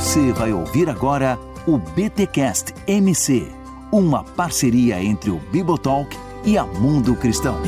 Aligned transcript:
Você 0.00 0.32
vai 0.32 0.50
ouvir 0.50 0.88
agora 0.88 1.38
o 1.66 1.76
BTcast 1.76 2.72
MC, 2.86 3.46
uma 3.92 4.24
parceria 4.24 4.98
entre 5.04 5.30
o 5.30 5.38
Bibotalk 5.52 6.16
e 6.42 6.56
a 6.56 6.64
Mundo 6.64 7.14
Cristão. 7.14 7.60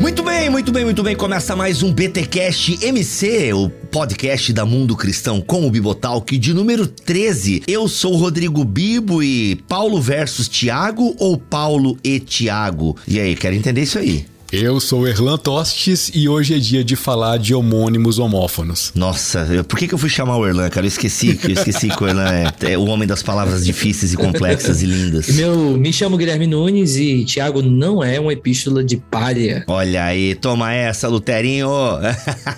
Muito 0.00 0.22
bem, 0.22 0.48
muito 0.48 0.72
bem, 0.72 0.84
muito 0.86 1.02
bem. 1.02 1.14
Começa 1.14 1.54
mais 1.54 1.82
um 1.82 1.92
BTcast 1.92 2.82
MC, 2.82 3.52
o 3.52 3.68
podcast 3.68 4.54
da 4.54 4.64
Mundo 4.64 4.96
Cristão 4.96 5.42
com 5.42 5.66
o 5.66 5.70
Bibotalk 5.70 6.38
de 6.38 6.54
número 6.54 6.86
13. 6.86 7.64
Eu 7.68 7.86
sou 7.86 8.14
o 8.14 8.16
Rodrigo 8.16 8.64
Bibo 8.64 9.22
e 9.22 9.56
Paulo 9.68 10.00
versus 10.00 10.48
Tiago 10.48 11.14
ou 11.18 11.36
Paulo 11.36 11.98
e 12.02 12.18
Tiago? 12.18 12.96
E 13.06 13.20
aí, 13.20 13.36
quero 13.36 13.54
entender 13.54 13.82
isso 13.82 13.98
aí. 13.98 14.35
Eu 14.52 14.78
sou 14.78 15.08
Erlan 15.08 15.36
Tostes 15.36 16.08
e 16.14 16.28
hoje 16.28 16.54
é 16.54 16.58
dia 16.58 16.84
de 16.84 16.94
falar 16.94 17.36
de 17.36 17.52
homônimos 17.52 18.20
homófonos. 18.20 18.92
Nossa, 18.94 19.64
por 19.66 19.76
que, 19.76 19.88
que 19.88 19.94
eu 19.94 19.98
fui 19.98 20.08
chamar 20.08 20.36
o 20.36 20.46
Erlan, 20.46 20.70
cara? 20.70 20.86
Eu 20.86 20.88
esqueci, 20.88 21.38
eu 21.42 21.50
esqueci 21.50 21.88
que 21.88 22.04
o 22.04 22.06
Erlan 22.06 22.30
é, 22.30 22.72
é, 22.72 22.78
o 22.78 22.84
homem 22.84 23.08
das 23.08 23.24
palavras 23.24 23.64
difíceis 23.64 24.12
e 24.12 24.16
complexas 24.16 24.82
e 24.82 24.86
lindas. 24.86 25.28
Meu, 25.30 25.76
me 25.76 25.92
chamo 25.92 26.16
Guilherme 26.16 26.46
Nunes 26.46 26.94
e 26.96 27.24
Tiago 27.24 27.60
não 27.60 28.04
é 28.04 28.20
uma 28.20 28.32
epístola 28.32 28.84
de 28.84 28.96
palha. 28.96 29.64
Olha 29.66 30.04
aí, 30.04 30.36
toma 30.36 30.72
essa, 30.72 31.08
Luterinho. 31.08 31.68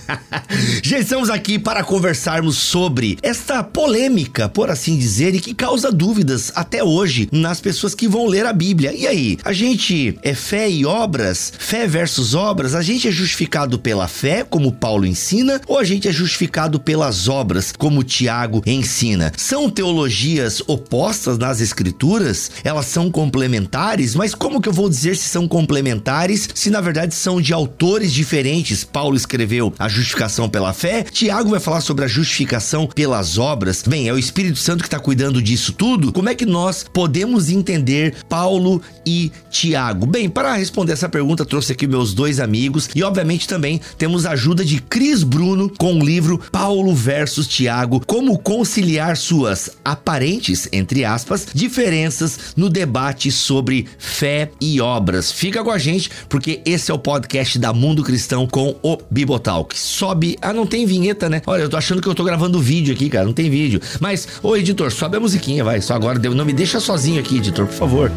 Já 0.85 0.99
estamos 0.99 1.31
aqui 1.31 1.59
para 1.59 1.83
conversarmos 1.83 2.59
sobre 2.59 3.17
esta 3.23 3.65
polêmica, 3.65 4.47
por 4.47 4.69
assim 4.69 4.99
dizer, 4.99 5.35
e 5.35 5.41
que 5.41 5.55
causa 5.55 5.91
dúvidas 5.91 6.53
até 6.55 6.85
hoje 6.85 7.31
nas 7.33 7.63
pessoas 7.63 7.95
que 7.95 8.07
vão 8.07 8.27
ler 8.27 8.45
a 8.45 8.53
Bíblia. 8.53 8.93
E 8.93 9.07
aí, 9.07 9.39
a 9.43 9.55
gente 9.55 10.19
é 10.23 10.35
fé 10.35 10.69
e 10.69 10.85
obras? 10.85 11.51
Fé 11.59 11.78
fé 11.79 11.87
versus 11.87 12.35
obras, 12.35 12.75
a 12.75 12.83
gente 12.83 13.07
é 13.07 13.11
justificado 13.13 13.79
pela 13.79 14.09
fé, 14.09 14.43
como 14.43 14.73
Paulo 14.73 15.07
ensina, 15.07 15.61
ou 15.65 15.79
a 15.79 15.85
gente 15.85 16.09
é 16.09 16.13
justificado 16.13 16.81
pelas 16.81 17.29
obras, 17.29 17.73
como 17.77 18.03
Tiago 18.03 18.65
ensina? 18.67 19.33
São 19.37 19.71
teologias 19.71 20.61
opostas 20.67 21.39
nas 21.39 21.61
escrituras? 21.61 22.51
Elas 22.65 22.87
são 22.87 23.13
complementares? 23.13 24.17
Mas 24.17 24.35
como 24.35 24.61
que 24.61 24.69
eu 24.69 24.73
vou 24.73 24.89
dizer 24.89 25.17
se 25.17 25.29
são 25.29 25.47
complementares 25.47 26.49
se 26.53 26.69
na 26.69 26.81
verdade 26.81 27.15
são 27.15 27.41
de 27.41 27.53
autores 27.53 28.13
diferentes? 28.13 28.83
Paulo 28.83 29.17
escreveu 29.17 29.73
a 29.79 29.89
justificação 29.89 30.49
pela 30.49 30.73
fé, 30.73 31.05
Tiago 31.05 31.51
vai 31.51 31.61
falar 31.61 31.81
sobre 31.81 32.05
a 32.05 32.09
justificação 32.09 32.89
pelas 32.89 33.39
obras. 33.39 33.85
Bem, 33.87 34.09
é 34.09 34.13
o 34.13 34.19
Espírito 34.19 34.59
Santo 34.59 34.83
que 34.83 34.89
está 34.89 34.99
cuidando 34.99 35.41
disso 35.41 35.73
tudo. 35.73 36.13
Como 36.13 36.29
é 36.29 36.35
que 36.35 36.47
nós 36.47 36.85
podemos 36.93 37.49
entender 37.49 38.17
Paulo 38.29 38.83
e 39.07 39.31
Tiago? 39.49 40.07
Bem, 40.07 40.29
para 40.29 40.55
responder 40.55 40.95
essa 40.95 41.09
pergunta, 41.09 41.45
trouxe 41.45 41.68
trouxe 41.69 41.73
aqui 41.73 41.87
meus 41.87 42.15
dois 42.15 42.41
amigos 42.41 42.89
e 42.95 43.03
obviamente 43.03 43.47
também 43.47 43.81
temos 43.97 44.25
a 44.25 44.33
ajuda 44.33 44.65
de 44.65 44.81
Cris 44.81 45.23
Bruno 45.23 45.71
com 45.77 45.95
o 45.95 46.05
livro 46.05 46.41
Paulo 46.51 46.95
versus 46.95 47.47
Tiago, 47.47 48.01
como 48.07 48.39
conciliar 48.39 49.17
suas 49.17 49.71
aparentes, 49.85 50.69
entre 50.73 51.05
aspas, 51.05 51.47
diferenças 51.53 52.55
no 52.57 52.71
debate 52.71 53.31
sobre 53.31 53.87
fé 53.99 54.51
e 54.61 54.81
obras. 54.81 55.31
Fica 55.31 55.63
com 55.63 55.71
a 55.71 55.79
gente 55.79 56.11
porque 56.29 56.61
esse 56.65 56.91
é 56.91 56.95
o 56.95 56.99
podcast 56.99 57.59
da 57.59 57.73
Mundo 57.73 58.03
Cristão 58.03 58.47
com 58.47 58.77
o 58.83 58.99
Bibotalk. 59.11 59.79
Sobe, 59.79 60.37
ah, 60.41 60.53
não 60.53 60.67
tem 60.67 60.87
vinheta, 60.87 61.29
né? 61.29 61.43
Olha, 61.47 61.63
eu 61.63 61.69
tô 61.69 61.77
achando 61.77 62.01
que 62.01 62.09
eu 62.09 62.15
tô 62.15 62.25
gravando 62.25 62.61
vídeo 62.61 62.95
aqui, 62.95 63.09
cara, 63.09 63.27
não 63.27 63.33
tem 63.33 63.51
vídeo. 63.51 63.81
Mas, 64.01 64.27
ô 64.43 64.57
editor, 64.57 64.91
sobe 64.91 65.17
a 65.17 65.21
musiquinha, 65.21 65.65
vai, 65.65 65.81
só 65.81 65.95
agora, 65.95 66.19
não 66.19 66.45
me 66.45 66.53
deixa 66.53 66.81
sozinho 66.81 67.21
aqui, 67.21 67.37
editor, 67.37 67.67
por 67.67 67.75
favor. 67.75 68.13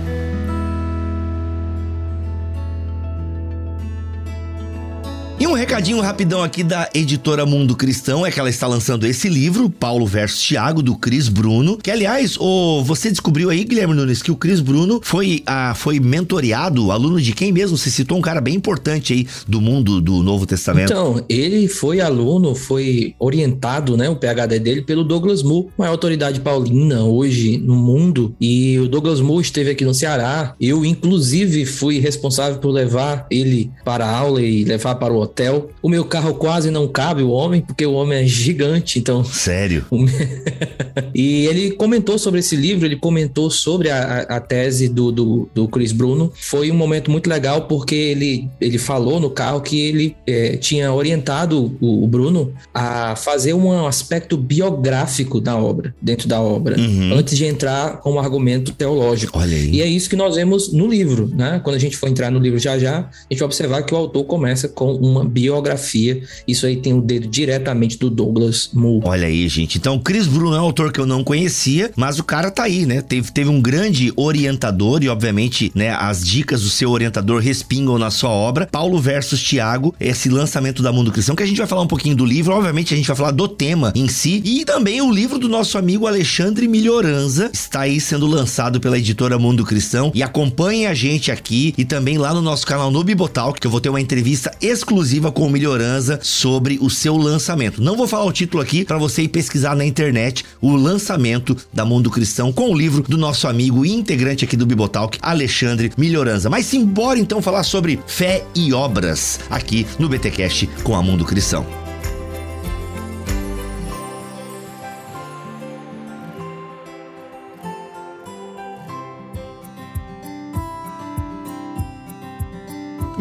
Um 5.52 5.54
recadinho 5.54 6.00
rapidão 6.00 6.42
aqui 6.42 6.64
da 6.64 6.90
editora 6.94 7.46
Mundo 7.46 7.76
Cristão 7.76 8.26
é 8.26 8.32
que 8.32 8.40
ela 8.40 8.50
está 8.50 8.68
lançando 8.68 9.06
esse 9.06 9.28
livro, 9.28 9.70
Paulo 9.70 10.08
versus 10.08 10.42
Tiago, 10.42 10.82
do 10.82 10.96
Cris 10.96 11.28
Bruno. 11.28 11.78
Que, 11.78 11.92
aliás, 11.92 12.38
oh, 12.40 12.82
você 12.86 13.10
descobriu 13.10 13.50
aí, 13.50 13.66
Guilherme 13.66 13.94
Nunes, 13.94 14.22
que 14.22 14.32
o 14.32 14.36
Cris 14.38 14.62
Bruno 14.62 15.02
foi, 15.04 15.44
ah, 15.46 15.74
foi 15.76 16.00
mentoreado, 16.00 16.90
aluno 16.90 17.20
de 17.20 17.34
quem 17.34 17.52
mesmo? 17.52 17.78
Você 17.78 17.90
citou 17.90 18.18
um 18.18 18.22
cara 18.22 18.40
bem 18.40 18.56
importante 18.56 19.12
aí 19.12 19.28
do 19.46 19.60
mundo 19.60 20.00
do 20.00 20.24
Novo 20.24 20.46
Testamento. 20.46 20.90
Então, 20.90 21.22
ele 21.28 21.68
foi 21.68 22.00
aluno, 22.00 22.56
foi 22.56 23.14
orientado, 23.20 23.98
né, 23.98 24.10
o 24.10 24.16
PhD 24.16 24.58
dele, 24.58 24.82
pelo 24.84 25.04
Douglas 25.04 25.44
Moore, 25.44 25.68
uma 25.78 25.90
autoridade 25.90 26.40
paulina 26.40 27.04
hoje 27.04 27.58
no 27.58 27.76
mundo. 27.76 28.34
E 28.40 28.80
o 28.80 28.88
Douglas 28.88 29.20
Moore 29.20 29.44
esteve 29.44 29.72
aqui 29.72 29.84
no 29.84 29.94
Ceará. 29.94 30.56
Eu, 30.62 30.86
inclusive, 30.86 31.66
fui 31.66 32.00
responsável 32.00 32.58
por 32.60 32.70
levar 32.70 33.28
ele 33.30 33.70
para 33.84 34.06
a 34.06 34.18
aula 34.18 34.42
e 34.42 34.64
levar 34.64 34.96
para 34.96 35.14
o 35.14 35.20
hotel. 35.20 35.41
O 35.82 35.90
meu 35.90 36.04
carro 36.04 36.34
quase 36.34 36.70
não 36.70 36.88
cabe 36.88 37.24
o 37.24 37.30
homem, 37.30 37.62
porque 37.62 37.86
o 37.86 37.94
homem 37.94 38.20
é 38.20 38.26
gigante, 38.26 39.00
então. 39.00 39.24
Sério? 39.24 39.86
e 41.16 41.46
ele 41.46 41.72
comentou 41.72 42.18
sobre 42.18 42.40
esse 42.40 42.56
livro, 42.56 42.86
ele 42.86 42.98
comentou 42.98 43.50
sobre 43.50 43.90
a, 43.90 44.22
a 44.22 44.40
tese 44.40 44.90
do, 44.90 45.12
do, 45.12 45.50
do, 45.54 45.68
Chris 45.68 45.92
Bruno. 45.92 46.32
Foi 46.36 46.70
um 46.70 46.76
momento 46.76 47.10
muito 47.10 47.30
legal 47.30 47.64
porque 47.64 47.96
ele, 47.96 48.50
ele 48.60 48.78
falou 48.78 49.20
no 49.20 49.30
carro 49.30 49.62
que 49.62 49.80
ele 49.80 50.16
é, 50.28 50.58
tinha 50.58 50.92
orientado 50.92 51.78
o, 51.80 52.04
o, 52.04 52.08
Bruno 52.08 52.54
a 52.74 53.16
fazer 53.16 53.54
um 53.54 53.88
aspecto 53.88 54.36
biográfico 54.36 55.40
da 55.40 55.56
obra, 55.56 55.96
dentro 56.02 56.28
da 56.28 56.42
obra, 56.42 56.78
uhum. 56.78 57.14
antes 57.14 57.38
de 57.38 57.46
entrar 57.46 58.00
com 58.00 58.14
um 58.14 58.20
argumento 58.20 58.74
teológico. 58.74 59.40
Olha 59.40 59.56
aí. 59.56 59.70
E 59.72 59.82
é 59.82 59.88
isso 59.88 60.10
que 60.10 60.16
nós 60.16 60.36
vemos 60.36 60.74
no 60.74 60.88
livro, 60.88 61.30
né? 61.34 61.62
Quando 61.64 61.76
a 61.76 61.80
gente 61.80 61.96
for 61.96 62.10
entrar 62.10 62.30
no 62.30 62.40
livro 62.40 62.60
já 62.60 62.78
já, 62.78 63.00
a 63.00 63.34
gente 63.34 63.40
vai 63.40 63.46
observar 63.46 63.84
que 63.84 63.94
o 63.94 63.98
autor 63.98 64.26
começa 64.26 64.68
com 64.68 64.94
uma 64.94 65.22
uma 65.22 65.30
biografia. 65.32 66.22
Isso 66.48 66.66
aí 66.66 66.78
tem 66.78 66.94
o 66.94 67.02
dedo 67.02 67.28
diretamente 67.28 67.98
do 67.98 68.10
Douglas 68.10 68.70
Moore. 68.74 69.06
Olha 69.06 69.28
aí, 69.28 69.48
gente. 69.48 69.78
Então, 69.78 70.00
Chris 70.00 70.28
Bruno 70.28 70.56
é 70.56 70.60
um 70.60 70.66
autor 70.66 70.92
que 70.92 71.00
eu 71.00 71.06
não 71.06 71.24
conhecia, 71.24 71.92
mas 71.96 72.20
o 72.20 72.24
cara 72.24 72.52
tá 72.52 72.64
aí, 72.64 72.86
né? 72.86 73.02
Teve, 73.02 73.32
teve 73.32 73.50
um 73.50 73.62
grande 73.62 74.12
orientador 74.16 75.04
e, 75.04 75.10
obviamente, 75.10 75.72
né, 75.76 75.92
as 75.92 76.26
dicas 76.26 76.62
do 76.62 76.70
seu 76.70 76.92
orientador 76.92 77.42
respingam 77.42 77.98
na 77.98 78.12
sua 78.12 78.30
obra. 78.30 78.68
Paulo 78.72 79.00
versus 79.00 79.42
Tiago, 79.42 79.96
esse 80.00 80.30
lançamento 80.30 80.82
da 80.84 80.92
Mundo 80.92 81.12
Cristão, 81.12 81.36
que 81.36 81.44
a 81.44 81.46
gente 81.46 81.58
vai 81.58 81.68
falar 81.68 81.82
um 81.82 81.88
pouquinho 81.88 82.16
do 82.16 82.26
livro, 82.26 82.54
obviamente 82.54 82.94
a 82.94 82.98
gente 82.98 83.08
vai 83.08 83.16
falar 83.16 83.32
do 83.32 83.48
tema 83.48 83.92
em 83.96 84.08
si, 84.08 84.42
e 84.44 84.66
também 84.66 85.02
o 85.02 85.12
livro 85.12 85.38
do 85.38 85.48
nosso 85.48 85.78
amigo 85.78 86.08
Alexandre 86.08 86.68
Melhoranza 86.68 87.50
está 87.54 87.82
aí 87.82 88.00
sendo 88.00 88.26
lançado 88.26 88.80
pela 88.80 88.98
editora 88.98 89.38
Mundo 89.38 89.66
Cristão. 89.66 90.12
E 90.16 90.24
acompanhe 90.24 90.86
a 90.86 90.94
gente 90.94 91.32
aqui 91.32 91.74
e 91.78 91.86
também 91.86 92.18
lá 92.18 92.34
no 92.34 92.42
nosso 92.42 92.66
canal 92.66 92.90
no 92.90 93.04
Bibotal, 93.04 93.54
que 93.54 93.68
eu 93.68 93.72
vou 93.72 93.82
ter 93.82 93.90
uma 93.90 94.02
entrevista 94.02 94.52
exclusiva 94.62 95.21
exclusiva 95.22 95.32
com 95.32 95.46
o 95.46 95.50
Melhoranza 95.50 96.20
sobre 96.24 96.80
o 96.82 96.90
seu 96.90 97.16
lançamento. 97.16 97.82
Não 97.82 97.96
vou 97.96 98.08
falar 98.08 98.26
o 98.26 98.32
título 98.32 98.64
aqui 98.64 98.84
para 98.84 98.98
você 98.98 99.24
ir 99.24 99.28
pesquisar 99.28 99.76
na 99.76 99.86
internet 99.86 100.44
o 100.60 100.76
lançamento 100.76 101.56
da 101.72 101.86
Mundo 101.86 102.10
Cristão 102.10 102.52
com 102.52 102.72
o 102.72 102.78
livro 102.78 103.04
do 103.04 103.18
nosso 103.18 103.48
amigo 103.48 103.86
e 103.86 103.92
integrante 103.92 104.44
aqui 104.44 104.58
do 104.58 104.66
Bibotalk, 104.66 105.20
Alexandre 105.22 105.92
Melhoranza. 105.96 106.50
Mas 106.50 106.66
simbora 106.66 107.20
então 107.20 107.42
falar 107.42 107.64
sobre 107.64 108.00
fé 108.08 108.44
e 108.56 108.74
obras 108.74 109.40
aqui 109.50 109.86
no 110.00 110.10
BTcast 110.10 110.68
com 110.84 110.96
a 110.96 111.04
Mundo 111.04 111.24
Cristão. 111.24 111.81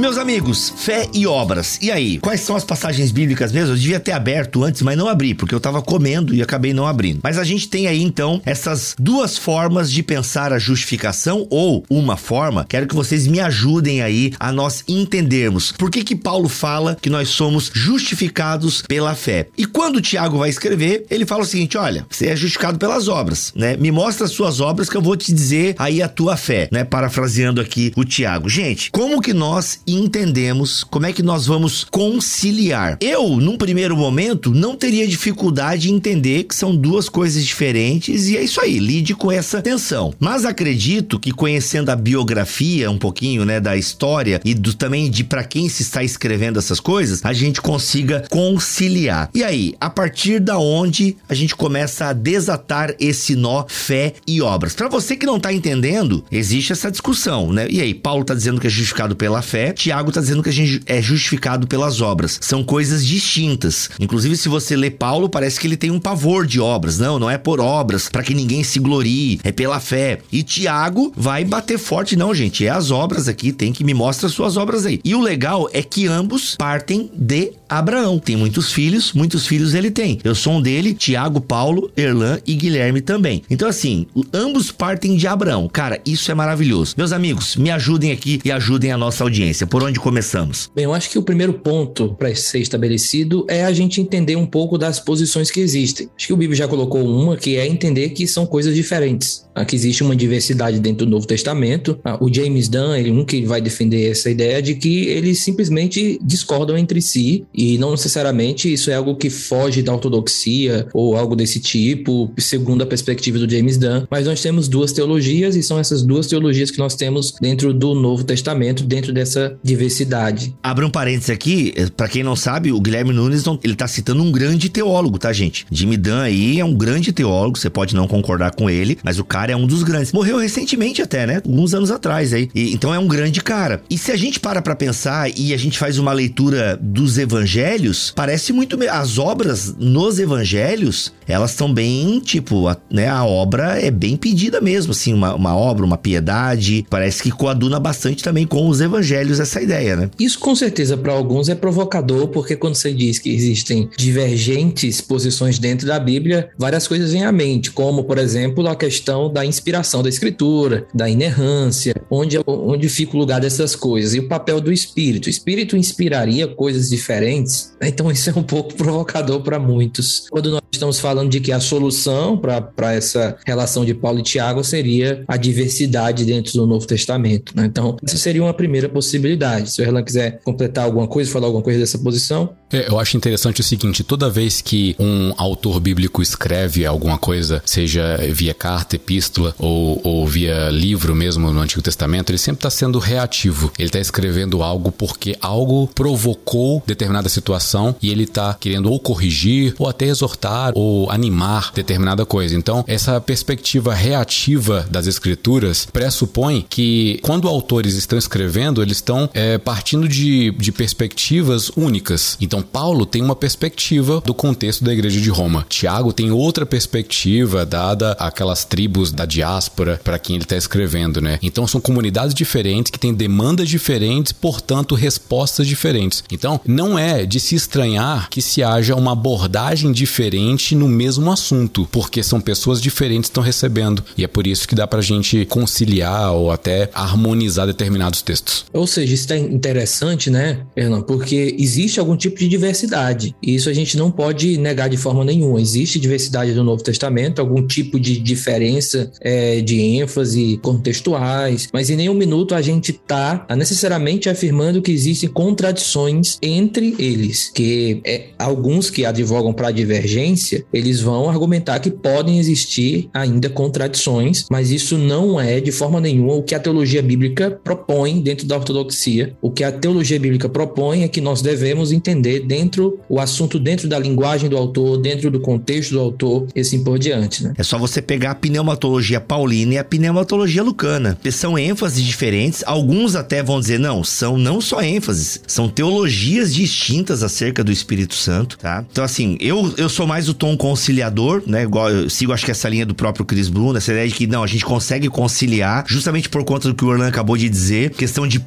Meus 0.00 0.16
amigos, 0.16 0.72
fé 0.78 1.06
e 1.12 1.27
obras. 1.27 1.78
E 1.83 1.91
aí, 1.91 2.19
quais 2.21 2.41
são 2.41 2.56
as 2.56 2.65
passagens 2.65 3.12
bíblicas 3.12 3.53
mesmo? 3.53 3.75
Eu 3.75 3.78
devia 3.78 4.00
ter 4.00 4.12
aberto 4.12 4.65
antes, 4.65 4.81
mas 4.81 4.97
não 4.97 5.06
abri, 5.06 5.34
porque 5.34 5.55
eu 5.55 5.61
tava 5.61 5.83
comendo 5.83 6.34
e 6.34 6.41
acabei 6.41 6.72
não 6.72 6.87
abrindo. 6.87 7.21
Mas 7.22 7.37
a 7.37 7.44
gente 7.44 7.69
tem 7.69 7.87
aí 7.87 8.03
então 8.03 8.41
essas 8.47 8.97
duas 8.99 9.37
formas 9.37 9.93
de 9.93 10.03
pensar 10.03 10.55
a 10.55 10.59
justificação 10.59 11.47
ou 11.50 11.84
uma 11.91 12.16
forma. 12.16 12.65
Quero 12.66 12.87
que 12.87 12.94
vocês 12.94 13.27
me 13.27 13.41
ajudem 13.41 14.00
aí 14.00 14.33
a 14.41 14.50
nós 14.50 14.83
entendermos 14.89 15.71
por 15.72 15.91
que 15.91 16.03
que 16.03 16.16
Paulo 16.16 16.48
fala 16.48 16.97
que 16.98 17.10
nós 17.10 17.28
somos 17.28 17.71
justificados 17.71 18.80
pela 18.80 19.15
fé. 19.15 19.48
E 19.54 19.66
quando 19.66 20.01
Tiago 20.01 20.39
vai 20.39 20.48
escrever, 20.48 21.04
ele 21.10 21.27
fala 21.27 21.42
o 21.42 21.47
seguinte: 21.47 21.77
olha, 21.77 22.07
você 22.09 22.28
é 22.28 22.36
justificado 22.36 22.78
pelas 22.78 23.07
obras, 23.07 23.53
né? 23.54 23.77
Me 23.77 23.92
mostra 23.92 24.25
as 24.25 24.33
suas 24.33 24.60
obras 24.60 24.89
que 24.89 24.97
eu 24.97 25.03
vou 25.03 25.15
te 25.15 25.30
dizer 25.30 25.75
aí 25.78 26.01
a 26.01 26.09
tua 26.09 26.39
fé, 26.39 26.71
né? 26.72 26.84
Parafraseando 26.84 27.60
aqui 27.60 27.92
o 27.95 28.03
Tiago. 28.03 28.48
Gente, 28.48 28.91
como 28.91 29.21
que 29.21 29.34
nós 29.34 29.78
entendemos 29.95 30.84
como 30.84 31.07
é 31.07 31.13
que 31.13 31.22
nós 31.22 31.47
vamos 31.47 31.84
conciliar. 31.84 32.98
Eu, 33.01 33.37
num 33.37 33.57
primeiro 33.57 33.97
momento, 33.97 34.51
não 34.51 34.77
teria 34.77 35.07
dificuldade 35.07 35.91
em 35.91 35.95
entender 35.95 36.45
que 36.45 36.54
são 36.54 36.75
duas 36.75 37.09
coisas 37.09 37.45
diferentes 37.45 38.28
e 38.28 38.37
é 38.37 38.42
isso 38.42 38.60
aí, 38.60 38.78
lide 38.78 39.15
com 39.15 39.31
essa 39.31 39.63
tensão. 39.63 40.15
Mas 40.19 40.45
acredito 40.45 41.19
que 41.19 41.33
conhecendo 41.33 41.91
a 41.91 41.97
biografia 41.97 42.91
um 42.91 42.98
pouquinho, 42.98 43.45
né, 43.45 43.60
da 43.60 43.77
história 43.77 44.41
e 44.45 44.54
do 44.54 44.75
também 44.75 45.10
de 45.10 45.25
para 45.25 45.45
quem 45.45 45.69
se 45.69 45.83
está 45.83 46.03
escrevendo 46.03 46.59
essas 46.59 46.81
coisas, 46.81 47.25
a 47.25 47.33
gente 47.33 47.60
consiga 47.60 48.25
conciliar. 48.31 49.31
E 49.34 49.42
aí, 49.42 49.75
a 49.81 49.91
partir 49.91 50.41
da 50.41 50.59
onde 50.59 51.16
a 51.28 51.34
gente 51.34 51.54
começa 51.54 52.07
a 52.07 52.13
desatar 52.13 52.95
esse 52.98 53.34
nó 53.34 53.65
fé 53.69 54.15
e 54.27 54.41
obras? 54.41 54.75
Para 54.75 54.89
você 54.89 55.16
que 55.16 55.27
não 55.27 55.39
tá 55.39 55.53
entendendo, 55.53 56.25
existe 56.31 56.72
essa 56.72 56.91
discussão, 56.91 57.53
né? 57.53 57.66
E 57.71 57.81
aí, 57.81 57.95
Paulo 57.95 58.25
tá 58.25 58.34
dizendo 58.34 58.60
que 58.60 58.66
é 58.66 58.71
justificado 58.71 59.15
pela 59.15 59.42
fé, 59.42 59.72
Tiago 59.80 60.10
está 60.10 60.21
dizendo 60.21 60.42
que 60.42 60.50
a 60.50 60.53
gente 60.53 60.82
é 60.84 61.00
justificado 61.00 61.66
pelas 61.66 62.03
obras. 62.03 62.38
São 62.42 62.62
coisas 62.62 63.06
distintas. 63.06 63.88
Inclusive, 63.98 64.36
se 64.36 64.47
você 64.47 64.77
lê 64.77 64.91
Paulo, 64.91 65.27
parece 65.27 65.59
que 65.59 65.66
ele 65.66 65.77
tem 65.77 65.91
um 65.91 65.98
pavor 65.98 66.47
de 66.47 66.60
obras. 66.60 66.98
Não, 66.98 67.18
não 67.18 67.30
é 67.30 67.38
por 67.38 67.60
obras, 67.60 68.06
para 68.09 68.22
que 68.22 68.34
ninguém 68.34 68.62
se 68.62 68.78
glorie, 68.78 69.41
é 69.42 69.50
pela 69.50 69.80
fé. 69.80 70.18
E 70.30 70.42
Tiago 70.42 71.12
vai 71.16 71.47
bater 71.47 71.78
forte, 71.78 72.15
não, 72.15 72.34
gente. 72.34 72.66
É 72.66 72.68
as 72.68 72.91
obras 72.91 73.27
aqui, 73.27 73.53
tem 73.53 73.72
que 73.72 73.82
me 73.82 73.94
mostra 73.94 74.28
suas 74.28 74.59
obras 74.59 74.84
aí. 74.84 75.00
E 75.03 75.15
o 75.15 75.21
legal 75.21 75.66
é 75.72 75.82
que 75.82 76.06
ambos 76.06 76.56
partem 76.56 77.10
de 77.15 77.53
Abraão. 77.66 78.18
Tem 78.18 78.36
muitos 78.36 78.72
filhos, 78.72 79.15
muitos 79.15 79.47
filhos 79.47 79.72
ele 79.72 79.91
tem. 79.91 80.18
Eu 80.22 80.34
sou 80.34 80.54
um 80.54 80.62
dele, 80.62 80.92
Tiago, 80.92 81.41
Paulo, 81.41 81.91
Erlan 81.97 82.38
e 82.47 82.54
Guilherme 82.54 83.00
também. 83.00 83.42
Então, 83.48 83.68
assim, 83.68 84.06
ambos 84.34 84.71
partem 84.71 85.16
de 85.16 85.27
Abraão. 85.27 85.68
Cara, 85.68 86.00
isso 86.04 86.30
é 86.30 86.34
maravilhoso. 86.34 86.94
Meus 86.98 87.12
amigos, 87.12 87.56
me 87.56 87.71
ajudem 87.71 88.12
aqui 88.12 88.41
e 88.44 88.53
ajudem 88.53 88.92
a 88.92 88.98
nossa 88.98 89.24
audiência. 89.24 89.66
Por 89.71 89.84
onde 89.84 90.01
começamos? 90.01 90.69
Bem, 90.75 90.84
eu 90.84 90.93
acho 90.93 91.09
que 91.09 91.17
o 91.17 91.22
primeiro 91.22 91.55
ponto 91.55 92.17
para 92.19 92.34
ser 92.34 92.59
estabelecido 92.59 93.47
é 93.49 93.65
a 93.65 93.72
gente 93.72 94.01
entender 94.01 94.34
um 94.34 94.45
pouco 94.45 94.77
das 94.77 94.99
posições 94.99 95.49
que 95.49 95.61
existem. 95.61 96.09
Acho 96.17 96.27
que 96.27 96.33
o 96.33 96.37
Bíblia 96.37 96.59
já 96.59 96.67
colocou 96.67 97.07
uma 97.07 97.37
que 97.37 97.57
é 97.57 97.69
entender 97.69 98.11
que 98.11 98.27
são 98.27 98.45
coisas 98.45 98.75
diferentes. 98.75 99.49
Aqui 99.55 99.77
existe 99.77 100.03
uma 100.03 100.17
diversidade 100.17 100.81
dentro 100.81 101.07
do 101.07 101.11
Novo 101.11 101.27
Testamento. 101.27 101.99
Ah, 102.05 102.19
o 102.21 102.33
James 102.33 102.69
Dunn, 102.69 102.95
ele 102.95 103.11
um 103.11 103.25
que 103.25 103.43
vai 103.43 103.61
defender 103.61 104.11
essa 104.11 104.28
ideia 104.28 104.61
de 104.61 104.75
que 104.75 105.07
eles 105.07 105.41
simplesmente 105.41 106.19
discordam 106.23 106.77
entre 106.77 107.01
si 107.01 107.47
e 107.55 107.78
não 107.78 107.93
necessariamente 107.93 108.73
isso 108.73 108.91
é 108.91 108.95
algo 108.95 109.16
que 109.16 109.31
foge 109.31 109.83
da 109.83 109.93
ortodoxia 109.93 110.89
ou 110.93 111.16
algo 111.16 111.37
desse 111.37 111.61
tipo, 111.61 112.33
segundo 112.39 112.83
a 112.83 112.87
perspectiva 112.87 113.39
do 113.39 113.49
James 113.49 113.77
Dunn. 113.77 114.07
Mas 114.11 114.27
nós 114.27 114.41
temos 114.41 114.66
duas 114.66 114.93
teologias 114.93 115.55
e 115.55 115.63
são 115.63 115.78
essas 115.78 116.03
duas 116.03 116.27
teologias 116.27 116.71
que 116.71 116.78
nós 116.78 116.97
temos 116.97 117.34
dentro 117.41 117.73
do 117.73 117.95
Novo 117.95 118.25
Testamento, 118.25 118.83
dentro 118.84 119.13
dessa 119.13 119.50
diversidade. 119.63 120.55
Abra 120.63 120.87
um 120.87 120.91
parênteses 120.91 121.31
aqui, 121.31 121.73
eh, 121.77 121.89
para 121.95 122.09
quem 122.09 122.23
não 122.23 122.37
sabe, 122.37 122.73
o 122.73 122.81
Guilherme 122.81 123.13
Nunes 123.13 123.45
ele 123.63 123.75
tá 123.75 123.87
citando 123.87 124.23
um 124.23 124.31
grande 124.31 124.69
teólogo, 124.69 125.19
tá, 125.19 125.33
gente? 125.33 125.67
Jimmy 125.71 125.97
Dunn 125.97 126.21
aí 126.21 126.61
é 126.61 126.65
um 126.65 126.75
grande 126.75 127.13
teólogo, 127.13 127.59
você 127.59 127.71
pode 127.71 127.95
não 127.95 128.07
concordar 128.07 128.55
com 128.55 128.69
ele, 128.69 128.99
mas 129.03 129.19
o 129.19 129.25
cara 129.25 129.53
é 129.53 129.57
um 129.57 129.67
dos 129.67 129.83
grandes. 129.83 130.13
Morreu 130.13 130.39
recentemente 130.39 131.03
até, 131.03 131.27
né? 131.27 131.37
Alguns 131.45 131.75
anos 131.75 131.91
atrás 131.91 132.33
aí. 132.33 132.49
E, 132.55 132.73
então 132.73 132.95
é 132.95 132.99
um 132.99 133.09
grande 133.09 133.41
cara. 133.43 133.83
E 133.91 133.99
se 133.99 134.13
a 134.13 134.17
gente 134.17 134.39
para 134.39 134.63
pra 134.63 134.77
pensar 134.77 135.31
e 135.37 135.53
a 135.53 135.57
gente 135.57 135.79
faz 135.79 135.99
uma 135.99 136.13
leitura 136.13 136.79
dos 136.81 137.19
evangelhos, 137.19 138.13
parece 138.15 138.53
muito. 138.53 138.79
As 138.91 139.19
obras 139.19 139.75
nos 139.79 140.19
evangelhos, 140.19 141.13
elas 141.27 141.51
estão 141.51 141.73
bem, 141.73 142.21
tipo, 142.21 142.69
a, 142.69 142.77
né? 142.91 143.09
A 143.09 143.25
obra 143.25 143.81
é 143.81 143.91
bem 143.91 144.17
pedida 144.17 144.61
mesmo, 144.61 144.93
assim, 144.93 145.13
uma, 145.13 145.35
uma 145.35 145.57
obra, 145.57 145.85
uma 145.85 145.99
piedade. 145.99 146.87
Parece 146.89 147.23
que 147.23 147.31
coaduna 147.31 147.81
bastante 147.81 148.23
também 148.23 148.47
com 148.47 148.69
os 148.69 148.81
evangelhos 148.81 149.40
essa 149.42 149.60
ideia, 149.60 149.97
né? 149.97 150.10
Isso 150.19 150.39
com 150.39 150.54
certeza 150.54 150.97
para 150.97 151.13
alguns 151.13 151.48
é 151.48 151.54
provocador, 151.54 152.28
porque 152.28 152.57
quando 152.57 152.75
você 152.75 152.92
diz 152.92 153.19
que 153.19 153.31
existem 153.31 153.89
divergentes 153.97 155.01
posições 155.01 155.59
dentro 155.59 155.87
da 155.87 155.98
Bíblia, 155.98 156.51
várias 156.59 156.87
coisas 156.87 157.13
vêm 157.13 157.25
à 157.25 157.33
mente, 157.33 157.71
como, 157.71 158.04
por 158.04 158.19
exemplo, 158.19 158.66
a 158.69 158.77
questão 158.77 159.33
da 159.33 159.45
inspiração 159.45 160.03
da 160.03 160.09
escritura, 160.09 160.87
da 160.95 161.09
inerrância, 161.09 161.95
onde, 162.10 162.39
onde 162.47 162.89
fica 162.89 163.16
o 163.16 163.21
lugar 163.21 163.41
dessas 163.41 163.75
coisas, 163.75 164.15
e 164.15 164.21
o 164.21 164.28
papel 164.28 164.60
do 164.60 164.72
Espírito. 164.72 165.27
O 165.27 165.31
Espírito 165.31 165.77
inspiraria 165.77 166.47
coisas 166.47 166.89
diferentes, 166.89 167.75
então 167.81 168.10
isso 168.10 168.31
é 168.31 168.33
um 168.34 168.42
pouco 168.42 168.75
provocador 168.81 169.41
para 169.41 169.59
muitos. 169.59 170.27
Quando 170.31 170.51
nós 170.51 170.63
estamos 170.72 170.98
falando 170.98 171.31
de 171.31 171.41
que 171.41 171.53
a 171.53 171.60
solução 171.60 172.37
para 172.39 172.95
essa 172.95 173.37
relação 173.47 173.84
de 173.84 173.95
Paulo 173.95 174.21
e 174.21 174.22
Tiago 174.22 174.63
seria 174.65 175.25
a 175.27 175.37
diversidade 175.37 176.25
dentro 176.25 176.53
do 176.53 176.66
Novo 176.66 176.87
Testamento. 176.87 177.53
Né? 177.57 177.66
Então, 177.66 177.97
essa 178.03 178.16
seria 178.16 178.42
uma 178.42 178.54
primeira 178.54 178.89
possibilidade. 178.89 179.29
Se 179.66 179.80
o 179.80 179.84
Erlan 179.84 180.03
quiser 180.03 180.41
completar 180.44 180.84
alguma 180.84 181.06
coisa, 181.06 181.30
falar 181.30 181.47
alguma 181.47 181.62
coisa 181.62 181.78
dessa 181.78 181.98
posição. 181.98 182.50
É, 182.72 182.88
eu 182.88 182.98
acho 182.98 183.16
interessante 183.16 183.60
o 183.60 183.65
seguinte: 183.65 184.04
toda 184.04 184.30
vez 184.30 184.60
que 184.60 184.94
um 184.98 185.32
autor 185.36 185.80
bíblico 185.80 186.22
escreve 186.22 186.86
alguma 186.86 187.18
coisa, 187.18 187.62
seja 187.66 188.16
via 188.32 188.54
carta, 188.54 188.97
epístola 188.97 189.54
ou, 189.59 190.00
ou 190.04 190.27
via 190.27 190.71
livro 190.71 191.15
mesmo 191.15 191.50
no 191.50 191.60
Antigo 191.60 191.82
Testamento, 191.82 192.30
ele 192.30 192.38
sempre 192.38 192.59
está 192.59 192.71
sendo 192.71 192.98
reativo. 192.98 193.72
Ele 193.78 193.88
está 193.88 193.98
escrevendo 193.98 194.62
algo 194.62 194.92
porque 194.92 195.36
algo 195.41 195.88
provocou 195.94 196.82
determinada 196.86 197.28
situação 197.28 197.94
e 198.00 198.10
ele 198.10 198.24
está 198.24 198.54
querendo 198.54 198.91
ou 198.91 199.00
corrigir, 199.00 199.74
ou 199.78 199.88
até 199.88 200.06
exortar, 200.06 200.72
ou 200.74 201.10
animar 201.10 201.72
determinada 201.74 202.24
coisa. 202.24 202.54
Então, 202.54 202.84
essa 202.86 203.21
perspectiva 203.21 203.94
reativa 203.94 204.86
das 204.91 205.06
escrituras 205.06 205.86
pressupõe 205.86 206.65
que 206.68 207.18
quando 207.22 207.48
autores 207.48 207.94
estão 207.94 208.18
escrevendo, 208.18 208.82
eles 208.82 208.98
estão 208.98 209.20
é, 209.34 209.59
partindo 209.59 210.09
de, 210.09 210.51
de 210.53 210.72
perspectivas 210.72 211.71
únicas. 211.77 212.37
Então, 212.41 212.63
Paulo 212.63 213.05
tem 213.07 213.22
uma 213.22 213.37
perspectiva 213.37 214.21
do 214.25 214.34
contexto 214.34 214.84
da 214.84 214.93
igreja 214.93 215.21
de 215.21 215.31
Roma. 215.31 215.67
Tiago 215.69 216.13
tem 216.13 216.31
outra 216.31 216.65
perspectiva 216.65 217.67
dada 217.67 218.13
aquelas 218.13 218.65
tribos 218.65 219.13
da 219.13 219.25
diáspora 219.25 220.01
para 220.03 220.19
quem 220.19 220.37
ele 220.37 220.45
está 220.45 220.57
escrevendo, 220.57 221.21
né? 221.21 221.39
Então, 221.43 221.67
são 221.67 221.81
comunidades 221.81 222.34
diferentes 222.34 222.91
que 222.91 222.99
têm 222.99 223.15
demandas 223.15 223.69
diferentes, 223.69 224.33
portanto, 224.33 224.95
respostas 224.95 225.66
diferentes. 225.66 226.23
Então, 226.31 226.61
não 226.66 226.99
é 226.99 227.27
de 227.27 227.41
se 227.41 227.55
estranhar 227.55 228.28
que 228.31 228.43
se 228.43 228.63
haja 228.63 228.95
uma 228.95 229.13
abordagem 229.13 229.93
diferente 229.93 230.75
no 230.75 230.89
mesmo 230.89 231.31
assunto, 231.31 231.89
porque 231.91 232.23
são 232.23 232.41
pessoas 232.41 232.81
diferentes 232.81 233.28
que 233.28 233.33
estão 233.33 233.43
recebendo. 233.43 234.05
E 234.16 234.25
é 234.25 234.28
por 234.28 234.47
isso 234.47 234.66
que 234.66 234.75
dá 234.75 234.87
pra 234.87 235.01
gente 235.01 235.45
conciliar 235.47 236.33
ou 236.33 236.51
até 236.51 236.91
harmonizar 236.95 237.66
determinados 237.66 238.23
textos. 238.23 238.65
Ou 238.73 238.87
seja, 238.87 239.09
isso 239.10 239.33
é 239.33 239.39
interessante, 239.39 240.30
né, 240.30 240.66
Erlan? 240.77 241.03
Porque 241.03 241.57
existe 241.59 242.01
algum 242.01 242.16
tipo 242.16 242.39
de 242.39 242.48
diversidade. 242.48 243.34
E 243.42 243.54
isso 243.54 243.68
a 243.68 243.72
gente 243.72 243.97
não 243.97 244.10
pode 244.10 244.57
negar 244.59 244.89
de 244.89 244.97
forma 244.97 245.24
nenhuma. 245.24 245.60
Existe 245.60 245.98
diversidade 245.98 246.53
no 246.53 246.65
Novo 246.65 246.83
Testamento, 246.83 247.41
algum 247.41 247.66
tipo 247.66 247.98
de 247.98 248.18
diferença 248.18 249.10
é, 249.21 249.60
de 249.60 249.80
ênfase 249.80 250.59
contextuais, 250.62 251.68
mas 251.72 251.91
em 251.91 251.97
nenhum 251.97 252.15
minuto 252.15 252.54
a 252.54 252.62
gente 252.62 252.91
está 252.91 253.47
necessariamente 253.57 254.28
afirmando 254.28 254.83
que 254.83 254.92
existem 254.92 255.28
contradições 255.28 256.38
entre 256.42 256.95
eles, 256.99 257.50
que 257.54 258.00
é, 258.04 258.28
alguns 258.38 258.90
que 258.90 259.04
advogam 259.04 259.52
para 259.52 259.68
a 259.68 259.73
divergência, 259.73 260.64
eles 260.73 261.00
vão 261.00 261.28
argumentar 261.28 261.80
que 261.80 261.90
podem 261.90 262.38
existir 262.38 263.09
ainda 263.12 263.49
contradições, 263.49 264.47
mas 264.50 264.71
isso 264.71 264.97
não 264.97 265.40
é 265.40 265.61
de 265.61 265.73
forma 265.73 266.00
nenhuma 266.00 266.35
o 266.35 266.42
que 266.42 266.54
a 266.54 266.61
teologia 266.61 267.02
bíblica 267.02 267.50
propõe 267.50 268.21
dentro 268.21 268.47
da 268.47 268.56
ortodoxia. 268.56 269.00
O 269.41 269.50
que 269.50 269.64
a 269.64 269.73
teologia 269.73 270.19
bíblica 270.19 270.49
propõe 270.49 271.02
é 271.02 271.09
que 271.09 271.21
nós 271.21 271.40
devemos 271.40 271.92
entender 271.92 272.40
dentro 272.40 273.00
o 273.09 273.19
assunto 273.19 273.59
dentro 273.59 273.88
da 273.88 273.99
linguagem 273.99 274.49
do 274.49 274.57
autor, 274.57 274.99
dentro 274.99 275.30
do 275.30 275.40
contexto 275.40 275.92
do 275.92 276.00
autor 276.00 276.47
e 276.54 276.61
assim 276.61 276.85
por 276.85 276.99
diante, 276.99 277.42
né? 277.42 277.54
É 277.57 277.62
só 277.62 277.78
você 277.78 278.02
pegar 278.02 278.33
a 278.33 278.35
pneumatologia 278.35 279.21
paulina 279.21 279.75
e 279.75 279.78
a 279.78 279.85
pneumatologia 279.85 280.62
lucana. 280.62 281.19
São 281.30 281.59
ênfases 281.59 282.02
diferentes, 282.02 282.62
alguns 282.66 283.14
até 283.14 283.42
vão 283.42 283.61
dizer 283.61 283.78
não, 283.78 284.04
são 284.04 284.37
não 284.37 284.61
só 284.61 284.83
ênfases, 284.83 285.40
são 285.47 285.69
teologias 285.69 286.52
distintas 286.52 287.23
acerca 287.23 287.64
do 287.64 287.73
Espírito 287.73 288.14
Santo, 288.14 288.59
tá? 288.59 288.85
Então 288.90 289.04
assim, 289.04 289.37
eu, 289.40 289.73
eu 289.76 289.88
sou 289.88 290.07
mais 290.07 290.28
o 290.28 290.35
tom 290.35 290.57
conciliador, 290.57 291.42
né? 291.47 291.62
Igual 291.62 291.90
eu 291.90 292.11
sigo 292.11 292.33
acho 292.33 292.45
que 292.45 292.50
essa 292.50 292.69
linha 292.69 292.85
do 292.85 292.95
próprio 292.95 293.25
Chris 293.25 293.49
Bruno, 293.49 293.78
essa 293.78 293.92
ideia 293.92 294.09
de 294.09 294.14
que 294.14 294.26
não, 294.26 294.42
a 294.42 294.47
gente 294.47 294.64
consegue 294.64 295.09
conciliar 295.09 295.85
justamente 295.87 296.28
por 296.28 296.45
conta 296.45 296.69
do 296.69 296.75
que 296.75 296.85
o 296.85 296.88
Orlando 296.88 297.09
acabou 297.09 297.37
de 297.37 297.49
dizer, 297.49 297.90
questão 297.90 298.26
de 298.26 298.38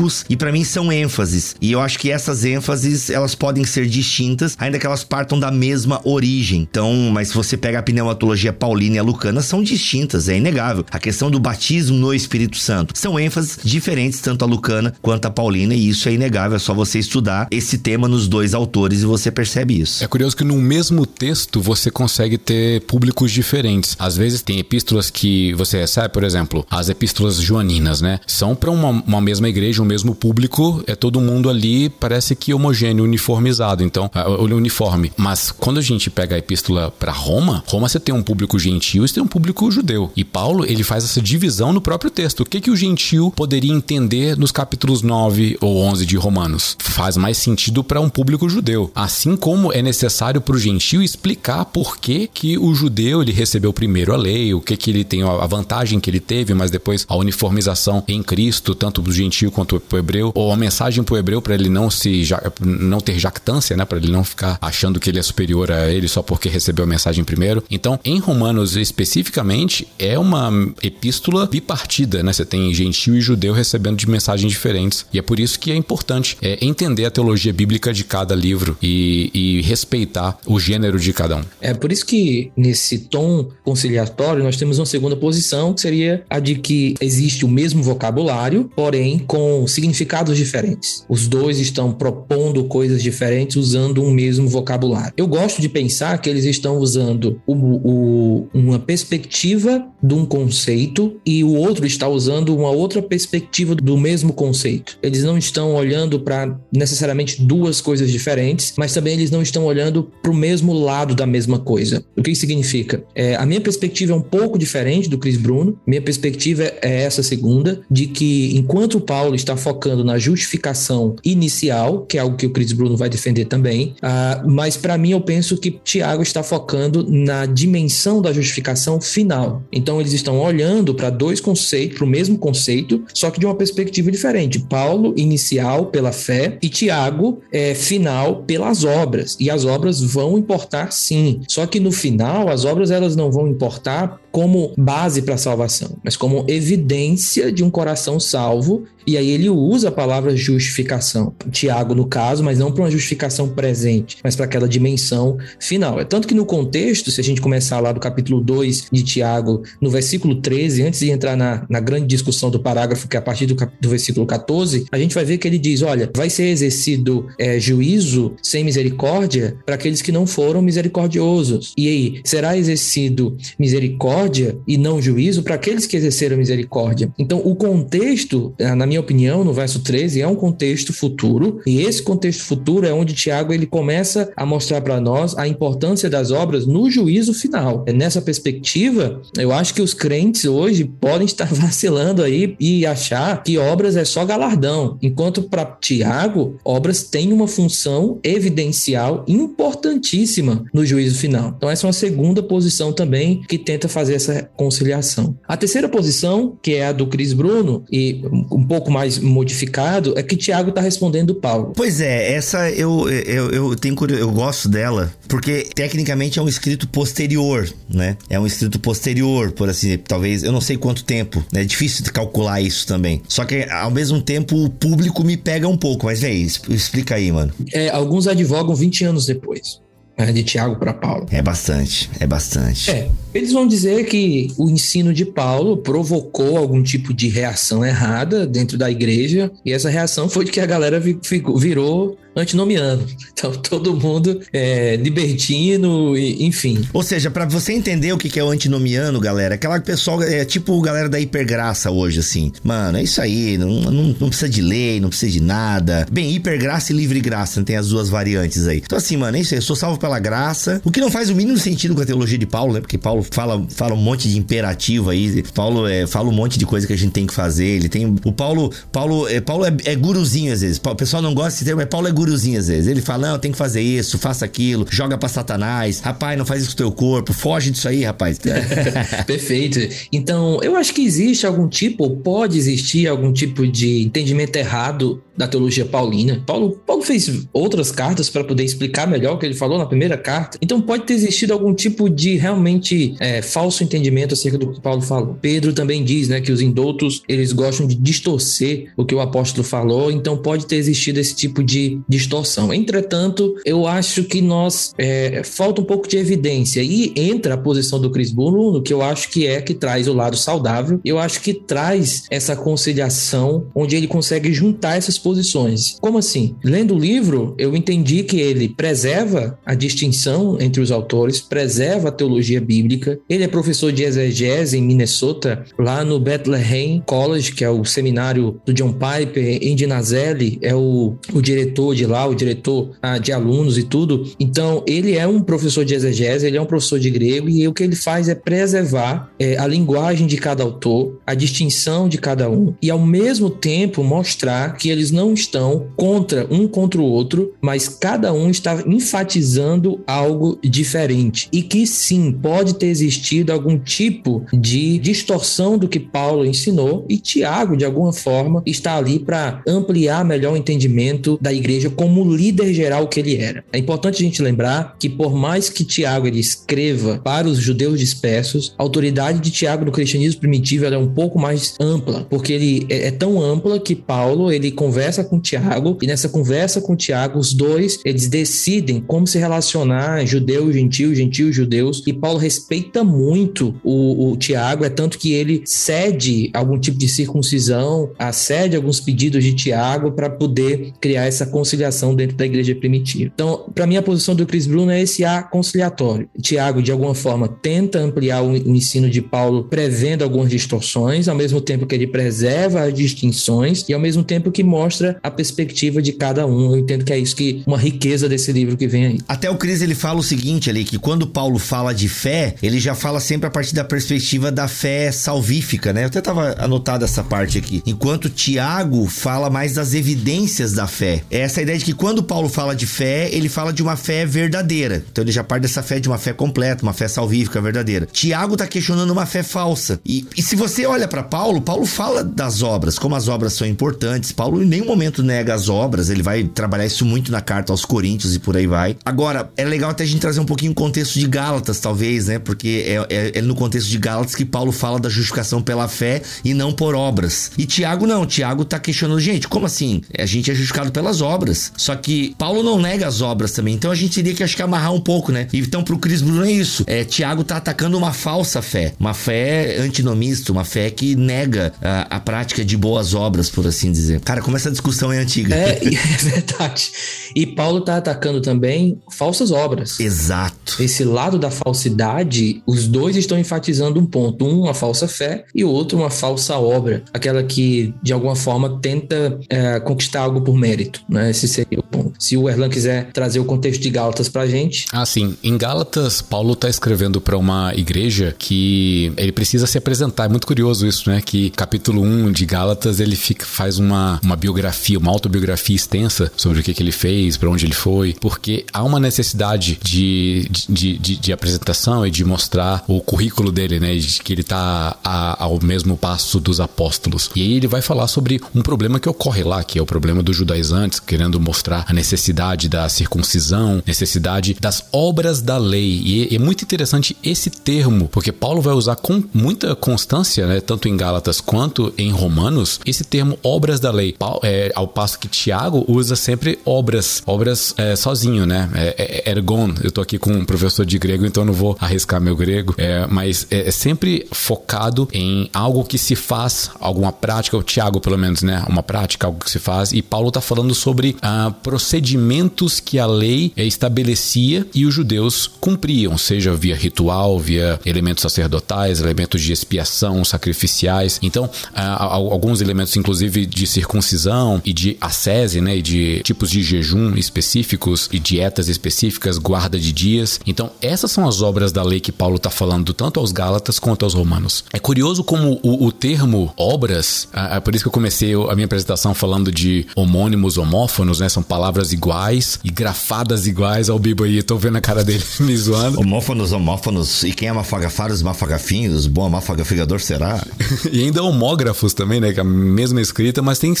públicos 0.00 0.24
e 0.28 0.36
para 0.36 0.50
mim 0.50 0.64
são 0.64 0.90
ênfases. 0.90 1.54
E 1.60 1.70
eu 1.72 1.80
acho 1.80 1.98
que 1.98 2.10
essas 2.10 2.44
ênfases, 2.44 3.10
elas 3.10 3.34
podem 3.34 3.64
ser 3.64 3.86
distintas, 3.86 4.56
ainda 4.58 4.78
que 4.78 4.86
elas 4.86 5.04
partam 5.04 5.38
da 5.38 5.50
mesma 5.50 6.00
origem. 6.04 6.66
Então, 6.70 7.10
mas 7.12 7.28
se 7.28 7.34
você 7.34 7.56
pega 7.56 7.78
a 7.78 7.82
pneumatologia 7.82 8.52
paulina 8.52 8.96
e 8.96 8.98
a 8.98 9.02
lucana, 9.02 9.42
são 9.42 9.62
distintas, 9.62 10.28
é 10.28 10.36
inegável. 10.36 10.84
A 10.90 10.98
questão 10.98 11.30
do 11.30 11.38
batismo 11.38 11.96
no 11.96 12.14
Espírito 12.14 12.56
Santo 12.56 12.94
são 12.96 13.18
ênfases 13.18 13.58
diferentes, 13.62 14.20
tanto 14.20 14.44
a 14.44 14.48
lucana 14.48 14.94
quanto 15.02 15.26
a 15.26 15.30
paulina, 15.30 15.74
e 15.74 15.88
isso 15.88 16.08
é 16.08 16.12
inegável, 16.12 16.56
é 16.56 16.58
só 16.58 16.72
você 16.72 16.98
estudar 16.98 17.48
esse 17.50 17.78
tema 17.78 18.08
nos 18.08 18.26
dois 18.26 18.54
autores 18.54 19.02
e 19.02 19.06
você 19.06 19.30
percebe 19.30 19.80
isso. 19.80 20.02
É 20.02 20.06
curioso 20.06 20.36
que 20.36 20.44
no 20.44 20.56
mesmo 20.56 21.04
texto 21.04 21.60
você 21.60 21.90
consegue 21.90 22.38
ter 22.38 22.80
públicos 22.82 23.30
diferentes. 23.30 23.96
Às 23.98 24.16
vezes 24.16 24.42
tem 24.42 24.58
epístolas 24.58 25.10
que 25.10 25.52
você 25.54 25.78
recebe, 25.78 26.08
por 26.08 26.24
exemplo, 26.24 26.66
as 26.70 26.88
epístolas 26.88 27.36
joaninas, 27.36 28.00
né? 28.00 28.20
São 28.26 28.54
para 28.54 28.70
uma, 28.70 28.88
uma 28.88 29.20
mesma 29.20 29.48
igreja, 29.48 29.82
um 29.82 29.89
mesmo 29.90 30.14
público, 30.14 30.84
é 30.86 30.94
todo 30.94 31.20
mundo 31.20 31.50
ali, 31.50 31.88
parece 31.88 32.36
que 32.36 32.54
homogêneo, 32.54 33.02
uniformizado. 33.02 33.82
Então, 33.82 34.08
o 34.38 34.44
uniforme. 34.44 35.10
Mas 35.16 35.50
quando 35.50 35.78
a 35.78 35.82
gente 35.82 36.08
pega 36.08 36.36
a 36.36 36.38
epístola 36.38 36.92
para 36.96 37.10
Roma, 37.10 37.64
Roma 37.66 37.88
você 37.88 37.98
tem 37.98 38.14
um 38.14 38.22
público 38.22 38.56
gentil 38.56 39.04
e 39.04 39.08
você 39.08 39.14
tem 39.14 39.22
um 39.22 39.26
público 39.26 39.68
judeu. 39.70 40.12
E 40.14 40.24
Paulo, 40.24 40.64
ele 40.64 40.84
faz 40.84 41.02
essa 41.02 41.20
divisão 41.20 41.72
no 41.72 41.80
próprio 41.80 42.10
texto. 42.10 42.40
O 42.40 42.46
que 42.46 42.60
que 42.60 42.70
o 42.70 42.76
gentil 42.76 43.32
poderia 43.34 43.72
entender 43.72 44.36
nos 44.36 44.52
capítulos 44.52 45.02
9 45.02 45.58
ou 45.60 45.78
11 45.82 46.06
de 46.06 46.16
Romanos? 46.16 46.76
Faz 46.78 47.16
mais 47.16 47.36
sentido 47.36 47.82
para 47.82 48.00
um 48.00 48.08
público 48.08 48.48
judeu. 48.48 48.92
Assim 48.94 49.36
como 49.36 49.72
é 49.72 49.82
necessário 49.82 50.40
para 50.40 50.54
o 50.54 50.58
gentil 50.58 51.02
explicar 51.02 51.64
por 51.64 51.98
que 51.98 52.28
que 52.28 52.56
o 52.56 52.72
judeu 52.74 53.22
ele 53.22 53.32
recebeu 53.32 53.72
primeiro 53.72 54.14
a 54.14 54.16
lei, 54.16 54.54
o 54.54 54.60
que 54.60 54.76
que 54.76 54.90
ele 54.90 55.02
tem 55.04 55.22
a 55.22 55.46
vantagem 55.46 55.98
que 55.98 56.08
ele 56.08 56.20
teve, 56.20 56.54
mas 56.54 56.70
depois 56.70 57.04
a 57.08 57.16
uniformização 57.16 58.04
em 58.06 58.22
Cristo, 58.22 58.74
tanto 58.74 59.02
para 59.02 59.10
o 59.10 59.14
gentil 59.14 59.50
quanto 59.50 59.69
para 59.78 59.96
o 59.96 59.98
hebreu, 59.98 60.32
ou 60.34 60.52
a 60.52 60.56
mensagem 60.56 61.04
para 61.04 61.14
o 61.14 61.18
hebreu 61.18 61.40
para 61.42 61.54
ele 61.54 61.68
não 61.68 61.90
se 61.90 62.22
não 62.60 63.00
ter 63.00 63.18
jactância, 63.18 63.76
né, 63.76 63.84
para 63.84 63.98
ele 63.98 64.10
não 64.10 64.24
ficar 64.24 64.58
achando 64.60 64.98
que 64.98 65.10
ele 65.10 65.18
é 65.18 65.22
superior 65.22 65.70
a 65.70 65.90
ele 65.90 66.08
só 66.08 66.22
porque 66.22 66.48
recebeu 66.48 66.84
a 66.84 66.88
mensagem 66.88 67.22
primeiro. 67.22 67.62
Então, 67.70 67.98
em 68.04 68.18
Romanos 68.18 68.76
especificamente, 68.76 69.86
é 69.98 70.18
uma 70.18 70.50
epístola 70.82 71.46
bipartida, 71.46 72.22
né? 72.22 72.32
Você 72.32 72.44
tem 72.44 72.72
gentil 72.72 73.16
e 73.16 73.20
judeu 73.20 73.52
recebendo 73.52 73.96
de 73.96 74.08
mensagens 74.08 74.50
diferentes. 74.50 75.06
E 75.12 75.18
é 75.18 75.22
por 75.22 75.38
isso 75.38 75.58
que 75.58 75.70
é 75.70 75.76
importante 75.76 76.36
é, 76.40 76.58
entender 76.64 77.04
a 77.04 77.10
teologia 77.10 77.52
bíblica 77.52 77.92
de 77.92 78.04
cada 78.04 78.34
livro 78.34 78.76
e, 78.82 79.30
e 79.34 79.60
respeitar 79.62 80.38
o 80.46 80.58
gênero 80.58 80.98
de 80.98 81.12
cada 81.12 81.36
um. 81.36 81.42
É 81.60 81.74
por 81.74 81.92
isso 81.92 82.06
que 82.06 82.50
nesse 82.56 82.98
tom 82.98 83.48
conciliatório 83.62 84.42
nós 84.42 84.56
temos 84.56 84.78
uma 84.78 84.86
segunda 84.86 85.16
posição, 85.16 85.74
que 85.74 85.80
seria 85.80 86.24
a 86.28 86.38
de 86.38 86.56
que 86.56 86.94
existe 87.00 87.44
o 87.44 87.48
mesmo 87.48 87.82
vocabulário, 87.82 88.70
porém 88.74 89.18
com 89.18 89.59
significados 89.66 90.36
diferentes. 90.36 91.04
Os 91.08 91.28
dois 91.28 91.58
estão 91.58 91.92
propondo 91.92 92.64
coisas 92.64 93.02
diferentes 93.02 93.56
usando 93.56 94.02
um 94.02 94.10
mesmo 94.10 94.48
vocabulário. 94.48 95.12
Eu 95.16 95.26
gosto 95.26 95.60
de 95.60 95.68
pensar 95.68 96.18
que 96.18 96.28
eles 96.28 96.44
estão 96.44 96.78
usando 96.78 97.40
o, 97.46 97.54
o, 97.54 98.48
uma 98.52 98.78
perspectiva 98.78 99.86
de 100.02 100.14
um 100.14 100.24
conceito 100.24 101.20
e 101.24 101.44
o 101.44 101.54
outro 101.54 101.86
está 101.86 102.08
usando 102.08 102.56
uma 102.56 102.70
outra 102.70 103.02
perspectiva 103.02 103.74
do 103.74 103.96
mesmo 103.96 104.32
conceito. 104.32 104.98
Eles 105.02 105.22
não 105.22 105.36
estão 105.36 105.74
olhando 105.74 106.20
para 106.20 106.58
necessariamente 106.72 107.42
duas 107.42 107.80
coisas 107.80 108.10
diferentes, 108.10 108.74
mas 108.76 108.92
também 108.92 109.14
eles 109.14 109.30
não 109.30 109.42
estão 109.42 109.64
olhando 109.64 110.10
para 110.22 110.30
o 110.30 110.34
mesmo 110.34 110.72
lado 110.72 111.14
da 111.14 111.26
mesma 111.26 111.58
coisa. 111.58 112.04
O 112.16 112.22
que 112.22 112.30
isso 112.30 112.40
significa? 112.40 113.04
É, 113.14 113.36
a 113.36 113.44
minha 113.44 113.60
perspectiva 113.60 114.12
é 114.12 114.16
um 114.16 114.22
pouco 114.22 114.58
diferente 114.58 115.08
do 115.08 115.18
Chris 115.18 115.36
Bruno. 115.36 115.78
Minha 115.86 116.02
perspectiva 116.02 116.64
é 116.82 117.02
essa 117.02 117.22
segunda, 117.22 117.80
de 117.90 118.06
que 118.06 118.56
enquanto 118.56 119.00
Paulo 119.00 119.34
está 119.34 119.49
focando 119.56 120.04
na 120.04 120.18
justificação 120.18 121.16
inicial, 121.24 122.06
que 122.06 122.18
é 122.18 122.20
algo 122.20 122.36
que 122.36 122.46
o 122.46 122.50
Chris 122.50 122.72
Bruno 122.72 122.96
vai 122.96 123.08
defender 123.08 123.46
também, 123.46 123.94
uh, 124.02 124.48
mas 124.48 124.76
para 124.76 124.96
mim 124.98 125.10
eu 125.10 125.20
penso 125.20 125.56
que 125.56 125.70
Tiago 125.84 126.22
está 126.22 126.42
focando 126.42 127.06
na 127.08 127.46
dimensão 127.46 128.20
da 128.20 128.32
justificação 128.32 129.00
final. 129.00 129.62
Então 129.72 130.00
eles 130.00 130.12
estão 130.12 130.38
olhando 130.38 130.94
para 130.94 131.10
dois 131.10 131.40
conceitos, 131.40 131.98
para 131.98 132.04
o 132.04 132.08
mesmo 132.08 132.38
conceito, 132.38 133.02
só 133.14 133.30
que 133.30 133.40
de 133.40 133.46
uma 133.46 133.54
perspectiva 133.54 134.10
diferente. 134.10 134.58
Paulo 134.58 135.14
inicial 135.16 135.86
pela 135.86 136.12
fé 136.12 136.58
e 136.62 136.68
Tiago 136.68 137.40
é, 137.52 137.74
final 137.74 138.42
pelas 138.42 138.84
obras. 138.84 139.36
E 139.40 139.50
as 139.50 139.64
obras 139.64 140.00
vão 140.00 140.38
importar 140.38 140.92
sim. 140.92 141.40
Só 141.48 141.66
que 141.66 141.80
no 141.80 141.92
final 141.92 142.48
as 142.48 142.64
obras 142.64 142.90
elas 142.90 143.16
não 143.16 143.30
vão 143.30 143.48
importar 143.48 144.19
como 144.30 144.72
base 144.76 145.22
para 145.22 145.34
a 145.34 145.38
salvação, 145.38 145.98
mas 146.04 146.16
como 146.16 146.44
evidência 146.48 147.50
de 147.50 147.64
um 147.64 147.70
coração 147.70 148.20
salvo 148.20 148.84
e 149.06 149.16
aí 149.16 149.30
ele 149.30 149.48
usa 149.48 149.88
a 149.88 149.92
palavra 149.92 150.36
justificação, 150.36 151.34
Tiago 151.50 151.94
no 151.94 152.06
caso, 152.06 152.44
mas 152.44 152.58
não 152.58 152.70
para 152.70 152.84
uma 152.84 152.90
justificação 152.90 153.48
presente, 153.48 154.18
mas 154.22 154.36
para 154.36 154.44
aquela 154.44 154.68
dimensão 154.68 155.38
final. 155.58 155.98
É 155.98 156.04
tanto 156.04 156.28
que 156.28 156.34
no 156.34 156.44
contexto, 156.44 157.10
se 157.10 157.20
a 157.20 157.24
gente 157.24 157.40
começar 157.40 157.80
lá 157.80 157.92
do 157.92 158.00
capítulo 158.00 158.40
2 158.40 158.86
de 158.92 159.02
Tiago, 159.02 159.62
no 159.80 159.90
versículo 159.90 160.36
13, 160.36 160.82
antes 160.82 161.00
de 161.00 161.10
entrar 161.10 161.36
na, 161.36 161.66
na 161.68 161.80
grande 161.80 162.06
discussão 162.06 162.50
do 162.50 162.60
parágrafo, 162.60 163.08
que 163.08 163.16
é 163.16 163.18
a 163.18 163.22
partir 163.22 163.46
do, 163.46 163.56
do 163.80 163.88
versículo 163.88 164.26
14, 164.26 164.86
a 164.92 164.98
gente 164.98 165.14
vai 165.14 165.24
ver 165.24 165.38
que 165.38 165.48
ele 165.48 165.58
diz: 165.58 165.82
olha, 165.82 166.10
vai 166.14 166.28
ser 166.28 166.44
exercido 166.44 167.26
é, 167.38 167.58
juízo 167.58 168.34
sem 168.42 168.62
misericórdia 168.62 169.56
para 169.64 169.74
aqueles 169.74 170.02
que 170.02 170.12
não 170.12 170.26
foram 170.26 170.60
misericordiosos. 170.60 171.72
E 171.76 171.88
aí, 171.88 172.20
será 172.24 172.56
exercido 172.56 173.36
misericórdia 173.58 174.19
e 174.66 174.76
não 174.76 175.00
juízo 175.00 175.42
para 175.42 175.54
aqueles 175.54 175.86
que 175.86 175.96
exerceram 175.96 176.36
misericórdia. 176.36 177.12
Então, 177.18 177.40
o 177.44 177.54
contexto, 177.54 178.54
na 178.58 178.86
minha 178.86 179.00
opinião, 179.00 179.44
no 179.44 179.52
verso 179.52 179.80
13, 179.80 180.20
é 180.20 180.26
um 180.26 180.34
contexto 180.34 180.92
futuro, 180.92 181.60
e 181.66 181.82
esse 181.82 182.02
contexto 182.02 182.44
futuro 182.44 182.86
é 182.86 182.92
onde 182.92 183.14
Tiago 183.14 183.52
ele 183.52 183.66
começa 183.66 184.32
a 184.36 184.44
mostrar 184.44 184.80
para 184.80 185.00
nós 185.00 185.36
a 185.36 185.46
importância 185.46 186.08
das 186.10 186.30
obras 186.30 186.66
no 186.66 186.90
juízo 186.90 187.32
final. 187.34 187.84
É 187.86 187.92
nessa 187.92 188.20
perspectiva, 188.20 189.20
eu 189.38 189.52
acho 189.52 189.74
que 189.74 189.82
os 189.82 189.94
crentes 189.94 190.44
hoje 190.44 190.84
podem 190.84 191.26
estar 191.26 191.46
vacilando 191.52 192.22
aí 192.22 192.56
e 192.58 192.84
achar 192.86 193.42
que 193.42 193.58
obras 193.58 193.96
é 193.96 194.04
só 194.04 194.24
galardão, 194.24 194.98
enquanto 195.02 195.42
para 195.42 195.64
Tiago, 195.64 196.56
obras 196.64 197.04
têm 197.04 197.32
uma 197.32 197.48
função 197.48 198.18
evidencial 198.22 199.24
importantíssima 199.26 200.64
no 200.72 200.84
juízo 200.84 201.18
final. 201.18 201.54
Então 201.56 201.70
essa 201.70 201.86
é 201.86 201.88
uma 201.88 201.92
segunda 201.92 202.42
posição 202.42 202.92
também 202.92 203.42
que 203.48 203.58
tenta 203.58 203.88
fazer 203.88 204.09
essa 204.14 204.48
conciliação. 204.56 205.36
A 205.46 205.56
terceira 205.56 205.88
posição, 205.88 206.58
que 206.62 206.74
é 206.74 206.86
a 206.86 206.92
do 206.92 207.06
Cris 207.06 207.32
Bruno 207.32 207.84
e 207.90 208.22
um 208.50 208.64
pouco 208.66 208.90
mais 208.90 209.18
modificado, 209.18 210.14
é 210.16 210.22
que 210.22 210.36
Tiago 210.36 210.70
está 210.70 210.80
respondendo 210.80 211.34
Paulo. 211.34 211.72
Pois 211.76 212.00
é, 212.00 212.32
essa 212.32 212.70
eu, 212.70 213.08
eu, 213.08 213.50
eu 213.50 213.76
tenho 213.76 213.96
eu 214.10 214.30
gosto 214.30 214.68
dela, 214.68 215.12
porque 215.28 215.68
tecnicamente 215.74 216.38
é 216.38 216.42
um 216.42 216.48
escrito 216.48 216.88
posterior, 216.88 217.68
né? 217.88 218.16
É 218.28 218.38
um 218.38 218.46
escrito 218.46 218.78
posterior, 218.78 219.52
por 219.52 219.68
assim, 219.68 219.96
talvez, 219.98 220.42
eu 220.42 220.52
não 220.52 220.60
sei 220.60 220.76
quanto 220.76 221.04
tempo, 221.04 221.44
né? 221.52 221.62
É 221.62 221.64
difícil 221.64 222.04
de 222.04 222.12
calcular 222.12 222.60
isso 222.60 222.86
também. 222.86 223.22
Só 223.28 223.44
que 223.44 223.64
ao 223.70 223.90
mesmo 223.90 224.20
tempo 224.20 224.56
o 224.64 224.70
público 224.70 225.22
me 225.22 225.36
pega 225.36 225.68
um 225.68 225.76
pouco, 225.76 226.06
mas 226.06 226.20
vem, 226.20 226.42
explica 226.42 227.14
aí, 227.14 227.30
mano. 227.30 227.52
É, 227.72 227.90
alguns 227.90 228.26
advogam 228.26 228.74
20 228.74 229.04
anos 229.04 229.26
depois. 229.26 229.80
Né, 230.18 230.32
de 230.32 230.42
Tiago 230.42 230.76
para 230.76 230.92
Paulo. 230.92 231.26
É 231.30 231.40
bastante, 231.40 232.10
é 232.20 232.26
bastante. 232.26 232.90
É, 232.90 233.08
eles 233.34 233.52
vão 233.52 233.66
dizer 233.66 234.06
que 234.06 234.52
o 234.56 234.68
ensino 234.68 235.12
de 235.12 235.24
Paulo 235.24 235.76
provocou 235.76 236.56
algum 236.56 236.82
tipo 236.82 237.14
de 237.14 237.28
reação 237.28 237.84
errada 237.84 238.46
dentro 238.46 238.76
da 238.76 238.90
igreja, 238.90 239.50
e 239.64 239.72
essa 239.72 239.88
reação 239.88 240.28
foi 240.28 240.44
de 240.44 240.50
que 240.50 240.60
a 240.60 240.66
galera 240.66 241.00
virou 241.00 242.18
antinomiano. 242.36 243.06
Então, 243.40 243.52
todo 243.52 243.96
mundo 243.96 244.38
é 244.52 244.96
libertino, 244.96 246.14
e, 246.14 246.44
enfim. 246.44 246.86
Ou 246.92 247.02
seja, 247.02 247.30
para 247.30 247.46
você 247.46 247.72
entender 247.72 248.12
o 248.12 248.18
que 248.18 248.38
é 248.38 248.44
o 248.44 248.50
antinomiano, 248.50 249.18
galera, 249.18 249.54
aquela 249.54 249.80
pessoal 249.80 250.22
é 250.22 250.44
tipo 250.44 250.74
o 250.74 250.82
galera 250.82 251.08
da 251.08 251.18
hipergraça 251.18 251.90
hoje, 251.90 252.20
assim. 252.20 252.52
Mano, 252.62 252.98
é 252.98 253.02
isso 253.02 253.18
aí, 253.22 253.56
não, 253.56 253.80
não, 253.80 254.14
não, 254.20 254.28
precisa 254.28 254.46
de 254.46 254.60
lei, 254.60 255.00
não 255.00 255.08
precisa 255.08 255.32
de 255.32 255.40
nada. 255.40 256.06
Bem, 256.12 256.34
hipergraça 256.34 256.92
e 256.92 256.96
livre 256.96 257.18
graça, 257.18 257.62
tem 257.62 257.76
as 257.76 257.88
duas 257.88 258.10
variantes 258.10 258.66
aí. 258.66 258.82
Então, 258.84 258.98
assim, 258.98 259.16
mano, 259.16 259.38
é 259.38 259.40
isso 259.40 259.54
aí, 259.54 259.58
eu 259.58 259.62
sou 259.62 259.74
salvo 259.74 259.98
pela 259.98 260.18
graça, 260.18 260.82
o 260.84 260.90
que 260.90 261.00
não 261.00 261.10
faz 261.10 261.30
o 261.30 261.34
mínimo 261.34 261.56
sentido 261.56 261.94
com 261.94 262.02
a 262.02 262.06
teologia 262.06 262.36
de 262.36 262.46
Paulo, 262.46 262.74
né? 262.74 262.80
Porque 262.82 262.98
Paulo 262.98 263.19
fala, 263.22 263.64
fala 263.68 263.94
um 263.94 264.02
monte 264.02 264.28
de 264.28 264.38
imperativo 264.38 265.10
aí, 265.10 265.42
Paulo 265.54 265.86
é, 265.86 266.06
fala 266.06 266.28
um 266.28 266.32
monte 266.32 266.58
de 266.58 266.66
coisa 266.66 266.86
que 266.86 266.92
a 266.92 266.98
gente 266.98 267.12
tem 267.12 267.26
que 267.26 267.34
fazer, 267.34 267.66
ele 267.66 267.88
tem... 267.88 268.16
O 268.24 268.32
Paulo, 268.32 268.72
Paulo, 268.90 269.28
é, 269.28 269.40
Paulo 269.40 269.64
é, 269.64 269.74
é 269.84 269.94
guruzinho 269.94 270.52
às 270.52 270.60
vezes, 270.60 270.80
o 270.84 270.94
pessoal 270.94 271.22
não 271.22 271.34
gosta 271.34 271.50
desse 271.50 271.64
termo, 271.64 271.80
mas 271.80 271.88
Paulo 271.88 272.08
é 272.08 272.12
guruzinho 272.12 272.58
às 272.58 272.68
vezes. 272.68 272.86
Ele 272.86 273.00
fala: 273.00 273.28
não, 273.28 273.38
tem 273.38 273.52
que 273.52 273.58
fazer 273.58 273.80
isso, 273.80 274.18
faça 274.18 274.44
aquilo, 274.44 274.86
joga 274.90 275.16
para 275.18 275.28
Satanás. 275.28 276.00
Rapaz, 276.00 276.38
não 276.38 276.46
faz 276.46 276.62
isso 276.62 276.70
com 276.70 276.74
o 276.74 276.76
teu 276.76 276.92
corpo, 276.92 277.32
foge 277.32 277.70
disso 277.70 277.88
aí, 277.88 278.04
rapaz. 278.04 278.38
Perfeito. 279.26 279.78
Então, 280.12 280.60
eu 280.62 280.76
acho 280.76 280.94
que 280.94 281.02
existe 281.02 281.46
algum 281.46 281.68
tipo, 281.68 282.04
ou 282.04 282.16
pode 282.16 282.58
existir 282.58 283.06
algum 283.06 283.32
tipo 283.32 283.66
de 283.66 284.02
entendimento 284.02 284.56
errado 284.56 285.22
da 285.40 285.48
teologia 285.48 285.86
paulina. 285.86 286.42
Paulo, 286.46 286.78
Paulo 286.86 287.02
fez 287.02 287.46
outras 287.50 287.90
cartas 287.90 288.28
para 288.28 288.44
poder 288.44 288.62
explicar 288.62 289.08
melhor 289.08 289.34
o 289.34 289.38
que 289.38 289.46
ele 289.46 289.54
falou 289.54 289.78
na 289.78 289.86
primeira 289.86 290.18
carta. 290.18 290.58
Então 290.60 290.82
pode 290.82 291.04
ter 291.04 291.14
existido 291.14 291.54
algum 291.54 291.72
tipo 291.72 292.10
de 292.10 292.36
realmente 292.36 293.14
é, 293.18 293.40
falso 293.40 293.82
entendimento 293.82 294.34
acerca 294.34 294.58
do 294.58 294.70
que 294.70 294.80
Paulo 294.82 295.00
falou. 295.00 295.38
Pedro 295.40 295.72
também 295.72 296.04
diz, 296.04 296.28
né, 296.28 296.42
que 296.42 296.52
os 296.52 296.60
indoutos 296.60 297.22
eles 297.26 297.52
gostam 297.52 297.86
de 297.86 297.94
distorcer 297.94 298.92
o 298.98 299.04
que 299.04 299.14
o 299.14 299.20
apóstolo 299.20 299.64
falou. 299.64 300.10
Então 300.10 300.36
pode 300.36 300.66
ter 300.66 300.76
existido 300.76 301.18
esse 301.18 301.34
tipo 301.34 301.64
de 301.64 301.98
distorção. 302.06 302.72
Entretanto, 302.74 303.56
eu 303.64 303.86
acho 303.86 304.24
que 304.24 304.42
nós 304.42 304.92
é, 304.98 305.42
falta 305.42 305.80
um 305.80 305.84
pouco 305.84 306.06
de 306.06 306.18
evidência 306.18 306.82
e 306.82 307.14
entra 307.16 307.54
a 307.54 307.58
posição 307.58 307.98
do 307.98 308.10
Chris 308.10 308.30
Bruno, 308.30 308.82
que 308.82 308.92
eu 308.92 309.00
acho 309.00 309.30
que 309.30 309.46
é 309.46 309.62
que 309.62 309.72
traz 309.72 310.06
o 310.06 310.12
lado 310.12 310.36
saudável. 310.36 311.00
Eu 311.02 311.18
acho 311.18 311.40
que 311.40 311.54
traz 311.54 312.24
essa 312.30 312.54
conciliação 312.54 313.68
onde 313.74 313.96
ele 313.96 314.06
consegue 314.06 314.52
juntar 314.52 314.98
essas 314.98 315.16
posições 315.16 315.29
posições. 315.30 315.96
Como 316.00 316.18
assim? 316.18 316.56
Lendo 316.64 316.94
o 316.94 316.98
livro, 316.98 317.54
eu 317.56 317.76
entendi 317.76 318.24
que 318.24 318.40
ele 318.40 318.68
preserva 318.68 319.56
a 319.64 319.74
distinção 319.74 320.58
entre 320.60 320.80
os 320.80 320.90
autores, 320.90 321.40
preserva 321.40 322.08
a 322.08 322.12
teologia 322.12 322.60
bíblica. 322.60 323.20
Ele 323.28 323.44
é 323.44 323.48
professor 323.48 323.92
de 323.92 324.02
exegese 324.02 324.76
em 324.76 324.82
Minnesota, 324.82 325.64
lá 325.78 326.04
no 326.04 326.18
Bethlehem 326.18 327.00
College, 327.06 327.52
que 327.52 327.64
é 327.64 327.70
o 327.70 327.84
seminário 327.84 328.60
do 328.66 328.74
John 328.74 328.92
Piper, 328.92 329.60
Andy 329.62 329.86
Nazelli 329.86 330.58
é 330.62 330.74
o, 330.74 331.14
o 331.32 331.40
diretor 331.40 331.94
de 331.94 332.06
lá, 332.06 332.26
o 332.26 332.34
diretor 332.34 332.90
ah, 333.00 333.18
de 333.18 333.30
alunos 333.30 333.78
e 333.78 333.84
tudo. 333.84 334.32
Então, 334.40 334.82
ele 334.84 335.16
é 335.16 335.28
um 335.28 335.40
professor 335.40 335.84
de 335.84 335.94
exegese, 335.94 336.46
ele 336.46 336.56
é 336.56 336.60
um 336.60 336.66
professor 336.66 336.98
de 336.98 337.08
grego 337.08 337.48
e 337.48 337.68
o 337.68 337.72
que 337.72 337.84
ele 337.84 337.94
faz 337.94 338.28
é 338.28 338.34
preservar 338.34 339.30
é, 339.38 339.56
a 339.56 339.66
linguagem 339.66 340.26
de 340.26 340.36
cada 340.36 340.64
autor, 340.64 341.20
a 341.24 341.34
distinção 341.34 342.08
de 342.08 342.18
cada 342.18 342.50
um 342.50 342.74
e 342.82 342.90
ao 342.90 342.98
mesmo 342.98 343.48
tempo 343.48 344.02
mostrar 344.02 344.76
que 344.76 344.90
eles 344.90 345.10
não 345.10 345.19
estão 345.34 345.88
contra 345.96 346.46
um 346.50 346.66
contra 346.66 347.00
o 347.00 347.04
outro, 347.04 347.52
mas 347.60 347.88
cada 347.88 348.32
um 348.32 348.50
está 348.50 348.82
enfatizando 348.86 350.00
algo 350.06 350.58
diferente 350.62 351.48
e 351.52 351.62
que 351.62 351.86
sim 351.86 352.32
pode 352.32 352.74
ter 352.74 352.86
existido 352.86 353.52
algum 353.52 353.78
tipo 353.78 354.44
de 354.52 354.98
distorção 354.98 355.76
do 355.76 355.88
que 355.88 356.00
Paulo 356.00 356.44
ensinou 356.44 357.04
e 357.08 357.18
Tiago 357.18 357.76
de 357.76 357.84
alguma 357.84 358.12
forma 358.12 358.62
está 358.64 358.96
ali 358.96 359.18
para 359.18 359.62
ampliar 359.66 360.24
melhor 360.24 360.54
o 360.54 360.56
entendimento 360.56 361.38
da 361.40 361.52
igreja 361.52 361.90
como 361.90 362.24
líder 362.34 362.72
geral 362.72 363.08
que 363.08 363.20
ele 363.20 363.36
era. 363.36 363.64
É 363.72 363.78
importante 363.78 364.22
a 364.22 364.24
gente 364.24 364.42
lembrar 364.42 364.96
que 364.98 365.08
por 365.08 365.34
mais 365.34 365.68
que 365.68 365.84
Tiago 365.84 366.26
ele 366.26 366.40
escreva 366.40 367.18
para 367.18 367.48
os 367.48 367.58
judeus 367.58 367.98
dispersos, 367.98 368.74
a 368.78 368.82
autoridade 368.82 369.40
de 369.40 369.50
Tiago 369.50 369.84
no 369.84 369.92
cristianismo 369.92 370.40
primitivo 370.40 370.86
é 370.86 370.98
um 370.98 371.08
pouco 371.08 371.38
mais 371.38 371.74
ampla, 371.80 372.26
porque 372.28 372.52
ele 372.52 372.86
é, 372.88 373.08
é 373.08 373.10
tão 373.10 373.40
ampla 373.42 373.78
que 373.78 373.94
Paulo 373.94 374.50
ele 374.52 374.70
conversa 374.70 374.99
com 375.24 375.40
Tiago 375.40 375.98
e 376.02 376.06
nessa 376.06 376.28
conversa 376.28 376.80
com 376.80 376.94
Tiago 376.94 377.38
os 377.38 377.52
dois 377.52 378.00
eles 378.04 378.28
decidem 378.28 379.00
como 379.00 379.26
se 379.26 379.38
relacionar 379.38 380.24
judeu, 380.26 380.72
gentil, 380.72 381.14
gentil, 381.14 381.52
judeus 381.52 382.02
e 382.06 382.12
Paulo 382.12 382.38
respeita 382.38 383.02
muito 383.02 383.74
o, 383.82 384.32
o 384.32 384.36
Tiago, 384.36 384.84
é 384.84 384.90
tanto 384.90 385.18
que 385.18 385.32
ele 385.32 385.62
cede 385.64 386.50
algum 386.52 386.78
tipo 386.78 386.98
de 386.98 387.08
circuncisão, 387.08 388.10
acede 388.18 388.76
alguns 388.76 389.00
pedidos 389.00 389.42
de 389.42 389.54
Tiago 389.54 390.12
para 390.12 390.28
poder 390.28 390.92
criar 391.00 391.26
essa 391.26 391.46
conciliação 391.46 392.14
dentro 392.14 392.36
da 392.36 392.46
igreja 392.46 392.74
primitiva. 392.74 393.30
Então, 393.34 393.64
para 393.74 393.86
mim 393.86 393.96
a 393.96 394.02
posição 394.02 394.34
do 394.34 394.46
Chris 394.46 394.66
Bruno 394.66 394.90
é 394.90 395.00
esse 395.00 395.24
A 395.24 395.42
conciliatório. 395.42 396.28
Tiago 396.40 396.82
de 396.82 396.92
alguma 396.92 397.14
forma 397.14 397.48
tenta 397.48 397.98
ampliar 397.98 398.42
o, 398.42 398.50
o 398.50 398.76
ensino 398.76 399.08
de 399.08 399.22
Paulo 399.22 399.64
prevendo 399.64 400.22
algumas 400.22 400.50
distorções, 400.50 401.28
ao 401.28 401.34
mesmo 401.34 401.60
tempo 401.60 401.86
que 401.86 401.94
ele 401.94 402.06
preserva 402.06 402.82
as 402.82 402.94
distinções 402.94 403.84
e 403.88 403.94
ao 403.94 404.00
mesmo 404.00 404.22
tempo 404.22 404.50
que 404.50 404.62
mostra 404.62 404.89
a 405.22 405.30
perspectiva 405.30 406.02
de 406.02 406.12
cada 406.12 406.46
um. 406.46 406.72
Eu 406.72 406.78
entendo 406.78 407.04
que 407.04 407.12
é 407.12 407.18
isso 407.18 407.36
que 407.36 407.62
uma 407.66 407.78
riqueza 407.78 408.28
desse 408.28 408.52
livro 408.52 408.76
que 408.76 408.86
vem 408.86 409.06
aí. 409.06 409.18
Até 409.28 409.50
o 409.50 409.56
Cris 409.56 409.82
ele 409.82 409.94
fala 409.94 410.20
o 410.20 410.22
seguinte 410.22 410.70
ali 410.70 410.84
que 410.84 410.98
quando 410.98 411.26
Paulo 411.26 411.58
fala 411.58 411.92
de 411.92 412.08
fé, 412.08 412.54
ele 412.62 412.78
já 412.80 412.94
fala 412.94 413.20
sempre 413.20 413.46
a 413.46 413.50
partir 413.50 413.74
da 413.74 413.84
perspectiva 413.84 414.50
da 414.50 414.68
fé 414.68 415.12
salvífica, 415.12 415.92
né? 415.92 416.02
Eu 416.02 416.06
até 416.06 416.20
tava 416.20 416.54
anotado 416.58 417.04
essa 417.04 417.22
parte 417.22 417.58
aqui. 417.58 417.82
Enquanto 417.86 418.28
Tiago 418.28 419.06
fala 419.06 419.50
mais 419.50 419.74
das 419.74 419.94
evidências 419.94 420.72
da 420.72 420.86
fé. 420.86 421.22
É 421.30 421.40
essa 421.40 421.62
ideia 421.62 421.78
de 421.78 421.84
que 421.84 421.94
quando 421.94 422.22
Paulo 422.22 422.48
fala 422.48 422.74
de 422.74 422.86
fé, 422.86 423.28
ele 423.32 423.48
fala 423.48 423.72
de 423.72 423.82
uma 423.82 423.96
fé 423.96 424.24
verdadeira. 424.24 425.04
Então 425.10 425.22
ele 425.22 425.32
já 425.32 425.44
parte 425.44 425.62
dessa 425.62 425.82
fé 425.82 426.00
de 426.00 426.08
uma 426.08 426.18
fé 426.18 426.32
completa, 426.32 426.82
uma 426.82 426.92
fé 426.92 427.08
salvífica 427.08 427.60
verdadeira. 427.60 428.06
Tiago 428.10 428.56
tá 428.56 428.66
questionando 428.66 429.10
uma 429.10 429.26
fé 429.26 429.42
falsa. 429.42 430.00
E, 430.04 430.26
e 430.36 430.42
se 430.42 430.56
você 430.56 430.86
olha 430.86 431.08
para 431.08 431.22
Paulo, 431.22 431.60
Paulo 431.60 431.86
fala 431.86 432.22
das 432.24 432.62
obras, 432.62 432.98
como 432.98 433.14
as 433.14 433.28
obras 433.28 433.52
são 433.52 433.66
importantes. 433.66 434.32
Paulo 434.32 434.62
em 434.62 434.66
nenhum 434.80 434.86
momento 434.86 435.22
nega 435.22 435.54
as 435.54 435.68
obras, 435.68 436.08
ele 436.08 436.22
vai 436.22 436.44
trabalhar 436.44 436.86
isso 436.86 437.04
muito 437.04 437.30
na 437.30 437.40
carta 437.40 437.72
aos 437.72 437.84
Coríntios 437.84 438.34
e 438.34 438.38
por 438.38 438.56
aí 438.56 438.66
vai. 438.66 438.96
Agora, 439.04 439.50
é 439.56 439.64
legal 439.64 439.90
até 439.90 440.04
a 440.04 440.06
gente 440.06 440.20
trazer 440.20 440.40
um 440.40 440.44
pouquinho 440.44 440.72
o 440.72 440.74
contexto 440.74 441.18
de 441.18 441.26
Gálatas, 441.26 441.78
talvez, 441.78 442.26
né? 442.26 442.38
Porque 442.38 442.84
é, 442.86 443.14
é, 443.14 443.38
é 443.38 443.42
no 443.42 443.54
contexto 443.54 443.88
de 443.88 443.98
Gálatas 443.98 444.34
que 444.34 444.44
Paulo 444.44 444.72
fala 444.72 444.98
da 444.98 445.08
justificação 445.08 445.62
pela 445.62 445.86
fé 445.86 446.22
e 446.44 446.54
não 446.54 446.72
por 446.72 446.94
obras. 446.94 447.52
E 447.58 447.66
Tiago 447.66 448.06
não, 448.06 448.24
Tiago 448.24 448.64
tá 448.64 448.78
questionando, 448.78 449.20
gente, 449.20 449.46
como 449.46 449.66
assim? 449.66 450.02
A 450.18 450.26
gente 450.26 450.50
é 450.50 450.54
justificado 450.54 450.90
pelas 450.90 451.20
obras. 451.20 451.72
Só 451.76 451.94
que 451.94 452.34
Paulo 452.38 452.62
não 452.62 452.78
nega 452.78 453.06
as 453.06 453.20
obras 453.20 453.52
também. 453.52 453.74
Então 453.74 453.90
a 453.90 453.94
gente 453.94 454.14
teria 454.14 454.34
que 454.34 454.42
acho 454.42 454.56
que 454.56 454.62
amarrar 454.62 454.92
um 454.92 455.00
pouco, 455.00 455.30
né? 455.30 455.46
Então 455.52 455.82
pro 455.82 455.98
Cris 455.98 456.22
Bruno 456.22 456.44
é 456.44 456.50
isso. 456.50 456.84
É, 456.86 457.04
Tiago 457.04 457.44
tá 457.44 457.56
atacando 457.56 457.98
uma 457.98 458.12
falsa 458.12 458.62
fé, 458.62 458.94
uma 458.98 459.12
fé 459.12 459.76
antinomista, 459.78 460.52
uma 460.52 460.64
fé 460.64 460.90
que 460.90 461.14
nega 461.14 461.72
a, 461.82 462.16
a 462.16 462.20
prática 462.20 462.64
de 462.64 462.76
boas 462.76 463.14
obras, 463.14 463.50
por 463.50 463.66
assim 463.66 463.92
dizer. 463.92 464.20
Cara, 464.20 464.40
como 464.40 464.56
essa 464.70 464.72
discussão 464.72 465.12
é 465.12 465.18
antiga. 465.18 465.54
É, 465.54 465.78
é 465.84 466.16
verdade. 466.16 466.92
E 467.34 467.46
Paulo 467.46 467.80
tá 467.80 467.96
atacando 467.96 468.40
também 468.40 469.00
falsas 469.10 469.50
obras. 469.50 469.98
Exato. 469.98 470.82
Esse 470.82 471.04
lado 471.04 471.38
da 471.38 471.50
falsidade, 471.50 472.62
os 472.66 472.86
dois 472.86 473.16
estão 473.16 473.38
enfatizando 473.38 474.00
um 474.00 474.06
ponto. 474.06 474.44
Um, 474.44 474.62
uma 474.62 474.74
falsa 474.74 475.08
fé, 475.08 475.44
e 475.54 475.64
o 475.64 475.68
outro, 475.68 475.98
uma 475.98 476.10
falsa 476.10 476.56
obra. 476.56 477.02
Aquela 477.12 477.42
que, 477.42 477.94
de 478.02 478.12
alguma 478.12 478.36
forma, 478.36 478.78
tenta 478.80 479.38
é, 479.48 479.80
conquistar 479.80 480.20
algo 480.20 480.40
por 480.40 480.56
mérito. 480.56 481.02
Né? 481.08 481.30
Esse 481.30 481.48
seria 481.48 481.78
o 481.78 481.82
ponto. 481.82 482.12
Se 482.18 482.36
o 482.36 482.48
Erlan 482.48 482.68
quiser 482.68 483.10
trazer 483.12 483.40
o 483.40 483.44
contexto 483.44 483.80
de 483.80 483.90
Gálatas 483.90 484.28
pra 484.28 484.46
gente. 484.46 484.86
Ah, 484.92 485.04
sim. 485.04 485.36
Em 485.42 485.56
Gálatas, 485.56 486.22
Paulo 486.22 486.54
tá 486.54 486.68
escrevendo 486.68 487.20
para 487.20 487.36
uma 487.36 487.72
igreja 487.74 488.34
que 488.38 489.12
ele 489.16 489.32
precisa 489.32 489.66
se 489.66 489.78
apresentar. 489.78 490.26
É 490.26 490.28
muito 490.28 490.46
curioso 490.46 490.86
isso, 490.86 491.10
né? 491.10 491.20
Que 491.20 491.50
capítulo 491.50 492.02
1 492.02 492.32
de 492.32 492.46
Gálatas 492.46 493.00
ele 493.00 493.16
fica, 493.16 493.44
faz 493.44 493.78
uma, 493.78 494.20
uma 494.22 494.36
biografia, 494.36 494.59
uma 494.98 495.10
autobiografia 495.10 495.76
extensa 495.76 496.30
sobre 496.36 496.60
o 496.60 496.62
que, 496.62 496.74
que 496.74 496.82
ele 496.82 496.92
fez, 496.92 497.36
para 497.36 497.50
onde 497.50 497.66
ele 497.66 497.74
foi, 497.74 498.16
porque 498.20 498.64
há 498.72 498.82
uma 498.82 499.00
necessidade 499.00 499.78
de, 499.82 500.48
de, 500.68 500.98
de, 500.98 501.16
de, 501.16 501.32
apresentação 501.32 502.06
e 502.06 502.10
de 502.10 502.24
mostrar 502.24 502.84
o 502.86 503.00
currículo 503.00 503.52
dele, 503.52 503.80
né? 503.80 503.94
De 503.96 504.20
que 504.22 504.32
ele 504.32 504.42
tá 504.42 504.96
a, 505.02 505.42
ao 505.44 505.60
mesmo 505.62 505.96
passo 505.96 506.40
dos 506.40 506.60
apóstolos. 506.60 507.30
E 507.34 507.42
aí 507.42 507.52
ele 507.54 507.66
vai 507.66 507.82
falar 507.82 508.06
sobre 508.08 508.40
um 508.54 508.62
problema 508.62 508.98
que 509.00 509.08
ocorre 509.08 509.42
lá, 509.42 509.62
que 509.62 509.78
é 509.78 509.82
o 509.82 509.86
problema 509.86 510.22
dos 510.22 510.36
judaizantes, 510.36 511.00
querendo 511.00 511.40
mostrar 511.40 511.84
a 511.88 511.92
necessidade 511.92 512.68
da 512.68 512.88
circuncisão, 512.88 513.82
necessidade 513.86 514.56
das 514.60 514.84
obras 514.92 515.40
da 515.40 515.58
lei. 515.58 516.02
E 516.04 516.34
é 516.34 516.38
muito 516.38 516.62
interessante 516.62 517.16
esse 517.22 517.50
termo, 517.50 518.08
porque 518.08 518.32
Paulo 518.32 518.60
vai 518.60 518.74
usar 518.74 518.96
com 518.96 519.22
muita 519.32 519.74
constância, 519.74 520.46
né, 520.46 520.60
tanto 520.60 520.88
em 520.88 520.96
Gálatas 520.96 521.40
quanto 521.40 521.92
em 521.96 522.10
Romanos, 522.10 522.80
esse 522.84 523.04
termo 523.04 523.38
obras 523.42 523.80
da 523.80 523.90
lei. 523.90 524.14
É, 524.42 524.49
ao 524.74 524.86
passo 524.86 525.18
que 525.18 525.28
Tiago 525.28 525.84
usa 525.88 526.16
sempre 526.16 526.58
obras, 526.64 527.22
obras 527.26 527.74
é, 527.76 527.96
sozinho, 527.96 528.46
né? 528.46 528.68
É, 528.74 529.22
é, 529.26 529.30
ergon. 529.30 529.72
Eu 529.82 529.90
tô 529.90 530.00
aqui 530.00 530.18
com 530.18 530.32
um 530.32 530.44
professor 530.44 530.84
de 530.84 530.98
grego, 530.98 531.26
então 531.26 531.44
não 531.44 531.52
vou 531.52 531.76
arriscar 531.80 532.20
meu 532.20 532.36
grego, 532.36 532.74
é, 532.76 533.06
mas 533.06 533.46
é, 533.50 533.68
é 533.68 533.70
sempre 533.70 534.26
focado 534.32 535.08
em 535.12 535.48
algo 535.52 535.84
que 535.84 535.98
se 535.98 536.14
faz, 536.16 536.70
alguma 536.80 537.12
prática, 537.12 537.56
o 537.56 537.62
Tiago 537.62 538.00
pelo 538.00 538.18
menos, 538.18 538.42
né? 538.42 538.64
Uma 538.68 538.82
prática, 538.82 539.26
algo 539.26 539.40
que 539.40 539.50
se 539.50 539.58
faz. 539.58 539.92
E 539.92 540.02
Paulo 540.02 540.30
tá 540.30 540.40
falando 540.40 540.74
sobre 540.74 541.16
ah, 541.22 541.52
procedimentos 541.62 542.80
que 542.80 542.98
a 542.98 543.06
lei 543.06 543.52
estabelecia 543.56 544.66
e 544.74 544.86
os 544.86 544.94
judeus 544.94 545.46
cumpriam, 545.46 546.16
seja 546.16 546.54
via 546.54 546.74
ritual, 546.74 547.38
via 547.38 547.78
elementos 547.84 548.22
sacerdotais, 548.22 549.00
elementos 549.00 549.40
de 549.40 549.52
expiação, 549.52 550.24
sacrificiais. 550.24 551.18
Então, 551.22 551.48
ah, 551.74 552.04
alguns 552.04 552.60
elementos, 552.60 552.96
inclusive, 552.96 553.46
de 553.46 553.66
circuncisão 553.66 554.39
e 554.64 554.72
de 554.72 554.96
ascese, 555.00 555.60
né? 555.60 555.76
E 555.76 555.82
de 555.82 556.20
tipos 556.22 556.50
de 556.50 556.62
jejum 556.62 557.14
específicos 557.14 558.08
e 558.12 558.18
dietas 558.18 558.68
específicas, 558.68 559.38
guarda 559.38 559.78
de 559.78 559.92
dias. 559.92 560.40
Então, 560.46 560.70
essas 560.80 561.10
são 561.10 561.28
as 561.28 561.42
obras 561.42 561.72
da 561.72 561.82
lei 561.82 562.00
que 562.00 562.12
Paulo 562.12 562.36
está 562.36 562.50
falando 562.50 562.92
tanto 562.92 563.20
aos 563.20 563.32
Gálatas 563.32 563.78
quanto 563.78 564.04
aos 564.04 564.14
Romanos. 564.14 564.64
É 564.72 564.78
curioso 564.78 565.22
como 565.24 565.60
o, 565.62 565.86
o 565.86 565.92
termo 565.92 566.52
obras, 566.56 567.28
por 567.64 567.74
isso 567.74 567.84
que 567.84 567.88
eu 567.88 567.92
comecei 567.92 568.34
a 568.34 568.54
minha 568.54 568.66
apresentação 568.66 569.14
falando 569.14 569.52
de 569.52 569.86
homônimos, 569.94 570.58
homófonos, 570.58 571.20
né? 571.20 571.28
São 571.28 571.42
palavras 571.42 571.92
iguais 571.92 572.58
e 572.64 572.70
grafadas 572.70 573.46
iguais 573.46 573.88
ao 573.88 573.98
Bibo 573.98 574.24
aí. 574.24 574.42
Tô 574.42 574.56
vendo 574.56 574.76
a 574.76 574.80
cara 574.80 575.04
dele 575.04 575.22
me 575.40 575.56
zoando. 575.56 576.00
Homófonos, 576.00 576.52
homófonos. 576.52 577.22
E 577.22 577.32
quem 577.32 577.48
é 577.48 577.52
mafagafaros, 577.52 578.22
mafagafinhos, 578.22 579.06
bom 579.06 579.28
mafagafigador 579.28 580.00
será? 580.00 580.44
e 580.92 581.02
ainda 581.02 581.22
homógrafos 581.22 581.94
também, 581.94 582.20
né? 582.20 582.32
Que 582.32 582.40
é 582.40 582.42
a 582.42 582.44
mesma 582.44 583.00
escrita, 583.00 583.42
mas 583.42 583.58
tem 583.58 583.74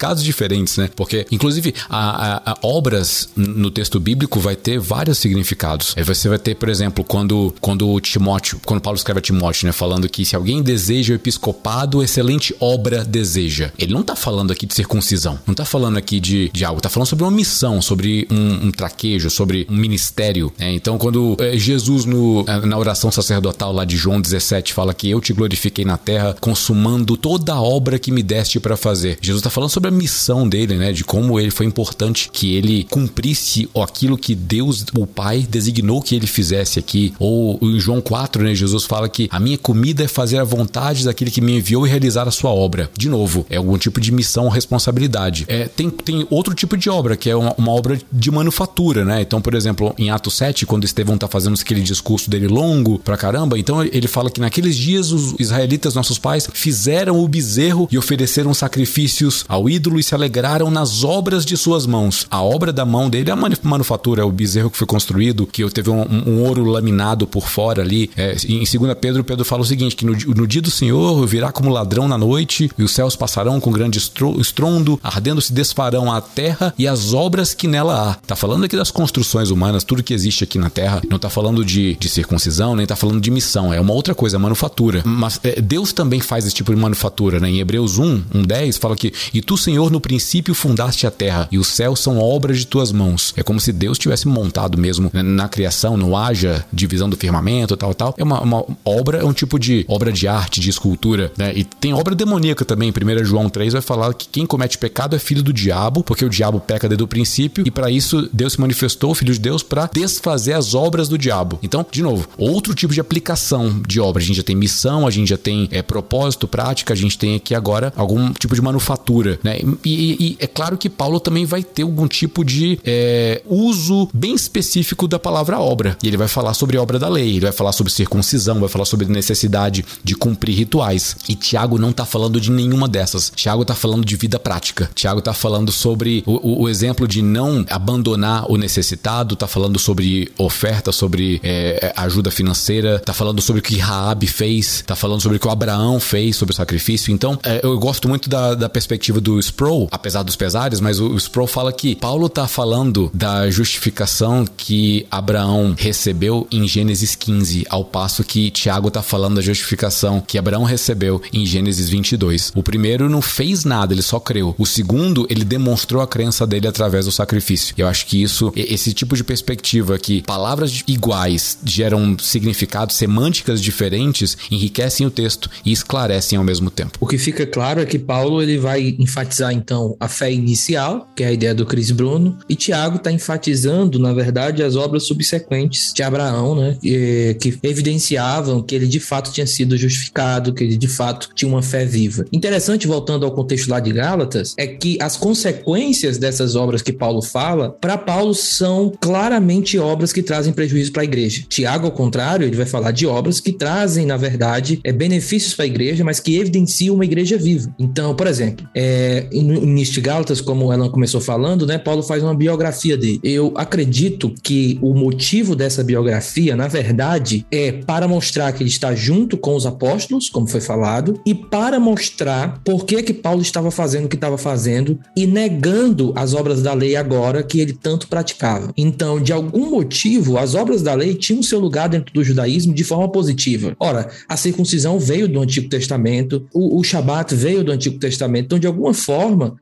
significados 0.00 0.24
diferentes, 0.24 0.76
né? 0.78 0.88
Porque, 0.96 1.26
inclusive, 1.30 1.74
a, 1.88 2.36
a, 2.36 2.52
a 2.52 2.58
obras 2.62 3.28
no 3.36 3.70
texto 3.70 4.00
bíblico 4.00 4.40
vai 4.40 4.56
ter 4.56 4.78
vários 4.78 5.18
significados. 5.18 5.94
Aí 5.96 6.02
você 6.02 6.28
vai 6.28 6.38
ter, 6.38 6.54
por 6.54 6.68
exemplo, 6.68 7.04
quando, 7.04 7.54
quando 7.60 8.00
Timóteo, 8.00 8.60
quando 8.64 8.80
Paulo 8.80 8.96
escreve 8.96 9.18
a 9.18 9.22
Timóteo, 9.22 9.66
né? 9.66 9.72
Falando 9.72 10.08
que 10.08 10.24
se 10.24 10.34
alguém 10.34 10.62
deseja 10.62 11.12
o 11.12 11.16
episcopado, 11.16 12.02
excelente 12.02 12.54
obra 12.58 13.04
deseja. 13.04 13.72
Ele 13.78 13.92
não 13.92 14.02
tá 14.02 14.16
falando 14.16 14.52
aqui 14.52 14.64
de 14.64 14.74
circuncisão, 14.74 15.38
não 15.46 15.54
tá 15.54 15.64
falando 15.64 15.98
aqui 15.98 16.18
de, 16.18 16.50
de 16.52 16.64
algo, 16.64 16.80
tá 16.80 16.88
falando 16.88 17.08
sobre 17.08 17.24
uma 17.24 17.30
missão, 17.30 17.82
sobre 17.82 18.26
um, 18.30 18.68
um 18.68 18.70
traquejo, 18.70 19.28
sobre 19.28 19.66
um 19.68 19.76
ministério. 19.76 20.52
Né? 20.58 20.72
Então, 20.72 20.96
quando 20.96 21.36
é, 21.38 21.56
Jesus, 21.58 22.04
no, 22.04 22.44
é, 22.46 22.64
na 22.66 22.78
oração 22.78 23.10
sacerdotal 23.10 23.72
lá 23.72 23.84
de 23.84 23.96
João 23.96 24.20
17, 24.20 24.72
fala 24.72 24.94
que 24.94 25.10
eu 25.10 25.20
te 25.20 25.32
glorifiquei 25.32 25.84
na 25.84 25.96
terra, 25.96 26.36
consumando 26.40 27.16
toda 27.16 27.52
a 27.52 27.60
obra 27.60 27.98
que 27.98 28.10
me 28.10 28.22
deste 28.22 28.58
para 28.60 28.76
fazer. 28.76 29.18
Jesus 29.20 29.42
tá 29.42 29.50
falando 29.50 29.70
sobre 29.70 29.79
sobre 29.80 29.88
a 29.88 29.90
missão 29.90 30.46
dele, 30.46 30.76
né? 30.76 30.92
De 30.92 31.02
como 31.02 31.40
ele 31.40 31.50
foi 31.50 31.64
importante 31.64 32.28
que 32.30 32.54
ele 32.54 32.84
cumprisse 32.84 33.68
aquilo 33.74 34.18
que 34.18 34.34
Deus, 34.34 34.84
o 34.94 35.06
Pai, 35.06 35.46
designou 35.48 36.02
que 36.02 36.14
ele 36.14 36.26
fizesse 36.26 36.78
aqui. 36.78 37.14
Ou 37.18 37.58
em 37.62 37.80
João 37.80 38.00
4, 38.00 38.44
né? 38.44 38.54
Jesus 38.54 38.84
fala 38.84 39.08
que 39.08 39.26
a 39.30 39.40
minha 39.40 39.56
comida 39.56 40.04
é 40.04 40.08
fazer 40.08 40.38
a 40.38 40.44
vontade 40.44 41.04
daquele 41.04 41.30
que 41.30 41.40
me 41.40 41.56
enviou 41.56 41.86
e 41.86 41.90
realizar 41.90 42.28
a 42.28 42.30
sua 42.30 42.50
obra. 42.50 42.90
De 42.96 43.08
novo, 43.08 43.46
é 43.48 43.56
algum 43.56 43.78
tipo 43.78 44.00
de 44.00 44.12
missão 44.12 44.44
ou 44.44 44.50
responsabilidade. 44.50 45.46
É, 45.48 45.66
tem, 45.66 45.88
tem 45.88 46.26
outro 46.28 46.54
tipo 46.54 46.76
de 46.76 46.90
obra, 46.90 47.16
que 47.16 47.30
é 47.30 47.36
uma, 47.36 47.54
uma 47.56 47.72
obra 47.72 47.98
de 48.12 48.30
manufatura, 48.30 49.04
né? 49.04 49.22
Então, 49.22 49.40
por 49.40 49.54
exemplo, 49.54 49.94
em 49.96 50.10
Atos 50.10 50.34
7, 50.34 50.66
quando 50.66 50.84
Estevão 50.84 51.16
tá 51.16 51.26
fazendo 51.26 51.58
aquele 51.58 51.80
discurso 51.80 52.28
dele 52.28 52.48
longo 52.48 52.98
pra 52.98 53.16
caramba, 53.16 53.58
então 53.58 53.82
ele 53.82 54.08
fala 54.08 54.30
que 54.30 54.40
naqueles 54.40 54.76
dias 54.76 55.10
os 55.10 55.34
israelitas, 55.38 55.94
nossos 55.94 56.18
pais, 56.18 56.48
fizeram 56.52 57.18
o 57.18 57.26
bezerro 57.26 57.88
e 57.90 57.96
ofereceram 57.96 58.52
sacrifícios 58.52 59.44
ao 59.48 59.69
ídolo 59.70 59.98
e 59.98 60.02
se 60.02 60.14
alegraram 60.14 60.70
nas 60.70 61.04
obras 61.04 61.44
de 61.44 61.56
suas 61.56 61.86
mãos. 61.86 62.26
A 62.30 62.42
obra 62.42 62.72
da 62.72 62.84
mão 62.84 63.08
dele 63.08 63.30
é 63.30 63.32
a 63.32 63.58
manufatura, 63.62 64.22
é 64.22 64.24
o 64.24 64.32
bezerro 64.32 64.70
que 64.70 64.76
foi 64.76 64.86
construído, 64.86 65.46
que 65.46 65.68
teve 65.70 65.90
um, 65.90 66.02
um 66.26 66.42
ouro 66.42 66.64
laminado 66.64 67.26
por 67.26 67.48
fora 67.48 67.82
ali. 67.82 68.10
É, 68.16 68.36
em 68.46 68.58
2 68.58 68.70
Pedro, 69.00 69.24
Pedro 69.24 69.44
fala 69.44 69.62
o 69.62 69.64
seguinte: 69.64 69.96
que 69.96 70.04
no, 70.04 70.12
no 70.12 70.46
dia 70.46 70.62
do 70.62 70.70
Senhor 70.70 71.26
virá 71.26 71.52
como 71.52 71.70
ladrão 71.70 72.08
na 72.08 72.18
noite 72.18 72.70
e 72.76 72.82
os 72.82 72.92
céus 72.92 73.16
passarão 73.16 73.60
com 73.60 73.70
grande 73.70 73.98
estrondo, 73.98 74.98
ardendo 75.02 75.40
se 75.40 75.52
desfarão 75.52 76.12
a 76.12 76.20
terra 76.20 76.74
e 76.78 76.86
as 76.86 77.12
obras 77.12 77.54
que 77.54 77.68
nela 77.68 78.10
há. 78.10 78.14
Tá 78.14 78.36
falando 78.36 78.64
aqui 78.64 78.76
das 78.76 78.90
construções 78.90 79.50
humanas, 79.50 79.84
tudo 79.84 80.02
que 80.02 80.14
existe 80.14 80.44
aqui 80.44 80.58
na 80.58 80.70
terra. 80.70 81.02
Não 81.08 81.18
tá 81.18 81.30
falando 81.30 81.64
de, 81.64 81.94
de 81.94 82.08
circuncisão, 82.08 82.76
nem 82.76 82.86
tá 82.86 82.96
falando 82.96 83.20
de 83.20 83.30
missão. 83.30 83.72
É 83.72 83.80
uma 83.80 83.92
outra 83.92 84.14
coisa, 84.14 84.38
manufatura. 84.38 85.02
Mas 85.04 85.40
é, 85.42 85.60
Deus 85.60 85.92
também 85.92 86.20
faz 86.20 86.46
esse 86.46 86.54
tipo 86.54 86.74
de 86.74 86.80
manufatura, 86.80 87.40
né? 87.40 87.50
Em 87.50 87.60
Hebreus 87.60 87.98
1, 87.98 88.22
1, 88.34 88.42
10, 88.42 88.76
fala 88.76 88.96
que 88.96 89.12
e 89.32 89.40
tu, 89.40 89.56
Senhor, 89.60 89.90
no 89.90 90.00
princípio 90.00 90.54
fundaste 90.54 91.06
a 91.06 91.10
terra 91.10 91.48
e 91.50 91.58
os 91.58 91.68
céus 91.68 92.00
são 92.00 92.18
obras 92.18 92.58
de 92.58 92.66
tuas 92.66 92.90
mãos. 92.92 93.32
É 93.36 93.42
como 93.42 93.60
se 93.60 93.72
Deus 93.72 93.98
tivesse 93.98 94.26
montado 94.26 94.78
mesmo 94.78 95.10
né, 95.12 95.22
na 95.22 95.48
criação, 95.48 95.96
não 95.96 96.16
haja 96.16 96.64
divisão 96.72 97.08
do 97.08 97.16
firmamento, 97.16 97.76
tal, 97.76 97.94
tal. 97.94 98.14
É 98.16 98.24
uma, 98.24 98.40
uma 98.40 98.64
obra, 98.84 99.18
é 99.18 99.24
um 99.24 99.32
tipo 99.32 99.58
de 99.58 99.84
obra 99.88 100.12
de 100.12 100.26
arte, 100.26 100.60
de 100.60 100.70
escultura, 100.70 101.32
né? 101.36 101.52
E 101.54 101.64
tem 101.64 101.94
obra 101.94 102.14
demoníaca 102.14 102.64
também. 102.64 102.90
1 102.90 103.24
João 103.24 103.48
3 103.48 103.74
vai 103.74 103.82
falar 103.82 104.12
que 104.14 104.28
quem 104.28 104.46
comete 104.46 104.78
pecado 104.78 105.14
é 105.14 105.18
filho 105.18 105.42
do 105.42 105.52
diabo, 105.52 106.02
porque 106.02 106.24
o 106.24 106.28
diabo 106.28 106.60
peca 106.60 106.88
desde 106.88 107.04
o 107.04 107.08
princípio, 107.08 107.64
e 107.66 107.70
para 107.70 107.90
isso 107.90 108.28
Deus 108.32 108.54
se 108.54 108.60
manifestou, 108.60 109.10
o 109.10 109.14
filho 109.14 109.32
de 109.32 109.40
Deus, 109.40 109.62
para 109.62 109.88
desfazer 109.92 110.54
as 110.54 110.74
obras 110.74 111.08
do 111.08 111.18
diabo. 111.18 111.58
Então, 111.62 111.84
de 111.90 112.02
novo, 112.02 112.28
outro 112.36 112.74
tipo 112.74 112.92
de 112.92 113.00
aplicação 113.00 113.80
de 113.86 114.00
obra. 114.00 114.22
A 114.22 114.24
gente 114.24 114.36
já 114.36 114.42
tem 114.42 114.56
missão, 114.56 115.06
a 115.06 115.10
gente 115.10 115.28
já 115.28 115.36
tem 115.36 115.68
é, 115.70 115.82
propósito, 115.82 116.48
prática, 116.48 116.92
a 116.92 116.96
gente 116.96 117.18
tem 117.18 117.36
aqui 117.36 117.54
agora 117.54 117.92
algum 117.96 118.32
tipo 118.32 118.54
de 118.54 118.62
manufatura, 118.62 119.38
né? 119.42 119.49
E, 119.58 119.88
e, 119.88 120.24
e 120.24 120.36
é 120.38 120.46
claro 120.46 120.76
que 120.76 120.88
Paulo 120.88 121.20
também 121.20 121.44
vai 121.44 121.62
ter 121.62 121.82
algum 121.82 122.06
tipo 122.06 122.44
de 122.44 122.78
é, 122.84 123.42
uso 123.46 124.08
bem 124.12 124.34
específico 124.34 125.06
da 125.06 125.18
palavra 125.18 125.58
obra. 125.58 125.96
E 126.02 126.08
ele 126.08 126.16
vai 126.16 126.28
falar 126.28 126.54
sobre 126.54 126.76
obra 126.78 126.98
da 126.98 127.08
lei, 127.08 127.30
ele 127.30 127.40
vai 127.40 127.52
falar 127.52 127.72
sobre 127.72 127.92
circuncisão, 127.92 128.60
vai 128.60 128.68
falar 128.68 128.84
sobre 128.84 129.06
necessidade 129.06 129.84
de 130.02 130.14
cumprir 130.14 130.56
rituais. 130.56 131.16
E 131.28 131.34
Tiago 131.34 131.78
não 131.78 131.90
está 131.90 132.04
falando 132.04 132.40
de 132.40 132.50
nenhuma 132.50 132.88
dessas. 132.88 133.32
Tiago 133.34 133.62
está 133.62 133.74
falando 133.74 134.04
de 134.04 134.16
vida 134.16 134.38
prática. 134.38 134.90
Tiago 134.94 135.20
está 135.20 135.32
falando 135.32 135.72
sobre 135.72 136.22
o, 136.26 136.62
o, 136.64 136.68
exemplo 136.68 137.06
de 137.08 137.22
não 137.22 137.64
abandonar 137.68 138.50
o 138.50 138.56
necessitado, 138.56 139.34
está 139.34 139.46
falando 139.46 139.78
sobre 139.78 140.30
oferta, 140.38 140.92
sobre 140.92 141.40
é, 141.42 141.92
ajuda 141.96 142.30
financeira, 142.30 142.96
está 142.96 143.12
falando 143.12 143.40
sobre 143.40 143.60
o 143.60 143.62
que 143.62 143.78
Raab 143.78 144.26
fez, 144.26 144.76
está 144.76 144.94
falando 144.94 145.20
sobre 145.20 145.36
o 145.36 145.40
que 145.40 145.48
o 145.48 145.50
Abraão 145.50 145.98
fez, 145.98 146.36
sobre 146.36 146.52
o 146.52 146.56
sacrifício. 146.56 147.12
Então, 147.12 147.38
é, 147.42 147.60
eu 147.62 147.78
gosto 147.78 148.08
muito 148.08 148.28
da, 148.28 148.54
da 148.54 148.68
perspectiva 148.68 149.20
do 149.20 149.39
Sproul, 149.40 149.88
apesar 149.90 150.22
dos 150.22 150.36
pesares, 150.36 150.80
mas 150.80 151.00
o, 151.00 151.08
o 151.08 151.16
Sproul 151.16 151.46
fala 151.46 151.72
que 151.72 151.94
Paulo 151.94 152.26
está 152.26 152.46
falando 152.46 153.10
da 153.12 153.50
justificação 153.50 154.44
que 154.56 155.06
Abraão 155.10 155.74
recebeu 155.76 156.46
em 156.50 156.66
Gênesis 156.66 157.14
15, 157.14 157.66
ao 157.68 157.84
passo 157.84 158.24
que 158.24 158.50
Tiago 158.50 158.88
está 158.88 159.02
falando 159.02 159.36
da 159.36 159.42
justificação 159.42 160.20
que 160.20 160.38
Abraão 160.38 160.64
recebeu 160.64 161.20
em 161.32 161.44
Gênesis 161.46 161.88
22. 161.88 162.52
O 162.54 162.62
primeiro 162.62 163.08
não 163.08 163.22
fez 163.22 163.64
nada, 163.64 163.92
ele 163.92 164.02
só 164.02 164.20
creu. 164.20 164.54
O 164.58 164.66
segundo, 164.66 165.26
ele 165.30 165.44
demonstrou 165.44 166.02
a 166.02 166.06
crença 166.06 166.46
dele 166.46 166.68
através 166.68 167.06
do 167.06 167.12
sacrifício. 167.12 167.74
Eu 167.76 167.88
acho 167.88 168.06
que 168.06 168.22
isso, 168.22 168.52
esse 168.54 168.92
tipo 168.92 169.16
de 169.16 169.24
perspectiva 169.24 169.98
que 169.98 170.22
palavras 170.22 170.82
iguais 170.86 171.58
geram 171.64 172.16
significados, 172.18 172.96
semânticas 172.96 173.60
diferentes, 173.60 174.36
enriquecem 174.50 175.06
o 175.06 175.10
texto 175.10 175.50
e 175.64 175.72
esclarecem 175.72 176.38
ao 176.38 176.44
mesmo 176.44 176.70
tempo. 176.70 176.98
O 177.00 177.06
que 177.06 177.18
fica 177.18 177.46
claro 177.46 177.80
é 177.80 177.86
que 177.86 177.98
Paulo 177.98 178.42
ele 178.42 178.58
vai 178.58 178.96
enfatizar 178.98 179.29
então 179.52 179.96
a 180.00 180.08
fé 180.08 180.32
inicial, 180.32 181.08
que 181.14 181.22
é 181.22 181.28
a 181.28 181.32
ideia 181.32 181.54
do 181.54 181.66
Chris 181.66 181.90
Bruno, 181.90 182.38
e 182.48 182.54
Tiago 182.54 182.96
está 182.96 183.12
enfatizando, 183.12 183.98
na 183.98 184.12
verdade, 184.12 184.62
as 184.62 184.76
obras 184.76 185.06
subsequentes 185.06 185.92
de 185.94 186.02
Abraão, 186.02 186.54
né, 186.54 186.76
que, 186.80 187.36
que 187.40 187.58
evidenciavam 187.62 188.62
que 188.62 188.74
ele 188.74 188.86
de 188.86 189.00
fato 189.00 189.32
tinha 189.32 189.46
sido 189.46 189.76
justificado, 189.76 190.52
que 190.52 190.64
ele 190.64 190.76
de 190.76 190.88
fato 190.88 191.30
tinha 191.34 191.48
uma 191.48 191.62
fé 191.62 191.84
viva. 191.84 192.24
Interessante, 192.32 192.86
voltando 192.86 193.24
ao 193.24 193.32
contexto 193.32 193.68
lá 193.68 193.80
de 193.80 193.92
Gálatas, 193.92 194.54
é 194.56 194.66
que 194.66 194.98
as 195.00 195.16
consequências 195.16 196.18
dessas 196.18 196.56
obras 196.56 196.82
que 196.82 196.92
Paulo 196.92 197.22
fala, 197.22 197.70
para 197.80 197.98
Paulo 197.98 198.34
são 198.34 198.92
claramente 199.00 199.78
obras 199.78 200.12
que 200.12 200.22
trazem 200.22 200.52
prejuízo 200.52 200.92
para 200.92 201.02
a 201.02 201.04
igreja. 201.04 201.44
Tiago, 201.48 201.86
ao 201.86 201.92
contrário, 201.92 202.46
ele 202.46 202.56
vai 202.56 202.66
falar 202.66 202.90
de 202.90 203.06
obras 203.06 203.40
que 203.40 203.52
trazem, 203.52 204.06
na 204.06 204.16
verdade, 204.16 204.80
é, 204.84 204.92
benefícios 204.92 205.54
para 205.54 205.64
a 205.64 205.68
igreja, 205.68 206.04
mas 206.04 206.20
que 206.20 206.36
evidenciam 206.36 206.94
uma 206.94 207.04
igreja 207.04 207.36
viva. 207.36 207.74
Então, 207.78 208.14
por 208.14 208.26
exemplo, 208.26 208.68
é, 208.74 209.19
no 209.32 209.54
início 209.54 209.94
de 209.94 210.00
Gálatas, 210.00 210.40
como 210.40 210.72
ela 210.72 210.88
começou 210.88 211.20
falando, 211.20 211.66
né, 211.66 211.78
Paulo 211.78 212.02
faz 212.02 212.22
uma 212.22 212.34
biografia 212.34 212.96
dele. 212.96 213.20
Eu 213.22 213.52
acredito 213.56 214.32
que 214.42 214.78
o 214.82 214.94
motivo 214.94 215.54
dessa 215.54 215.82
biografia, 215.82 216.56
na 216.56 216.68
verdade, 216.68 217.46
é 217.50 217.72
para 217.72 218.06
mostrar 218.08 218.52
que 218.52 218.62
ele 218.62 218.70
está 218.70 218.94
junto 218.94 219.36
com 219.36 219.54
os 219.54 219.66
apóstolos, 219.66 220.28
como 220.28 220.46
foi 220.46 220.60
falado, 220.60 221.20
e 221.24 221.34
para 221.34 221.80
mostrar 221.80 222.60
por 222.64 222.84
que 222.84 223.02
que 223.02 223.12
Paulo 223.12 223.42
estava 223.42 223.70
fazendo 223.70 224.06
o 224.06 224.08
que 224.08 224.16
estava 224.16 224.38
fazendo 224.38 224.98
e 225.16 225.26
negando 225.26 226.12
as 226.16 226.34
obras 226.34 226.62
da 226.62 226.72
lei 226.72 226.96
agora 226.96 227.42
que 227.42 227.60
ele 227.60 227.72
tanto 227.72 228.08
praticava. 228.08 228.72
Então, 228.76 229.20
de 229.20 229.32
algum 229.32 229.70
motivo, 229.70 230.38
as 230.38 230.54
obras 230.54 230.82
da 230.82 230.94
lei 230.94 231.14
tinham 231.14 231.42
seu 231.42 231.58
lugar 231.58 231.88
dentro 231.88 232.12
do 232.12 232.24
judaísmo 232.24 232.74
de 232.74 232.84
forma 232.84 233.10
positiva. 233.10 233.74
Ora, 233.78 234.10
a 234.28 234.36
circuncisão 234.36 234.98
veio 234.98 235.28
do 235.28 235.40
Antigo 235.40 235.68
Testamento, 235.68 236.46
o, 236.52 236.78
o 236.78 236.84
Shabat 236.84 237.34
veio 237.34 237.64
do 237.64 237.72
Antigo 237.72 237.98
Testamento. 237.98 238.46
Então, 238.46 238.58
de 238.58 238.66
alguma 238.66 238.94
forma, 238.94 239.09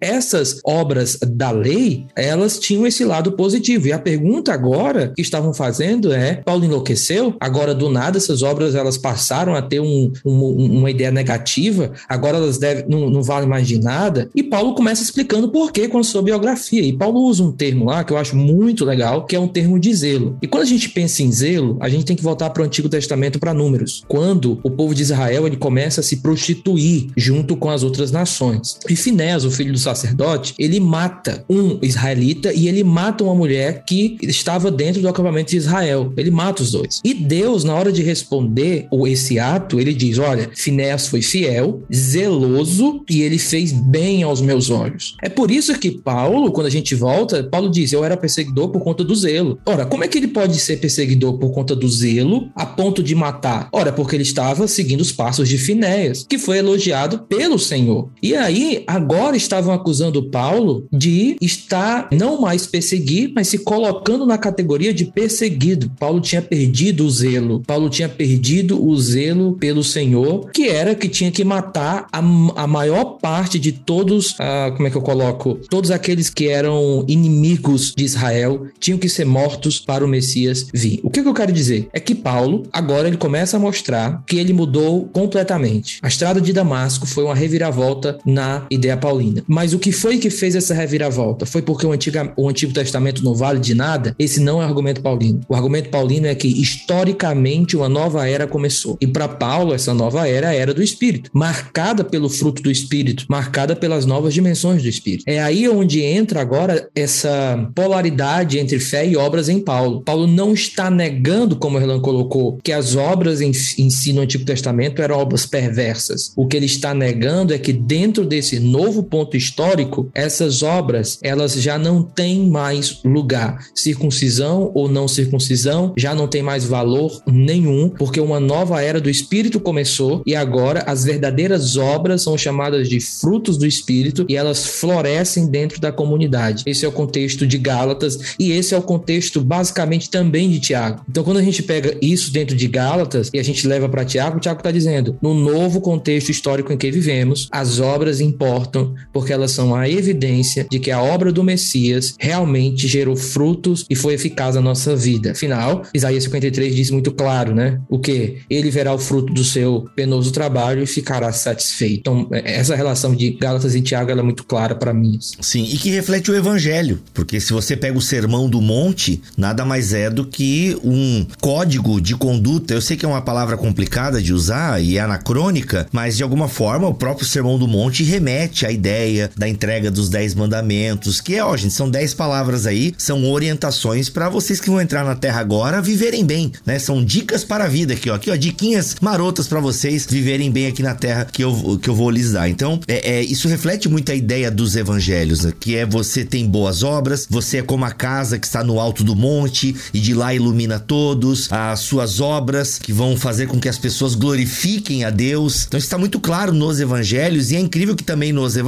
essas 0.00 0.60
obras 0.64 1.18
da 1.22 1.50
lei, 1.50 2.06
elas 2.16 2.58
tinham 2.58 2.86
esse 2.86 3.04
lado 3.04 3.32
positivo. 3.32 3.88
E 3.88 3.92
a 3.92 3.98
pergunta 3.98 4.52
agora 4.52 5.12
que 5.14 5.22
estavam 5.22 5.52
fazendo 5.52 6.12
é: 6.12 6.36
Paulo 6.36 6.64
enlouqueceu? 6.64 7.34
Agora, 7.40 7.74
do 7.74 7.88
nada, 7.88 8.18
essas 8.18 8.42
obras 8.42 8.74
elas 8.74 8.98
passaram 8.98 9.54
a 9.54 9.62
ter 9.62 9.80
um, 9.80 10.12
um, 10.24 10.78
uma 10.78 10.90
ideia 10.90 11.10
negativa, 11.10 11.92
agora 12.08 12.36
elas 12.36 12.58
não, 12.88 13.10
não 13.10 13.22
valem 13.22 13.48
mais 13.48 13.66
de 13.66 13.78
nada. 13.78 14.28
E 14.34 14.42
Paulo 14.42 14.74
começa 14.74 15.02
explicando 15.02 15.48
por 15.48 15.72
que 15.72 15.88
com 15.88 15.98
a 15.98 16.04
sua 16.04 16.22
biografia. 16.22 16.82
E 16.82 16.92
Paulo 16.92 17.20
usa 17.20 17.42
um 17.42 17.52
termo 17.52 17.86
lá 17.86 18.04
que 18.04 18.12
eu 18.12 18.16
acho 18.16 18.36
muito 18.36 18.84
legal, 18.84 19.26
que 19.26 19.36
é 19.36 19.40
um 19.40 19.48
termo 19.48 19.78
de 19.78 19.94
zelo. 19.94 20.36
E 20.42 20.46
quando 20.46 20.62
a 20.62 20.66
gente 20.66 20.88
pensa 20.90 21.22
em 21.22 21.32
zelo, 21.32 21.76
a 21.80 21.88
gente 21.88 22.04
tem 22.04 22.16
que 22.16 22.22
voltar 22.22 22.50
para 22.50 22.62
o 22.62 22.66
Antigo 22.66 22.88
Testamento 22.88 23.38
para 23.38 23.54
números. 23.54 24.04
Quando 24.08 24.58
o 24.62 24.70
povo 24.70 24.94
de 24.94 25.02
Israel 25.02 25.46
ele 25.46 25.56
começa 25.56 26.00
a 26.00 26.04
se 26.04 26.16
prostituir 26.16 27.08
junto 27.16 27.56
com 27.56 27.70
as 27.70 27.82
outras 27.82 28.10
nações. 28.10 28.78
E 28.88 28.96
O 29.44 29.50
filho 29.50 29.72
do 29.72 29.78
sacerdote, 29.78 30.54
ele 30.58 30.80
mata 30.80 31.44
um 31.48 31.78
israelita 31.82 32.52
e 32.52 32.68
ele 32.68 32.84
mata 32.84 33.24
uma 33.24 33.34
mulher 33.34 33.84
que 33.86 34.16
estava 34.22 34.70
dentro 34.70 35.00
do 35.00 35.08
acampamento 35.08 35.50
de 35.50 35.56
Israel. 35.56 36.12
Ele 36.16 36.30
mata 36.30 36.62
os 36.62 36.72
dois. 36.72 37.00
E 37.04 37.14
Deus, 37.14 37.64
na 37.64 37.74
hora 37.74 37.92
de 37.92 38.02
responder 38.02 38.88
esse 39.06 39.38
ato, 39.38 39.80
ele 39.80 39.92
diz: 39.92 40.18
Olha, 40.18 40.50
Finés 40.54 41.06
foi 41.06 41.22
fiel, 41.22 41.82
zeloso 41.94 43.04
e 43.08 43.22
ele 43.22 43.38
fez 43.38 43.72
bem 43.72 44.22
aos 44.22 44.40
meus 44.40 44.70
olhos. 44.70 45.16
É 45.22 45.28
por 45.28 45.50
isso 45.50 45.78
que 45.78 45.90
Paulo, 45.90 46.52
quando 46.52 46.66
a 46.66 46.70
gente 46.70 46.94
volta, 46.94 47.42
Paulo 47.44 47.70
diz: 47.70 47.92
Eu 47.92 48.04
era 48.04 48.16
perseguidor 48.16 48.70
por 48.70 48.82
conta 48.82 49.04
do 49.04 49.14
zelo. 49.14 49.58
Ora, 49.66 49.86
como 49.86 50.04
é 50.04 50.08
que 50.08 50.18
ele 50.18 50.28
pode 50.28 50.58
ser 50.58 50.78
perseguidor 50.78 51.38
por 51.38 51.50
conta 51.52 51.74
do 51.74 51.88
zelo 51.88 52.50
a 52.54 52.66
ponto 52.66 53.02
de 53.02 53.14
matar? 53.14 53.68
Ora, 53.72 53.92
porque 53.92 54.16
ele 54.16 54.22
estava 54.22 54.66
seguindo 54.68 55.00
os 55.00 55.12
passos 55.12 55.48
de 55.48 55.58
Finéias, 55.58 56.24
que 56.28 56.38
foi 56.38 56.58
elogiado 56.58 57.20
pelo 57.20 57.58
Senhor. 57.58 58.10
E 58.22 58.34
aí, 58.34 58.84
agora 58.86 59.17
estavam 59.34 59.72
acusando 59.72 60.28
Paulo 60.30 60.86
de 60.92 61.36
estar 61.40 62.08
não 62.12 62.40
mais 62.40 62.66
perseguir, 62.66 63.32
mas 63.34 63.48
se 63.48 63.58
colocando 63.58 64.26
na 64.26 64.38
categoria 64.38 64.92
de 64.92 65.04
perseguido. 65.04 65.90
Paulo 65.98 66.20
tinha 66.20 66.42
perdido 66.42 67.04
o 67.04 67.10
zelo. 67.10 67.62
Paulo 67.66 67.88
tinha 67.88 68.08
perdido 68.08 68.84
o 68.84 68.96
zelo 68.98 69.54
pelo 69.54 69.82
Senhor, 69.82 70.50
que 70.50 70.68
era 70.68 70.94
que 70.94 71.08
tinha 71.08 71.30
que 71.30 71.44
matar 71.44 72.06
a, 72.12 72.18
a 72.18 72.66
maior 72.66 73.18
parte 73.20 73.58
de 73.58 73.72
todos, 73.72 74.34
ah, 74.38 74.72
como 74.74 74.86
é 74.86 74.90
que 74.90 74.96
eu 74.96 75.02
coloco? 75.02 75.58
Todos 75.68 75.90
aqueles 75.90 76.30
que 76.30 76.48
eram 76.48 77.04
inimigos 77.08 77.94
de 77.96 78.04
Israel 78.04 78.66
tinham 78.78 78.98
que 78.98 79.08
ser 79.08 79.24
mortos 79.24 79.78
para 79.80 80.04
o 80.04 80.08
Messias 80.08 80.66
vir. 80.72 81.00
O 81.02 81.10
que, 81.10 81.22
que 81.22 81.28
eu 81.28 81.34
quero 81.34 81.52
dizer? 81.52 81.88
É 81.92 82.00
que 82.00 82.14
Paulo, 82.14 82.64
agora 82.72 83.08
ele 83.08 83.16
começa 83.16 83.56
a 83.56 83.60
mostrar 83.60 84.22
que 84.26 84.36
ele 84.36 84.52
mudou 84.52 85.08
completamente. 85.12 85.98
A 86.02 86.08
estrada 86.08 86.40
de 86.40 86.52
Damasco 86.52 87.06
foi 87.06 87.24
uma 87.24 87.34
reviravolta 87.34 88.18
na 88.24 88.66
ideia 88.70 88.96
paulina. 89.08 89.42
Mas 89.46 89.72
o 89.72 89.78
que 89.78 89.90
foi 89.90 90.18
que 90.18 90.28
fez 90.28 90.54
essa 90.54 90.74
reviravolta? 90.74 91.46
Foi 91.46 91.62
porque 91.62 91.86
o 91.86 91.92
Antigo, 91.92 92.18
o 92.36 92.48
Antigo 92.48 92.72
Testamento 92.72 93.24
não 93.24 93.34
vale 93.34 93.58
de 93.58 93.74
nada? 93.74 94.14
Esse 94.18 94.40
não 94.40 94.60
é 94.60 94.66
o 94.66 94.68
argumento 94.68 95.00
paulino. 95.00 95.40
O 95.48 95.54
argumento 95.54 95.88
paulino 95.88 96.26
é 96.26 96.34
que 96.34 96.48
historicamente 96.48 97.76
uma 97.76 97.88
nova 97.88 98.28
era 98.28 98.46
começou. 98.46 98.98
E 99.00 99.06
para 99.06 99.26
Paulo, 99.28 99.74
essa 99.74 99.94
nova 99.94 100.28
era 100.28 100.48
é 100.48 100.50
a 100.50 100.54
era 100.54 100.74
do 100.74 100.82
Espírito, 100.82 101.30
marcada 101.32 102.04
pelo 102.04 102.28
fruto 102.28 102.62
do 102.62 102.70
Espírito, 102.70 103.24
marcada 103.28 103.74
pelas 103.74 104.04
novas 104.04 104.34
dimensões 104.34 104.82
do 104.82 104.88
Espírito. 104.88 105.24
É 105.26 105.40
aí 105.40 105.68
onde 105.68 106.02
entra 106.02 106.40
agora 106.40 106.88
essa 106.94 107.70
polaridade 107.74 108.58
entre 108.58 108.78
fé 108.78 109.06
e 109.06 109.16
obras 109.16 109.48
em 109.48 109.60
Paulo. 109.60 110.02
Paulo 110.02 110.26
não 110.26 110.52
está 110.52 110.90
negando, 110.90 111.56
como 111.56 111.78
Erlan 111.78 112.00
colocou, 112.00 112.58
que 112.62 112.72
as 112.72 112.94
obras 112.94 113.40
em, 113.40 113.52
em 113.78 113.90
si 113.90 114.12
no 114.12 114.22
Antigo 114.22 114.44
Testamento 114.44 115.02
eram 115.02 115.18
obras 115.18 115.46
perversas. 115.46 116.32
O 116.36 116.46
que 116.46 116.56
ele 116.56 116.66
está 116.66 116.94
negando 116.94 117.52
é 117.52 117.58
que 117.58 117.72
dentro 117.72 118.24
desse 118.24 118.58
novo 118.58 118.97
ponto 119.02 119.36
histórico, 119.36 120.10
essas 120.14 120.62
obras, 120.62 121.18
elas 121.22 121.54
já 121.54 121.78
não 121.78 122.02
têm 122.02 122.48
mais 122.48 123.00
lugar. 123.04 123.66
Circuncisão 123.74 124.70
ou 124.74 124.88
não 124.88 125.08
circuncisão 125.08 125.92
já 125.96 126.14
não 126.14 126.26
tem 126.26 126.42
mais 126.42 126.64
valor 126.64 127.22
nenhum, 127.26 127.88
porque 127.88 128.20
uma 128.20 128.40
nova 128.40 128.82
era 128.82 129.00
do 129.00 129.10
Espírito 129.10 129.60
começou 129.60 130.22
e 130.26 130.34
agora 130.34 130.82
as 130.86 131.04
verdadeiras 131.04 131.76
obras 131.76 132.22
são 132.22 132.36
chamadas 132.36 132.88
de 132.88 133.00
frutos 133.00 133.56
do 133.56 133.66
Espírito 133.66 134.24
e 134.28 134.36
elas 134.36 134.66
florescem 134.66 135.46
dentro 135.46 135.80
da 135.80 135.92
comunidade. 135.92 136.64
Esse 136.66 136.84
é 136.84 136.88
o 136.88 136.92
contexto 136.92 137.46
de 137.46 137.58
Gálatas 137.58 138.36
e 138.38 138.52
esse 138.52 138.74
é 138.74 138.78
o 138.78 138.82
contexto 138.82 139.40
basicamente 139.40 140.10
também 140.10 140.50
de 140.50 140.60
Tiago. 140.60 141.02
Então, 141.08 141.24
quando 141.24 141.38
a 141.38 141.42
gente 141.42 141.62
pega 141.62 141.96
isso 142.00 142.32
dentro 142.32 142.56
de 142.56 142.66
Gálatas 142.68 143.30
e 143.32 143.38
a 143.38 143.42
gente 143.42 143.66
leva 143.66 143.88
para 143.88 144.04
Tiago, 144.04 144.40
Tiago 144.40 144.60
está 144.60 144.70
dizendo: 144.70 145.16
no 145.20 145.34
novo 145.34 145.80
contexto 145.80 146.30
histórico 146.30 146.72
em 146.72 146.76
que 146.76 146.90
vivemos, 146.90 147.48
as 147.50 147.80
obras 147.80 148.20
importam 148.20 148.87
porque 149.12 149.32
elas 149.32 149.50
são 149.50 149.74
a 149.74 149.88
evidência 149.88 150.66
de 150.70 150.78
que 150.78 150.90
a 150.90 151.00
obra 151.00 151.32
do 151.32 151.42
Messias 151.42 152.14
realmente 152.18 152.88
gerou 152.88 153.16
frutos 153.16 153.84
e 153.88 153.94
foi 153.94 154.14
eficaz 154.14 154.54
na 154.54 154.60
nossa 154.60 154.94
vida. 154.94 155.32
Afinal, 155.32 155.82
Isaías 155.94 156.24
53 156.24 156.74
diz 156.74 156.90
muito 156.90 157.12
claro, 157.12 157.54
né? 157.54 157.80
O 157.88 157.98
que? 157.98 158.38
Ele 158.48 158.70
verá 158.70 158.92
o 158.92 158.98
fruto 158.98 159.32
do 159.32 159.44
seu 159.44 159.86
penoso 159.94 160.30
trabalho 160.32 160.82
e 160.82 160.86
ficará 160.86 161.32
satisfeito. 161.32 161.98
Então, 162.00 162.28
é, 162.32 162.58
essa 162.58 162.74
relação 162.74 163.14
de 163.14 163.30
Gálatas 163.30 163.74
e 163.74 163.80
Tiago 163.80 164.10
é 164.10 164.22
muito 164.22 164.44
clara 164.44 164.74
para 164.74 164.92
mim. 164.92 165.18
Sim, 165.40 165.64
e 165.64 165.76
que 165.76 165.90
reflete 165.90 166.30
o 166.30 166.34
evangelho, 166.34 167.00
porque 167.12 167.40
se 167.40 167.52
você 167.52 167.76
pega 167.76 167.96
o 167.96 168.02
sermão 168.02 168.48
do 168.48 168.60
monte, 168.60 169.20
nada 169.36 169.64
mais 169.64 169.92
é 169.92 170.10
do 170.10 170.24
que 170.24 170.76
um 170.82 171.26
código 171.40 172.00
de 172.00 172.14
conduta. 172.16 172.74
Eu 172.74 172.80
sei 172.80 172.96
que 172.96 173.04
é 173.04 173.08
uma 173.08 173.22
palavra 173.22 173.56
complicada 173.56 174.20
de 174.20 174.32
usar 174.32 174.82
e 174.82 174.96
é 174.96 175.00
anacrônica, 175.00 175.86
mas 175.92 176.16
de 176.16 176.22
alguma 176.22 176.48
forma 176.48 176.88
o 176.88 176.94
próprio 176.94 177.26
sermão 177.26 177.58
do 177.58 177.68
monte 177.68 178.02
remete 178.02 178.66
à 178.66 178.72
ideia 178.78 179.30
da 179.36 179.48
entrega 179.48 179.90
dos 179.90 180.08
dez 180.08 180.34
mandamentos, 180.34 181.20
que 181.20 181.34
é, 181.34 181.44
ó, 181.44 181.56
gente, 181.56 181.74
são 181.74 181.90
dez 181.90 182.14
palavras 182.14 182.66
aí, 182.66 182.94
são 182.96 183.28
orientações 183.30 184.08
para 184.08 184.28
vocês 184.28 184.60
que 184.60 184.70
vão 184.70 184.80
entrar 184.80 185.04
na 185.04 185.14
terra 185.14 185.40
agora 185.40 185.82
viverem 185.82 186.24
bem, 186.24 186.52
né? 186.64 186.78
São 186.78 187.04
dicas 187.04 187.44
para 187.44 187.64
a 187.64 187.68
vida 187.68 187.94
aqui, 187.94 188.08
ó, 188.08 188.14
aqui, 188.14 188.30
ó, 188.30 188.36
diquinhas 188.36 188.96
marotas 189.00 189.48
para 189.48 189.60
vocês 189.60 190.06
viverem 190.08 190.50
bem 190.50 190.66
aqui 190.66 190.82
na 190.82 190.94
terra 190.94 191.26
que 191.30 191.42
eu, 191.42 191.78
que 191.82 191.90
eu 191.90 191.94
vou 191.94 192.10
lhes 192.10 192.32
dar. 192.32 192.48
Então, 192.48 192.80
é, 192.86 193.16
é 193.16 193.22
isso 193.22 193.48
reflete 193.48 193.88
muito 193.88 194.12
a 194.12 194.14
ideia 194.14 194.50
dos 194.50 194.76
evangelhos, 194.76 195.44
né? 195.44 195.52
que 195.58 195.76
é 195.76 195.84
você 195.84 196.24
tem 196.24 196.46
boas 196.46 196.82
obras, 196.82 197.26
você 197.28 197.58
é 197.58 197.62
como 197.62 197.84
a 197.84 197.90
casa 197.90 198.38
que 198.38 198.46
está 198.46 198.62
no 198.62 198.78
alto 198.78 199.02
do 199.02 199.16
monte 199.16 199.74
e 199.92 199.98
de 199.98 200.14
lá 200.14 200.32
ilumina 200.32 200.78
todos, 200.78 201.50
as 201.50 201.80
suas 201.80 202.20
obras 202.20 202.78
que 202.78 202.92
vão 202.92 203.16
fazer 203.16 203.46
com 203.46 203.58
que 203.58 203.68
as 203.68 203.78
pessoas 203.78 204.14
glorifiquem 204.14 205.04
a 205.04 205.10
Deus. 205.10 205.64
Então 205.66 205.78
está 205.78 205.98
muito 205.98 206.20
claro 206.20 206.52
nos 206.52 206.80
evangelhos 206.80 207.50
e 207.50 207.56
é 207.56 207.60
incrível 207.60 207.96
que 207.96 208.04
também 208.04 208.32
nos 208.32 208.56
evangelhos 208.56 208.67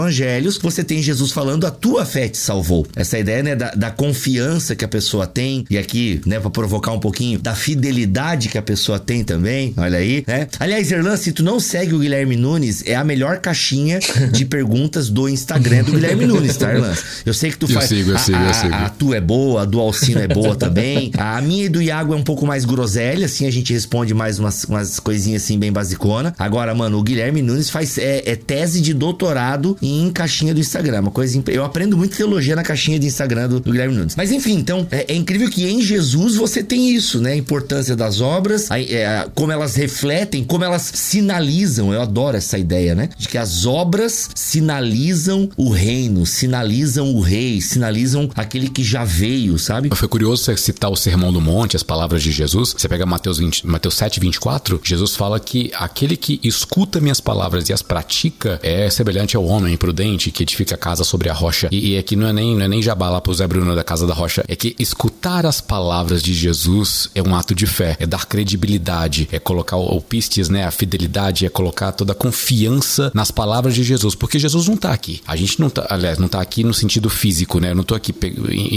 você 0.62 0.84
tem 0.84 1.02
Jesus 1.02 1.32
falando 1.32 1.66
a 1.66 1.70
tua 1.70 2.04
fé 2.04 2.28
te 2.28 2.38
salvou. 2.38 2.86
Essa 2.94 3.18
ideia, 3.18 3.42
né, 3.42 3.56
da, 3.56 3.70
da 3.72 3.90
confiança 3.90 4.74
que 4.74 4.84
a 4.84 4.88
pessoa 4.88 5.26
tem 5.26 5.64
e 5.68 5.76
aqui, 5.76 6.20
né, 6.26 6.38
para 6.38 6.50
provocar 6.50 6.92
um 6.92 7.00
pouquinho 7.00 7.38
da 7.38 7.54
fidelidade 7.54 8.48
que 8.48 8.58
a 8.58 8.62
pessoa 8.62 8.98
tem 8.98 9.24
também. 9.24 9.74
Olha 9.76 9.98
aí, 9.98 10.24
né? 10.26 10.48
Aliás, 10.58 10.90
Erlan, 10.90 11.16
se 11.16 11.32
tu 11.32 11.42
não 11.42 11.60
segue 11.60 11.94
o 11.94 11.98
Guilherme 11.98 12.36
Nunes, 12.36 12.82
é 12.86 12.94
a 12.94 13.04
melhor 13.04 13.38
caixinha 13.38 13.98
de 14.32 14.44
perguntas 14.46 15.08
do 15.08 15.28
Instagram 15.28 15.84
do 15.84 15.92
Guilherme 15.92 16.26
Nunes, 16.26 16.56
tá, 16.56 16.72
Erlan? 16.72 16.94
Eu 17.24 17.34
sei 17.34 17.50
que 17.50 17.58
tu 17.58 17.66
eu 17.66 17.74
faz. 17.74 17.88
Sigo, 17.88 18.10
eu 18.10 18.16
a, 18.16 18.18
sigo, 18.18 18.38
eu 18.38 18.54
sigo. 18.54 18.74
A, 18.74 18.86
a 18.86 18.88
tua 18.90 19.16
é 19.16 19.20
boa, 19.20 19.62
a 19.62 19.64
do 19.64 19.80
Alcino 19.80 20.20
é 20.20 20.28
boa 20.28 20.56
também. 20.56 21.10
A 21.16 21.40
minha 21.40 21.64
e 21.64 21.68
do 21.68 21.82
Iago 21.82 22.14
é 22.14 22.16
um 22.16 22.22
pouco 22.22 22.46
mais 22.46 22.64
groselha, 22.64 23.26
assim 23.26 23.46
a 23.46 23.50
gente 23.50 23.72
responde 23.72 24.14
mais 24.14 24.38
umas, 24.38 24.64
umas 24.64 25.00
coisinhas 25.00 25.42
assim 25.42 25.58
bem 25.58 25.72
basicona. 25.72 26.34
Agora, 26.38 26.74
mano, 26.74 26.98
o 26.98 27.02
Guilherme 27.02 27.42
Nunes 27.42 27.70
faz 27.70 27.98
é, 27.98 28.22
é 28.24 28.36
tese 28.36 28.80
de 28.80 28.94
doutorado 28.94 29.76
em 29.82 29.89
caixinha 30.12 30.54
do 30.54 30.60
Instagram. 30.60 31.00
Uma 31.00 31.10
coisa 31.10 31.42
eu 31.48 31.64
aprendo 31.64 31.96
muito 31.96 32.16
teologia 32.16 32.56
na 32.56 32.62
caixinha 32.62 32.98
de 32.98 33.06
Instagram 33.06 33.48
do, 33.48 33.60
do 33.60 33.70
Guilherme 33.70 33.94
Nunes. 33.94 34.16
Mas 34.16 34.30
enfim, 34.32 34.54
então 34.54 34.86
é, 34.90 35.12
é, 35.12 35.14
incrível 35.14 35.48
que 35.50 35.66
em 35.66 35.80
Jesus 35.82 36.36
você 36.36 36.62
tem 36.62 36.90
isso, 36.90 37.20
né? 37.20 37.32
A 37.32 37.36
importância 37.36 37.94
das 37.94 38.20
obras, 38.20 38.70
a, 38.70 38.80
é, 38.80 39.26
como 39.34 39.52
elas 39.52 39.74
refletem, 39.74 40.44
como 40.44 40.64
elas 40.64 40.90
sinalizam. 40.94 41.92
Eu 41.92 42.00
adoro 42.00 42.36
essa 42.36 42.58
ideia, 42.58 42.94
né? 42.94 43.08
De 43.16 43.28
que 43.28 43.38
as 43.38 43.66
obras 43.66 44.30
sinalizam 44.34 45.48
o 45.56 45.70
reino, 45.70 46.26
sinalizam 46.26 47.14
o 47.14 47.20
rei, 47.20 47.60
sinalizam 47.60 48.30
aquele 48.34 48.68
que 48.68 48.82
já 48.82 49.04
veio, 49.04 49.58
sabe? 49.58 49.90
Foi 49.94 50.08
curioso 50.08 50.44
você 50.44 50.56
citar 50.56 50.90
o 50.90 50.96
Sermão 50.96 51.32
do 51.32 51.40
Monte, 51.40 51.76
as 51.76 51.82
palavras 51.82 52.22
de 52.22 52.32
Jesus. 52.32 52.74
Você 52.76 52.88
pega 52.88 53.06
Mateus, 53.06 53.38
20, 53.38 53.66
Mateus 53.66 53.96
7, 53.96 54.20
24, 54.20 54.80
Jesus 54.82 55.16
fala 55.16 55.38
que 55.38 55.70
aquele 55.74 56.16
que 56.16 56.40
escuta 56.42 57.00
minhas 57.00 57.20
palavras 57.20 57.68
e 57.68 57.72
as 57.72 57.82
pratica 57.82 58.58
é 58.62 58.88
semelhante 58.88 59.36
ao 59.36 59.44
homem 59.44 59.76
prudente 59.80 60.30
que 60.30 60.42
edifica 60.42 60.74
a 60.74 60.78
casa 60.78 61.02
sobre 61.02 61.30
a 61.30 61.32
rocha. 61.32 61.68
E, 61.72 61.92
e 61.92 61.98
aqui 61.98 62.14
não 62.14 62.28
é 62.28 62.32
nem, 62.32 62.54
não 62.54 62.64
é 62.64 62.68
nem 62.68 62.82
jabá 62.82 63.08
lá 63.08 63.20
pro 63.20 63.32
Zé 63.32 63.46
Bruno 63.48 63.74
da 63.74 63.82
casa 63.82 64.06
da 64.06 64.12
rocha. 64.12 64.44
É 64.46 64.54
que 64.54 64.76
escutar 64.78 65.46
as 65.46 65.60
palavras 65.60 66.22
de 66.22 66.34
Jesus 66.34 67.10
é 67.14 67.22
um 67.22 67.34
ato 67.34 67.54
de 67.54 67.66
fé, 67.66 67.96
é 67.98 68.06
dar 68.06 68.26
credibilidade, 68.26 69.28
é 69.32 69.38
colocar 69.38 69.76
o, 69.76 69.96
o 69.96 70.00
pistes, 70.00 70.48
né, 70.50 70.64
a 70.64 70.70
fidelidade, 70.70 71.46
é 71.46 71.48
colocar 71.48 71.92
toda 71.92 72.12
a 72.12 72.14
confiança 72.14 73.10
nas 73.14 73.30
palavras 73.30 73.74
de 73.74 73.82
Jesus, 73.82 74.14
porque 74.14 74.38
Jesus 74.38 74.68
não 74.68 74.76
tá 74.76 74.92
aqui. 74.92 75.22
A 75.26 75.34
gente 75.34 75.58
não 75.58 75.70
tá, 75.70 75.86
aliás, 75.88 76.18
não 76.18 76.28
tá 76.28 76.40
aqui 76.40 76.62
no 76.62 76.74
sentido 76.74 77.08
físico, 77.08 77.58
né? 77.58 77.70
Eu 77.70 77.74
não 77.74 77.84
tô 77.84 77.94
aqui, 77.94 78.14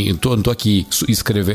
eu 0.07 0.17
tô, 0.17 0.35
não 0.35 0.43
tô 0.43 0.51
aqui 0.51 0.87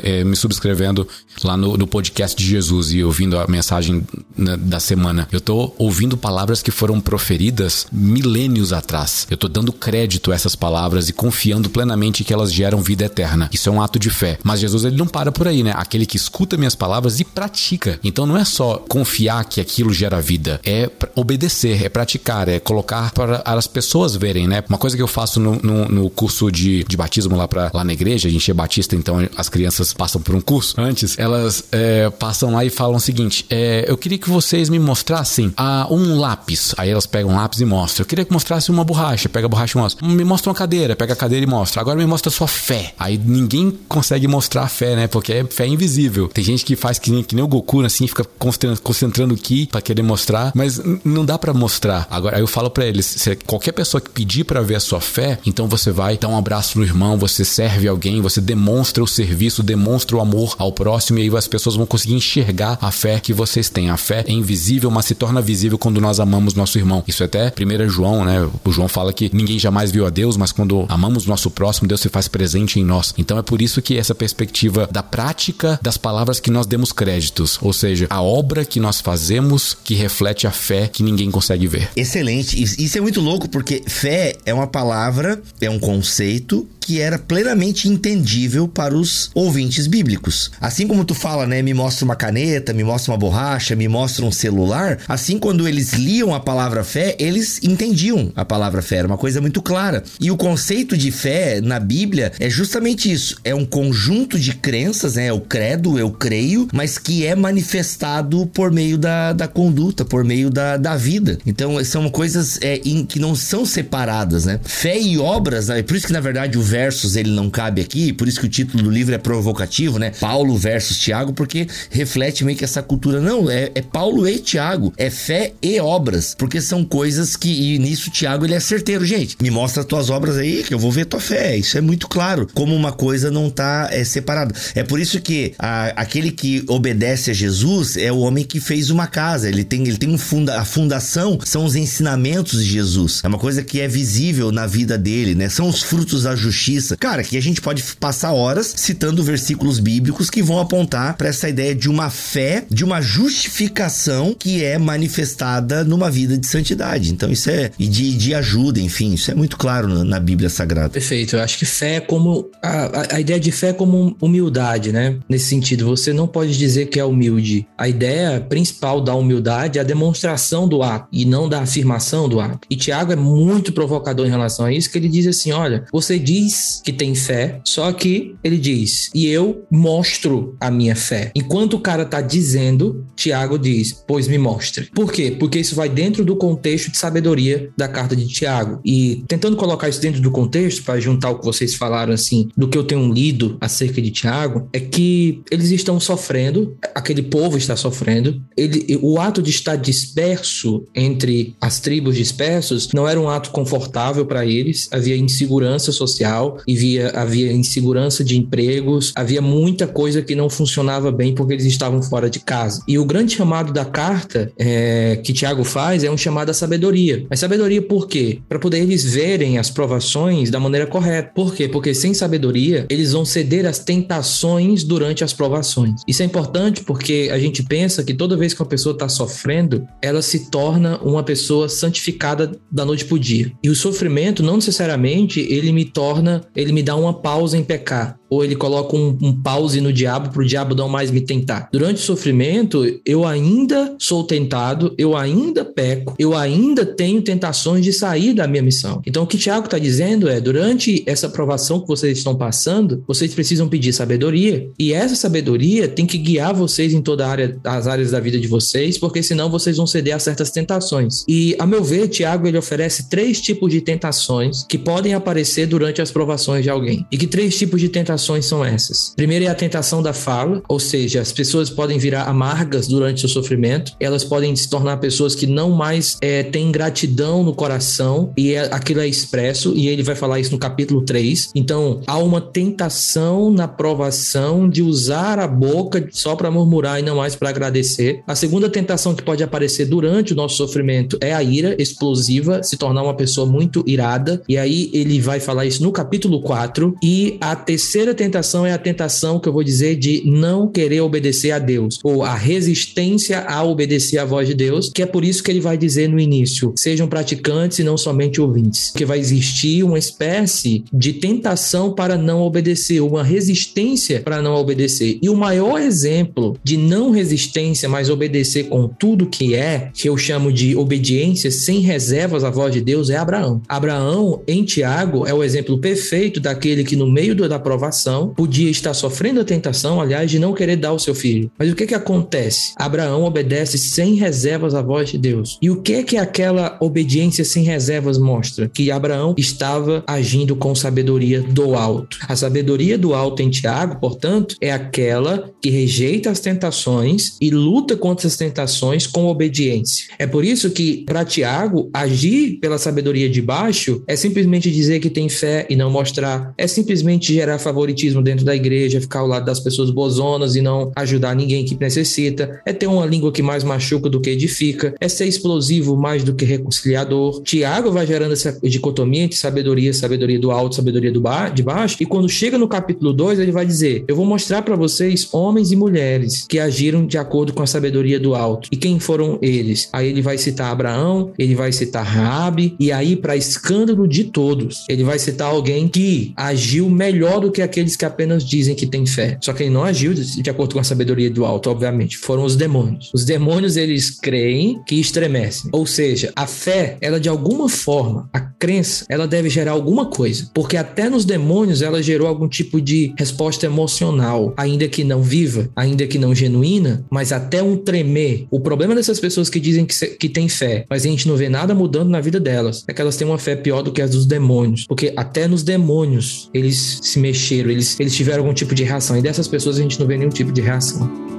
é, 0.03 0.25
me 0.25 0.37
subscrevendo 0.37 1.09
lá 1.43 1.57
no, 1.57 1.77
no, 1.77 1.87
podcast 1.87 2.37
de 2.37 2.47
Jesus 2.47 2.93
e 2.93 3.03
ouvindo 3.03 3.39
a 3.39 3.47
mensagem 3.47 4.03
da 4.37 4.79
semana. 4.79 5.27
Eu 5.33 5.41
tô 5.41 5.73
ouvindo 5.79 6.17
palavras 6.17 6.63
que 6.63 6.71
foram 6.71 7.01
proferidas 7.01 7.87
milênios 7.91 8.73
atrás. 8.73 9.27
Eu 9.31 9.37
tô 9.37 9.49
dando 9.49 9.73
crédito 9.73 10.33
a 10.33 10.35
essas 10.35 10.57
palavras 10.57 11.09
e 11.09 11.12
confiando 11.12 11.71
plenamente 11.71 12.25
que 12.25 12.33
elas 12.33 12.53
geram 12.53 12.81
vida 12.81 13.05
eterna. 13.05 13.49
Isso 13.53 13.69
é 13.69 13.73
um 13.73 13.83
ato 13.83 13.99
de 13.99 14.11
fé. 14.11 14.38
Mas 14.43 14.61
Jesus 14.61 14.85
ele 14.85 14.97
não 14.97 15.07
para 15.07 15.33
por 15.33 15.47
aí, 15.47 15.62
né? 15.62 15.73
Aquele 15.75 16.07
que 16.07 16.17
escuta 16.17 16.57
minhas 16.57 16.75
palavras 16.75 17.21
e 17.21 17.25
pratica. 17.25 17.99
Então 18.03 18.27
não 18.27 18.37
é 18.37 18.45
só 18.45 18.79
confiar 18.79 19.45
que 19.45 19.61
aquilo 19.61 19.93
gera 19.93 20.21
vida, 20.21 20.61
é 20.64 20.91
obedecer, 21.14 21.85
é 21.85 21.88
praticar, 21.88 22.49
é 22.49 22.59
colocar 22.59 23.12
para 23.12 23.43
as 23.45 23.67
pessoas 23.67 24.17
verem, 24.17 24.47
né? 24.47 24.62
Uma 24.69 24.79
coisa 24.79 24.97
que 24.97 25.03
eu 25.03 25.09
faço 25.09 25.41
no, 25.41 25.57
no, 25.57 25.88
no 25.88 26.11
curso 26.11 26.51
de, 26.51 26.85
de 26.85 26.97
batismo 26.97 27.37
lá, 27.37 27.49
pra, 27.49 27.71
lá 27.73 27.85
na 27.85 27.93
igreja, 27.93 28.29
a 28.29 28.31
gente 28.31 28.51
é 28.51 28.55
batista, 28.55 28.95
então 28.97 29.29
as 29.37 29.49
crianças 29.49 29.93
passam 29.93 30.21
por 30.21 30.35
um 30.35 30.41
curso 30.41 30.81
antes, 30.81 31.19
elas 31.19 31.64
é, 31.73 32.09
passam 32.11 32.53
lá 32.53 32.64
e 32.64 32.71
falam 32.71 32.97
o 32.97 33.01
seguinte: 33.01 33.45
é, 33.51 33.85
eu 33.88 33.97
queria 33.97 34.19
que 34.19 34.29
vocês 34.29 34.69
me 34.69 34.79
mostrassem 34.79 35.53
ah, 35.57 35.87
um 35.91 36.19
lápis. 36.19 36.75
Aí 36.77 36.91
elas 36.91 37.07
pegam 37.07 37.33
um 37.33 37.37
lápis 37.37 37.61
e 37.61 37.64
mostram. 37.64 38.05
Eu 38.05 38.09
queria 38.09 38.25
que 38.25 38.33
mostrasse 38.33 38.71
uma 38.71 38.85
borracha, 38.85 39.17
pega 39.26 39.46
a 39.46 39.48
borracha 39.48 39.78
e 39.78 39.81
mostra. 39.81 40.07
Me 40.07 40.22
mostra 40.24 40.50
uma 40.50 40.54
cadeira, 40.54 40.94
pega 40.94 41.14
a 41.14 41.16
cadeira 41.16 41.44
e 41.44 41.48
mostra. 41.48 41.81
Agora 41.81 41.96
me 41.96 42.04
mostra 42.04 42.28
a 42.28 42.33
sua 42.33 42.46
fé. 42.46 42.92
Aí 42.98 43.16
ninguém 43.16 43.70
consegue 43.88 44.28
mostrar 44.28 44.64
a 44.64 44.68
fé, 44.68 44.94
né? 44.94 45.07
Porque 45.07 45.33
é 45.33 45.44
fé 45.44 45.66
invisível. 45.66 46.28
Tem 46.28 46.44
gente 46.44 46.64
que 46.64 46.76
faz 46.76 46.98
que 46.98 47.11
nem, 47.11 47.22
que 47.22 47.35
nem 47.35 47.42
o 47.42 47.48
Goku, 47.48 47.81
assim, 47.83 48.07
fica 48.07 48.24
concentrando 48.38 49.35
aqui 49.35 49.66
para 49.66 49.81
querer 49.81 50.02
mostrar, 50.02 50.52
mas 50.54 50.81
não 51.04 51.24
dá 51.24 51.38
para 51.38 51.54
mostrar. 51.54 52.07
Agora, 52.11 52.37
aí 52.37 52.42
eu 52.42 52.46
falo 52.46 52.70
para 52.70 52.85
eles: 52.85 53.07
se 53.07 53.37
qualquer 53.37 53.72
pessoa 53.72 54.00
que 54.00 54.11
pedir 54.11 54.44
para 54.44 54.61
ver 54.61 54.74
a 54.74 54.81
sua 54.81 55.00
fé, 55.00 55.38
então 55.46 55.68
você 55.68 55.90
vai 55.90 56.18
dar 56.18 56.28
um 56.28 56.37
abraço 56.37 56.78
no 56.78 56.85
irmão, 56.85 57.16
você 57.16 57.44
serve 57.44 57.88
alguém, 57.88 58.20
você 58.20 58.40
demonstra 58.40 59.02
o 59.02 59.07
serviço, 59.07 59.62
demonstra 59.62 60.16
o 60.16 60.20
amor 60.20 60.54
ao 60.59 60.72
próximo 60.72 61.18
e 61.18 61.22
aí 61.22 61.37
as 61.37 61.48
pessoas 61.48 61.76
vão 61.76 61.87
conseguir 61.87 62.14
enxergar 62.14 62.78
a 62.81 62.90
fé 62.90 63.20
que 63.20 63.33
vocês 63.33 63.70
têm. 63.70 63.90
A 63.90 63.96
fé 63.96 64.24
é 64.26 64.33
invisível, 64.33 64.90
mas 64.90 65.07
se 65.07 65.14
torna 65.14 65.40
visível 65.40 65.78
quando 65.78 66.00
nós 66.00 66.20
amamos 66.20 66.54
nosso 66.54 66.78
irmão. 66.78 67.02
Isso 67.07 67.22
é 67.22 67.26
até 67.26 67.48
1 67.48 67.88
João, 67.88 68.24
né? 68.24 68.48
O 68.64 68.72
João 68.72 68.88
fala 68.88 69.08
que 69.12 69.31
ninguém 69.33 69.59
jamais 69.59 69.90
viu 69.90 70.07
a 70.07 70.11
Deus, 70.11 70.37
mas 70.37 70.53
quando 70.53 70.87
amamos 70.88 71.27
nosso 71.27 71.51
próximo, 71.51 71.88
Deus 71.88 72.01
se 72.01 72.09
faz 72.09 72.29
presente 72.29 72.79
em 72.81 72.85
nós. 72.85 73.14
Então 73.18 73.38
é 73.38 73.42
por 73.42 73.61
isso 73.62 73.83
que 73.83 73.97
essa 73.97 74.14
perspectiva 74.14 74.88
da 74.90 75.03
prática 75.03 75.79
das 75.83 75.97
palavras 75.97 76.40
que 76.40 76.51
nós 76.51 76.66
demos 76.66 76.92
créditos, 76.92 77.59
ou 77.62 77.73
seja, 77.73 78.07
a 78.11 78.23
obra 78.23 78.64
que 78.64 78.81
nós 78.81 79.01
fazemos 79.01 79.77
que 79.85 79.94
reflete 79.94 80.47
a 80.47 80.51
fé 80.51 80.88
que 80.88 81.03
ninguém 81.03 81.31
consegue 81.31 81.66
ver. 81.66 81.90
Excelente. 81.97 82.62
Isso 82.62 82.99
é 82.99 83.01
muito 83.01 83.21
louco 83.21 83.49
porque 83.49 83.83
fé 83.87 84.37
é 84.44 84.53
uma 84.53 84.66
palavra, 84.66 85.40
é 85.61 85.71
um 85.71 85.79
conceito 85.79 86.66
que 86.88 87.03
era 87.03 87.18
plenamente 87.18 87.87
entendível 87.87 88.66
para 88.66 88.96
os 88.96 89.31
ouvintes 89.35 89.87
bíblicos. 89.87 90.51
Assim 90.59 90.87
como 90.87 91.05
tu 91.05 91.14
fala, 91.14 91.46
né, 91.46 91.61
me 91.61 91.74
mostra 91.74 92.03
uma 92.03 92.16
caneta, 92.16 92.72
me 92.72 92.83
mostra 92.83 93.12
uma 93.12 93.18
borracha, 93.18 93.77
me 93.77 93.87
mostra 93.87 94.24
um 94.24 94.33
celular, 94.33 94.98
assim 95.07 95.38
quando 95.38 95.68
eles 95.68 95.92
liam 95.92 96.35
a 96.35 96.40
palavra 96.40 96.83
fé, 96.83 97.14
eles 97.18 97.61
entendiam 97.62 98.33
a 98.35 98.42
palavra 98.42 98.81
fé, 98.81 98.96
era 98.96 99.07
uma 99.07 99.18
coisa 99.18 99.38
muito 99.38 99.61
clara. 99.61 100.03
E 100.18 100.31
o 100.31 100.37
conceito 100.38 100.96
de 100.96 101.11
fé 101.11 101.61
na 101.61 101.79
Bíblia 101.79 102.33
é 102.40 102.48
justamente 102.48 103.12
isso, 103.12 103.37
é 103.44 103.55
um 103.55 103.66
conjunto 103.66 104.38
de 104.38 104.55
crenças, 104.55 105.16
né, 105.16 105.31
o 105.31 105.42
credo, 105.42 105.98
eu 105.98 106.11
creio, 106.11 106.68
mas 106.72 106.96
que 106.96 107.27
é 107.27 107.37
manifestado 107.37 108.46
por 108.46 108.72
meio 108.72 108.96
da, 108.96 109.35
da 109.35 109.46
conduta, 109.46 110.07
por 110.07 110.24
meio 110.24 110.48
da, 110.48 110.79
da 110.79 110.96
vida. 110.96 111.38
Então 111.44 111.85
são 111.85 112.09
coisas 112.09 112.59
é, 112.62 112.81
em, 112.83 113.05
que 113.05 113.18
não 113.18 113.35
são 113.35 113.66
separadas, 113.66 114.46
né? 114.46 114.59
Fé 114.64 114.98
e 114.98 115.18
obras, 115.18 115.68
né? 115.68 115.83
por 115.83 115.94
isso 115.94 116.07
que 116.07 116.12
na 116.14 116.20
verdade 116.20 116.57
o 116.57 116.62
versus 116.79 117.17
ele 117.17 117.31
não 117.31 117.51
cabe 117.51 117.81
aqui, 117.81 118.12
por 118.12 118.29
isso 118.29 118.38
que 118.38 118.47
o 118.47 118.49
título 118.49 118.85
do 118.85 118.91
livro 118.91 119.12
é 119.12 119.19
provocativo, 119.19 119.99
né? 119.99 120.12
Paulo 120.21 120.57
versus 120.57 120.97
Tiago, 120.97 121.33
porque 121.33 121.67
reflete 121.91 122.45
meio 122.45 122.57
que 122.57 122.62
essa 122.62 122.81
cultura. 122.81 123.21
Não, 123.21 123.51
é, 123.51 123.73
é 123.75 123.83
Paulo 123.83 124.29
e 124.29 124.38
Tiago, 124.38 124.93
é 124.97 125.11
fé 125.11 125.55
e 125.61 125.81
obras, 125.81 126.37
porque 126.38 126.61
são 126.61 126.85
coisas 126.85 127.35
que, 127.35 127.75
e 127.75 127.79
nisso 127.81 128.12
Tiago 128.12 128.45
ele 128.45 128.55
é 128.55 128.61
certeiro, 128.61 129.05
gente. 129.05 129.37
Me 129.43 129.51
mostra 129.51 129.81
as 129.81 129.87
tuas 129.87 130.09
obras 130.09 130.37
aí, 130.37 130.62
que 130.62 130.73
eu 130.73 130.79
vou 130.79 130.93
ver 130.93 131.07
tua 131.07 131.19
fé. 131.19 131.57
Isso 131.57 131.77
é 131.77 131.81
muito 131.81 132.07
claro, 132.07 132.47
como 132.55 132.77
uma 132.77 132.93
coisa 132.93 133.29
não 133.29 133.51
tá 133.51 133.88
é, 133.91 134.05
separada. 134.05 134.55
É 134.77 134.85
por 134.85 135.01
isso 135.01 135.21
que 135.21 135.55
a, 135.59 135.87
aquele 136.01 136.31
que 136.31 136.62
obedece 136.69 137.33
a 137.33 137.35
Jesus 137.35 137.97
é 137.97 138.12
o 138.12 138.19
homem 138.19 138.45
que 138.45 138.61
fez 138.61 138.88
uma 138.88 139.09
casa, 139.09 139.49
ele 139.49 139.64
tem, 139.64 139.83
ele 139.83 139.99
tem 139.99 140.11
um 140.11 140.19
funda, 140.19 140.61
a 140.61 140.64
fundação 140.64 141.41
são 141.45 141.64
os 141.64 141.75
ensinamentos 141.75 142.62
de 142.62 142.71
Jesus. 142.71 143.21
É 143.25 143.29
uma 143.29 143.38
coisa 143.38 143.64
que 143.64 143.81
é 143.81 143.88
visível 143.88 144.53
na 144.53 144.67
vida 144.67 144.97
dele, 144.97 145.35
né? 145.35 145.49
São 145.49 145.69
os 145.69 145.83
frutos 145.83 146.23
da 146.23 146.37
justiça. 146.37 146.67
Cara, 146.96 147.22
que 147.22 147.37
a 147.37 147.42
gente 147.42 147.61
pode 147.61 147.83
passar 147.98 148.33
horas 148.33 148.74
citando 148.76 149.22
versículos 149.22 149.78
bíblicos 149.78 150.28
que 150.28 150.42
vão 150.42 150.59
apontar 150.59 151.16
para 151.16 151.28
essa 151.28 151.48
ideia 151.48 151.74
de 151.74 151.88
uma 151.88 152.11
fé, 152.11 152.64
de 152.70 152.85
uma 152.85 153.00
justificação 153.00 154.35
que 154.38 154.62
é 154.62 154.76
manifestada 154.78 155.85
numa 155.85 156.11
vida 156.11 156.37
de 156.37 156.46
santidade. 156.46 157.12
Então 157.12 157.31
isso 157.31 157.50
é 157.50 157.70
e 157.78 157.87
de, 157.87 158.14
de 158.16 158.35
ajuda, 158.35 158.81
enfim, 158.81 159.14
isso 159.14 159.31
é 159.31 159.35
muito 159.35 159.57
claro 159.57 159.88
na, 159.88 160.04
na 160.04 160.20
Bíblia 160.20 160.48
Sagrada. 160.48 160.90
Perfeito. 160.90 161.37
Eu 161.37 161.42
acho 161.42 161.59
que 161.59 161.64
fé 161.64 161.96
é 161.96 162.00
como 162.00 162.50
a, 162.62 163.16
a 163.16 163.20
ideia 163.20 163.40
de 163.40 163.50
fé 163.52 163.68
é 163.68 163.72
como 163.72 164.16
humildade, 164.20 164.92
né? 164.92 165.16
Nesse 165.28 165.46
sentido, 165.46 165.87
você 165.87 166.12
não 166.12 166.26
pode 166.26 166.57
dizer 166.57 166.87
que 166.87 166.98
é 166.98 167.04
humilde. 167.04 167.66
A 167.76 167.88
ideia 167.88 168.40
principal 168.40 169.00
da 169.00 169.14
humildade 169.14 169.78
é 169.78 169.81
a 169.81 169.85
demonstração 169.85 170.68
do 170.68 170.83
ato 170.83 171.09
e 171.12 171.24
não 171.24 171.48
da 171.48 171.61
afirmação 171.61 172.28
do 172.28 172.40
ato. 172.40 172.66
E 172.70 172.76
Tiago 172.76 173.12
é 173.12 173.16
muito 173.16 173.72
provocador 173.72 174.26
em 174.26 174.31
relação 174.31 174.66
a 174.66 174.72
isso, 174.72 174.90
que 174.90 174.98
ele 174.98 175.09
diz 175.09 175.26
assim: 175.26 175.52
olha, 175.52 175.85
você 175.92 176.18
diz 176.18 176.48
que 176.85 176.93
tem 176.93 177.15
fé, 177.15 177.61
só 177.65 177.91
que 177.93 178.37
ele 178.43 178.59
diz, 178.59 179.11
e 179.15 179.27
eu 179.27 179.65
mostro 179.71 180.57
a 180.61 180.71
minha 180.71 180.97
fé. 180.97 181.31
Enquanto 181.35 181.75
o 181.75 181.81
cara 181.81 182.05
tá 182.05 182.21
dizendo, 182.21 183.05
Tiago 183.17 183.59
diz, 183.59 183.93
pois 184.07 184.29
me 184.29 184.39
mostre. 184.39 184.91
Por 184.95 185.13
quê? 185.13 185.37
Porque 185.39 185.59
isso 185.59 185.75
vai 185.75 185.89
dentro 185.89 186.25
do 186.25 186.37
contexto 186.37 186.91
de 186.91 186.99
sabedoria 186.99 187.71
da 187.77 187.89
carta 187.89 188.15
de 188.15 188.27
Tiago. 188.27 188.81
E 188.85 189.25
tentando 189.27 189.57
colocar 189.57 189.89
isso 189.89 190.01
dentro 190.01 190.21
do 190.21 190.31
contexto, 190.31 190.83
para 190.83 191.01
juntar 191.01 191.31
o 191.31 191.39
que 191.39 191.45
vocês 191.45 191.75
falaram 191.75 192.13
assim, 192.13 192.49
do 192.57 192.69
que 192.69 192.77
eu 192.77 192.85
tenho 192.85 193.13
lido 193.13 193.57
acerca 193.61 194.01
de 194.01 194.11
Tiago, 194.11 194.69
é 194.73 194.81
que 194.81 195.43
eles 195.51 195.71
estão 195.71 195.99
sofrendo, 196.01 196.77
aquele 196.95 197.23
povo 197.23 197.57
está 197.57 197.77
sofrendo, 197.77 198.41
ele, 198.57 198.99
o 199.03 199.21
ato 199.21 199.43
de 199.43 199.51
estar 199.51 199.77
disperso 199.77 200.85
entre 200.95 201.57
as 201.61 201.81
tribos 201.81 202.17
dispersos 202.17 202.89
não 202.93 203.09
era 203.09 203.21
um 203.21 203.29
ato 203.29 203.51
confortável 203.51 204.27
para 204.27 204.45
eles, 204.45 204.89
havia 204.93 205.17
insegurança 205.17 205.93
social, 205.93 206.38
havia, 206.68 207.11
havia 207.11 207.53
insegurança 207.53 208.24
de 208.24 208.37
empregos, 208.37 209.12
havia 209.14 209.40
muita 209.40 209.87
coisa 209.87 210.22
que 210.22 210.35
não 210.35 210.48
funcionava 210.51 211.11
bem 211.11 211.35
porque 211.35 211.55
eles 211.55 211.64
estavam 211.64 212.03
fora 212.03 212.29
de 212.29 212.40
casa. 212.40 212.83
E 212.87 212.98
o 212.98 213.05
grande 213.05 213.35
chamado 213.35 213.72
da 213.72 213.85
carta 213.85 214.51
é, 214.59 215.20
que 215.22 215.33
Tiago 215.33 215.64
faz 215.64 216.05
é 216.05 216.11
um 216.11 216.16
chamado 216.16 216.51
à 216.51 216.55
sabedoria. 216.55 217.27
Mas 217.29 217.40
sabedoria 217.40 217.83
por 217.83 218.07
quê? 218.07 218.40
Para 218.48 218.59
poder 218.59 218.79
eles 218.79 219.05
verem 219.05 219.59
as 219.59 219.70
provações 219.70 220.51
da 220.51 220.61
maneira 220.61 220.87
correta. 220.87 221.31
Por 221.35 221.55
quê? 221.55 221.68
Porque 221.68 221.94
sem 221.94 222.14
sabedoria, 222.14 222.87
eles 222.88 223.12
vão 223.12 223.24
ceder 223.24 223.66
às 223.66 223.79
tentações 223.79 224.85
durante 224.85 225.24
as 225.24 225.33
provações. 225.33 226.03
Isso 226.07 226.22
é 226.22 226.27
importante 226.27 226.83
porque 226.83 227.29
a 227.33 227.38
gente 227.38 227.62
pensa 227.62 228.03
que 228.03 228.14
toda 228.14 228.37
vez 228.37 228.55
que 228.55 228.61
uma 228.62 228.68
pessoa 228.68 228.92
está 228.92 229.09
sofrendo, 229.09 229.87
ela 230.03 230.22
se 230.22 230.51
torna 230.51 230.98
uma 230.98 231.22
pessoa 231.22 231.68
santificada 231.68 232.53
da 232.70 232.85
noite 232.85 233.05
para 233.05 233.14
o 233.14 233.18
dia. 233.18 233.53
E 233.62 233.70
o 233.70 233.74
sofrimento, 233.74 234.42
não 234.42 234.57
necessariamente, 234.57 235.40
ele 235.40 235.72
me 235.72 235.85
torna, 235.85 236.28
ele 236.55 236.73
me 236.73 236.83
dá 236.83 236.97
uma 236.97 237.14
pausa 237.14 237.57
em 237.57 237.64
pecar 237.64 238.19
ou 238.29 238.45
ele 238.45 238.57
coloca 238.57 238.97
um, 238.97 239.17
um 239.21 239.33
pause 239.33 239.81
no 239.81 239.93
diabo 239.93 240.31
para 240.31 240.43
o 240.43 240.47
diabo 240.47 240.75
não 240.75 240.88
mais 240.88 241.11
me 241.11 241.21
tentar. 241.21 241.69
Durante 241.73 241.97
o 241.97 242.05
sofrimento, 242.05 243.01
eu 243.05 243.27
ainda 243.27 243.95
sou 243.99 244.25
tentado, 244.25 244.95
eu 244.99 245.17
ainda 245.17 245.64
peco, 245.64 246.14
eu 246.19 246.37
ainda 246.37 246.85
tenho 246.85 247.23
tentações 247.23 247.85
de 247.85 247.93
sair 247.93 248.35
da 248.35 248.47
minha 248.47 248.62
missão. 248.62 249.01
Então, 249.07 249.23
o 249.23 249.27
que 249.27 249.38
Tiago 249.38 249.67
está 249.67 249.79
dizendo 249.79 250.29
é: 250.29 250.41
durante 250.41 251.03
essa 251.07 251.29
provação 251.29 251.81
que 251.81 251.88
vocês 251.88 252.19
estão 252.19 252.35
passando, 252.35 253.03
vocês 253.07 253.35
precisam 253.35 253.69
pedir 253.69 253.93
sabedoria, 253.93 254.71
e 254.79 254.93
essa 254.93 255.14
sabedoria 255.14 255.88
tem 255.88 256.07
que 256.07 256.19
guiar 256.19 256.55
vocês 256.55 256.93
em 256.93 257.01
toda 257.01 257.27
a 257.27 257.31
área, 257.31 257.59
as 257.64 257.87
áreas 257.87 258.11
da 258.11 258.21
vida 258.21 258.38
de 258.38 258.47
vocês, 258.47 258.99
porque 258.99 259.23
senão 259.23 259.51
vocês 259.51 259.77
vão 259.77 259.87
ceder 259.87 260.14
a 260.14 260.19
certas 260.19 260.51
tentações. 260.51 261.25
E, 261.29 261.57
a 261.59 261.67
meu 261.67 261.83
ver, 261.83 262.09
Tiago 262.09 262.47
ele 262.47 262.59
oferece 262.59 263.09
três 263.09 263.41
tipos 263.41 263.71
de 263.71 263.81
tentações 263.81 264.64
que 264.69 264.79
podem 264.79 265.14
aparecer 265.14 265.67
durante 265.67 266.03
as 266.03 266.11
provações 266.11 266.62
de 266.62 266.71
alguém. 266.71 267.07
E 267.11 267.17
que 267.17 267.27
três 267.27 267.57
tipos 267.57 267.81
de 267.81 267.88
tentações 267.88 268.17
tentações 268.18 268.46
são 268.46 268.64
essas? 268.64 269.12
Primeiro 269.14 269.44
é 269.44 269.48
a 269.48 269.54
tentação 269.54 270.02
da 270.02 270.12
fala, 270.12 270.61
ou 270.68 270.81
seja, 270.81 271.20
as 271.20 271.33
pessoas 271.33 271.70
podem 271.70 271.98
virar 271.98 272.24
amargas 272.24 272.88
durante 272.88 273.24
o 273.24 273.28
sofrimento, 273.28 273.92
elas 274.00 274.24
podem 274.24 274.54
se 274.57 274.68
tornar 274.68 274.96
pessoas 274.96 275.35
que 275.35 275.46
não 275.46 275.70
mais 275.70 276.16
é, 276.20 276.42
têm 276.42 276.72
gratidão 276.72 277.44
no 277.44 277.54
coração 277.54 278.33
e 278.37 278.54
é, 278.54 278.74
aquilo 278.74 279.00
é 279.00 279.07
expresso, 279.07 279.72
e 279.74 279.88
ele 279.88 280.02
vai 280.02 280.16
falar 280.16 280.40
isso 280.40 280.50
no 280.50 280.59
capítulo 280.59 281.02
3. 281.02 281.50
Então, 281.54 282.00
há 282.07 282.18
uma 282.18 282.40
tentação 282.40 283.50
na 283.50 283.68
provação 283.68 284.68
de 284.68 284.83
usar 284.83 285.38
a 285.38 285.46
boca 285.46 286.07
só 286.11 286.35
para 286.35 286.50
murmurar 286.50 286.98
e 286.98 287.02
não 287.02 287.16
mais 287.16 287.37
para 287.37 287.50
agradecer. 287.50 288.22
A 288.26 288.35
segunda 288.35 288.68
tentação 288.68 289.14
que 289.14 289.22
pode 289.22 289.42
aparecer 289.44 289.87
durante 289.87 290.33
o 290.33 290.37
nosso 290.37 290.57
sofrimento 290.57 291.18
é 291.20 291.33
a 291.33 291.42
ira 291.42 291.81
explosiva, 291.81 292.62
se 292.62 292.76
tornar 292.76 293.02
uma 293.02 293.14
pessoa 293.14 293.46
muito 293.46 293.85
irada, 293.87 294.42
e 294.48 294.59
aí 294.59 294.90
ele 294.92 295.20
vai 295.20 295.38
falar 295.38 295.66
isso 295.66 295.83
no 295.83 295.92
capítulo 295.92 296.40
4. 296.40 296.96
E 297.02 297.38
a 297.40 297.54
terceira 297.68 298.08
terceira 298.09 298.14
tentação 298.14 298.66
é 298.66 298.73
a 298.73 298.79
tentação 298.79 299.38
que 299.38 299.49
eu 299.49 299.53
vou 299.53 299.62
dizer 299.62 299.97
de 299.97 300.23
não 300.25 300.68
querer 300.68 301.01
obedecer 301.01 301.51
a 301.51 301.59
Deus, 301.59 301.99
ou 302.03 302.23
a 302.23 302.35
resistência 302.35 303.40
a 303.40 303.62
obedecer 303.64 304.18
à 304.18 304.25
voz 304.25 304.49
de 304.49 304.55
Deus, 304.55 304.90
que 304.94 305.03
é 305.03 305.07
por 305.07 305.25
isso 305.25 305.42
que 305.42 305.51
ele 305.51 305.61
vai 305.61 305.77
dizer 305.77 306.09
no 306.09 306.18
início: 306.18 306.73
sejam 306.77 307.09
praticantes 307.09 307.79
e 307.79 307.85
não 307.85 307.97
somente 307.97 308.40
ouvintes. 308.40 308.92
Que 308.97 309.05
vai 309.05 309.18
existir 309.18 309.83
uma 309.83 309.99
espécie 309.99 310.85
de 310.92 311.14
tentação 311.14 311.92
para 311.92 312.16
não 312.16 312.42
obedecer, 312.42 313.01
uma 313.01 313.23
resistência 313.23 314.21
para 314.21 314.40
não 314.40 314.55
obedecer. 314.55 315.18
E 315.21 315.29
o 315.29 315.37
maior 315.37 315.81
exemplo 315.81 316.57
de 316.62 316.77
não 316.77 317.11
resistência, 317.11 317.88
mas 317.88 318.11
obedecer 318.11 318.68
com 318.68 318.88
tudo 318.88 319.27
que 319.27 319.55
é, 319.55 319.90
que 319.92 320.09
eu 320.09 320.16
chamo 320.16 320.53
de 320.53 320.77
obediência 320.77 321.51
sem 321.51 321.81
reservas 321.81 322.44
à 322.44 322.51
voz 322.51 322.73
de 322.73 322.81
Deus, 322.81 323.11
é 323.11 323.16
Abraão. 323.16 323.61
Abraão, 323.68 324.42
em 324.47 324.64
Tiago, 324.64 325.27
é 325.27 325.35
o 325.35 325.42
exemplo 325.42 325.79
perfeito 325.79 326.40
daquele 326.40 326.85
que, 326.85 326.97
no 326.97 327.11
meio 327.11 327.35
da 327.35 327.59
provação, 327.59 327.98
tentação, 327.99 328.29
podia 328.29 328.71
estar 328.71 328.95
sofrendo 328.95 329.41
a 329.41 329.45
tentação, 329.45 330.01
aliás, 330.01 330.31
de 330.31 330.39
não 330.39 330.55
querer 330.55 330.77
dar 330.77 330.93
o 330.93 330.99
seu 330.99 331.15
filho. 331.15 331.51
Mas 331.59 331.71
o 331.71 331.75
que 331.75 331.87
que 331.87 331.95
acontece? 331.95 332.73
Abraão 332.77 333.25
obedece 333.25 333.77
sem 333.77 334.15
reservas 334.15 334.75
à 334.75 334.83
voz 334.83 335.11
de 335.11 335.19
Deus. 335.19 335.59
E 335.61 335.71
o 335.71 335.83
que 335.83 336.05
que 336.05 336.17
aquela 336.17 336.79
obediência 336.81 337.45
sem 337.45 337.65
reservas 337.65 338.19
mostra? 338.19 338.69
Que 338.69 338.91
Abraão 338.91 339.35
estava 339.37 340.05
agindo 340.07 340.55
com 340.55 340.75
sabedoria 340.75 341.41
do 341.41 341.75
alto. 341.75 342.19
A 342.29 342.37
sabedoria 342.37 342.97
do 342.97 343.15
alto 343.15 343.43
em 343.43 343.51
Tiago, 343.51 344.01
portanto, 344.01 344.55
é 344.61 344.71
aquela 344.71 345.51
que 345.61 345.71
rejeita 345.71 346.31
as 346.31 346.41
tentações 346.41 347.37
e 347.41 347.51
luta 347.51 347.97
contra 347.97 348.27
as 348.27 348.37
tentações 348.37 349.07
com 349.07 349.27
obediência. 349.27 350.07
É 350.19 350.27
por 350.27 350.45
isso 350.45 350.71
que, 350.71 351.05
para 351.05 351.25
Tiago, 351.25 351.91
agir 351.93 352.59
pela 352.61 352.79
sabedoria 352.79 353.29
de 353.29 353.43
baixo 353.43 354.03
é 354.07 354.15
simplesmente 354.15 354.71
dizer 354.71 355.01
que 355.01 355.11
tem 355.11 355.29
fé 355.29 355.67
e 355.69 355.77
não 355.77 355.91
mostrar, 355.91 356.53
é 356.57 356.67
simplesmente 356.67 357.33
gerar 357.33 357.59
favor 357.59 357.88
favoritismo 357.88 358.22
dentro 358.22 358.44
da 358.44 358.55
igreja, 358.55 359.01
ficar 359.01 359.20
ao 359.20 359.27
lado 359.27 359.46
das 359.46 359.61
pessoas 359.61 359.90
bozonas 359.90 360.55
e 360.55 360.61
não 360.61 360.92
ajudar 360.94 361.35
ninguém 361.35 361.64
que 361.64 361.79
necessita, 361.79 362.61
é 362.64 362.72
ter 362.72 362.87
uma 362.87 363.07
língua 363.07 363.33
que 363.33 363.42
mais 363.42 363.64
machuca 363.64 364.11
do 364.11 364.20
que 364.20 364.31
edifica, 364.31 364.94
é 365.01 365.09
ser 365.09 365.27
explosivo 365.27 365.96
mais 365.96 366.22
do 366.22 366.35
que 366.35 366.44
reconciliador. 366.44 367.42
Tiago 367.42 367.90
vai 367.90 368.07
gerando 368.07 368.33
essa 368.33 368.59
dicotomia 368.62 369.22
entre 369.22 369.37
sabedoria, 369.37 369.92
sabedoria 369.94 370.38
do 370.38 370.51
alto, 370.51 370.77
sabedoria 370.77 371.11
do 371.11 371.20
ba 371.20 371.48
de 371.48 371.62
baixo, 371.62 371.96
e 372.01 372.07
quando 372.07 372.29
chega 372.29 372.59
no 372.59 372.68
capítulo 372.68 373.12
2, 373.12 373.38
ele 373.38 373.53
vai 373.53 373.64
dizer: 373.64 374.05
Eu 374.07 374.16
vou 374.16 374.27
mostrar 374.27 374.62
para 374.62 374.77
vocês 374.77 375.29
homens 375.33 375.72
e 375.72 375.77
mulheres 375.77 376.46
que 376.48 376.59
agiram 376.59 377.07
de 377.07 377.16
acordo 377.16 377.53
com 377.53 377.62
a 377.62 377.66
sabedoria 377.66 378.20
do 378.20 378.35
alto. 378.35 378.68
E 378.70 378.77
quem 378.77 378.98
foram 378.98 379.38
eles? 379.40 379.88
Aí 379.92 380.09
ele 380.09 380.20
vai 380.20 380.37
citar 380.37 380.70
Abraão, 380.70 381.33
ele 381.38 381.55
vai 381.55 381.72
citar 381.72 382.05
Raabe, 382.05 382.74
e 382.79 382.92
aí, 382.92 383.16
para 383.16 383.37
escândalo 383.37 384.07
de 384.07 384.24
todos, 384.24 384.85
ele 384.88 385.05
vai 385.05 385.18
citar 385.18 385.48
alguém 385.48 385.88
que 385.88 386.33
agiu 386.37 386.88
melhor 386.90 387.40
do 387.40 387.51
que 387.51 387.62
aqueles 387.79 387.97
que 387.97 388.05
apenas 388.05 388.45
dizem 388.45 388.75
que 388.75 388.87
tem 388.87 389.07
fé. 389.07 389.38
Só 389.41 389.53
que 389.53 389.62
ele 389.62 389.71
não 389.71 389.85
agiu 389.85 390.12
de 390.12 390.51
acordo 390.51 390.75
com 390.75 390.81
a 390.81 390.85
sabedoria 390.85 391.31
do 391.31 391.45
alto, 391.45 391.71
obviamente. 391.71 392.19
Foram 392.19 392.45
os 392.45 392.57
demônios. 392.57 393.11
Os 393.14 393.25
demônios, 393.25 393.77
eles 393.77 394.11
creem 394.11 394.83
que 394.85 394.97
estremecem. 394.97 395.71
Ou 395.73 395.87
seja, 395.87 396.33
a 396.35 396.46
fé, 396.46 396.96
ela 397.00 397.21
de 397.21 397.29
alguma 397.29 397.69
forma, 397.69 398.29
a 398.33 398.40
crença, 398.40 399.07
ela 399.09 399.29
deve 399.29 399.48
gerar 399.48 399.73
alguma 399.73 400.07
coisa. 400.07 400.50
Porque 400.52 400.77
até 400.77 401.09
nos 401.09 401.25
demônios 401.25 401.83
ela 401.83 402.02
gerou 402.02 402.27
algum 402.27 402.48
tipo 402.48 402.81
de 402.81 403.15
resposta 403.17 403.67
emocional, 403.67 404.52
ainda 404.57 404.88
que 404.88 405.05
não 405.05 405.23
viva, 405.23 405.71
ainda 405.77 406.07
que 406.07 406.19
não 406.19 406.35
genuína, 406.35 407.05
mas 407.11 407.33
até 407.33 407.63
um 407.63 407.77
tremer. 407.77 408.46
O 408.50 408.61
problema 408.61 408.94
dessas 408.94 409.21
pessoas 409.21 409.48
que 409.48 409.61
dizem 409.61 409.87
que, 409.87 409.94
se, 409.94 410.09
que 410.09 410.29
tem 410.29 410.48
fé, 410.48 410.85
mas 410.90 411.05
a 411.05 411.09
gente 411.09 411.29
não 411.29 411.37
vê 411.37 411.48
nada 411.48 411.75
mudando 411.75 412.09
na 412.09 412.21
vida 412.21 412.40
delas, 412.40 412.85
é 412.88 412.92
que 412.92 413.00
elas 413.00 413.17
têm 413.17 413.27
uma 413.27 413.38
fé 413.38 413.55
pior 413.55 413.83
do 413.83 413.92
que 413.92 414.02
as 414.02 414.11
dos 414.11 414.27
demônios. 414.27 414.85
Porque 414.88 415.13
até 415.17 415.46
nos 415.46 415.63
demônios 415.63 416.50
eles 416.52 416.98
se 417.02 417.19
mexeram, 417.19 417.67
eles, 417.71 417.98
eles 417.98 418.14
tiveram 418.14 418.40
algum 418.40 418.54
tipo 418.54 418.75
de 418.75 418.85
reação. 418.85 419.16
E 419.16 419.23
dessas 419.23 419.48
pessoas 419.48 419.79
a 419.79 419.83
gente 419.83 419.98
não 419.98 420.06
vê 420.06 420.16
nenhum 420.16 420.31
tipo 420.31 420.52
de 420.52 420.60
reação. 420.60 421.38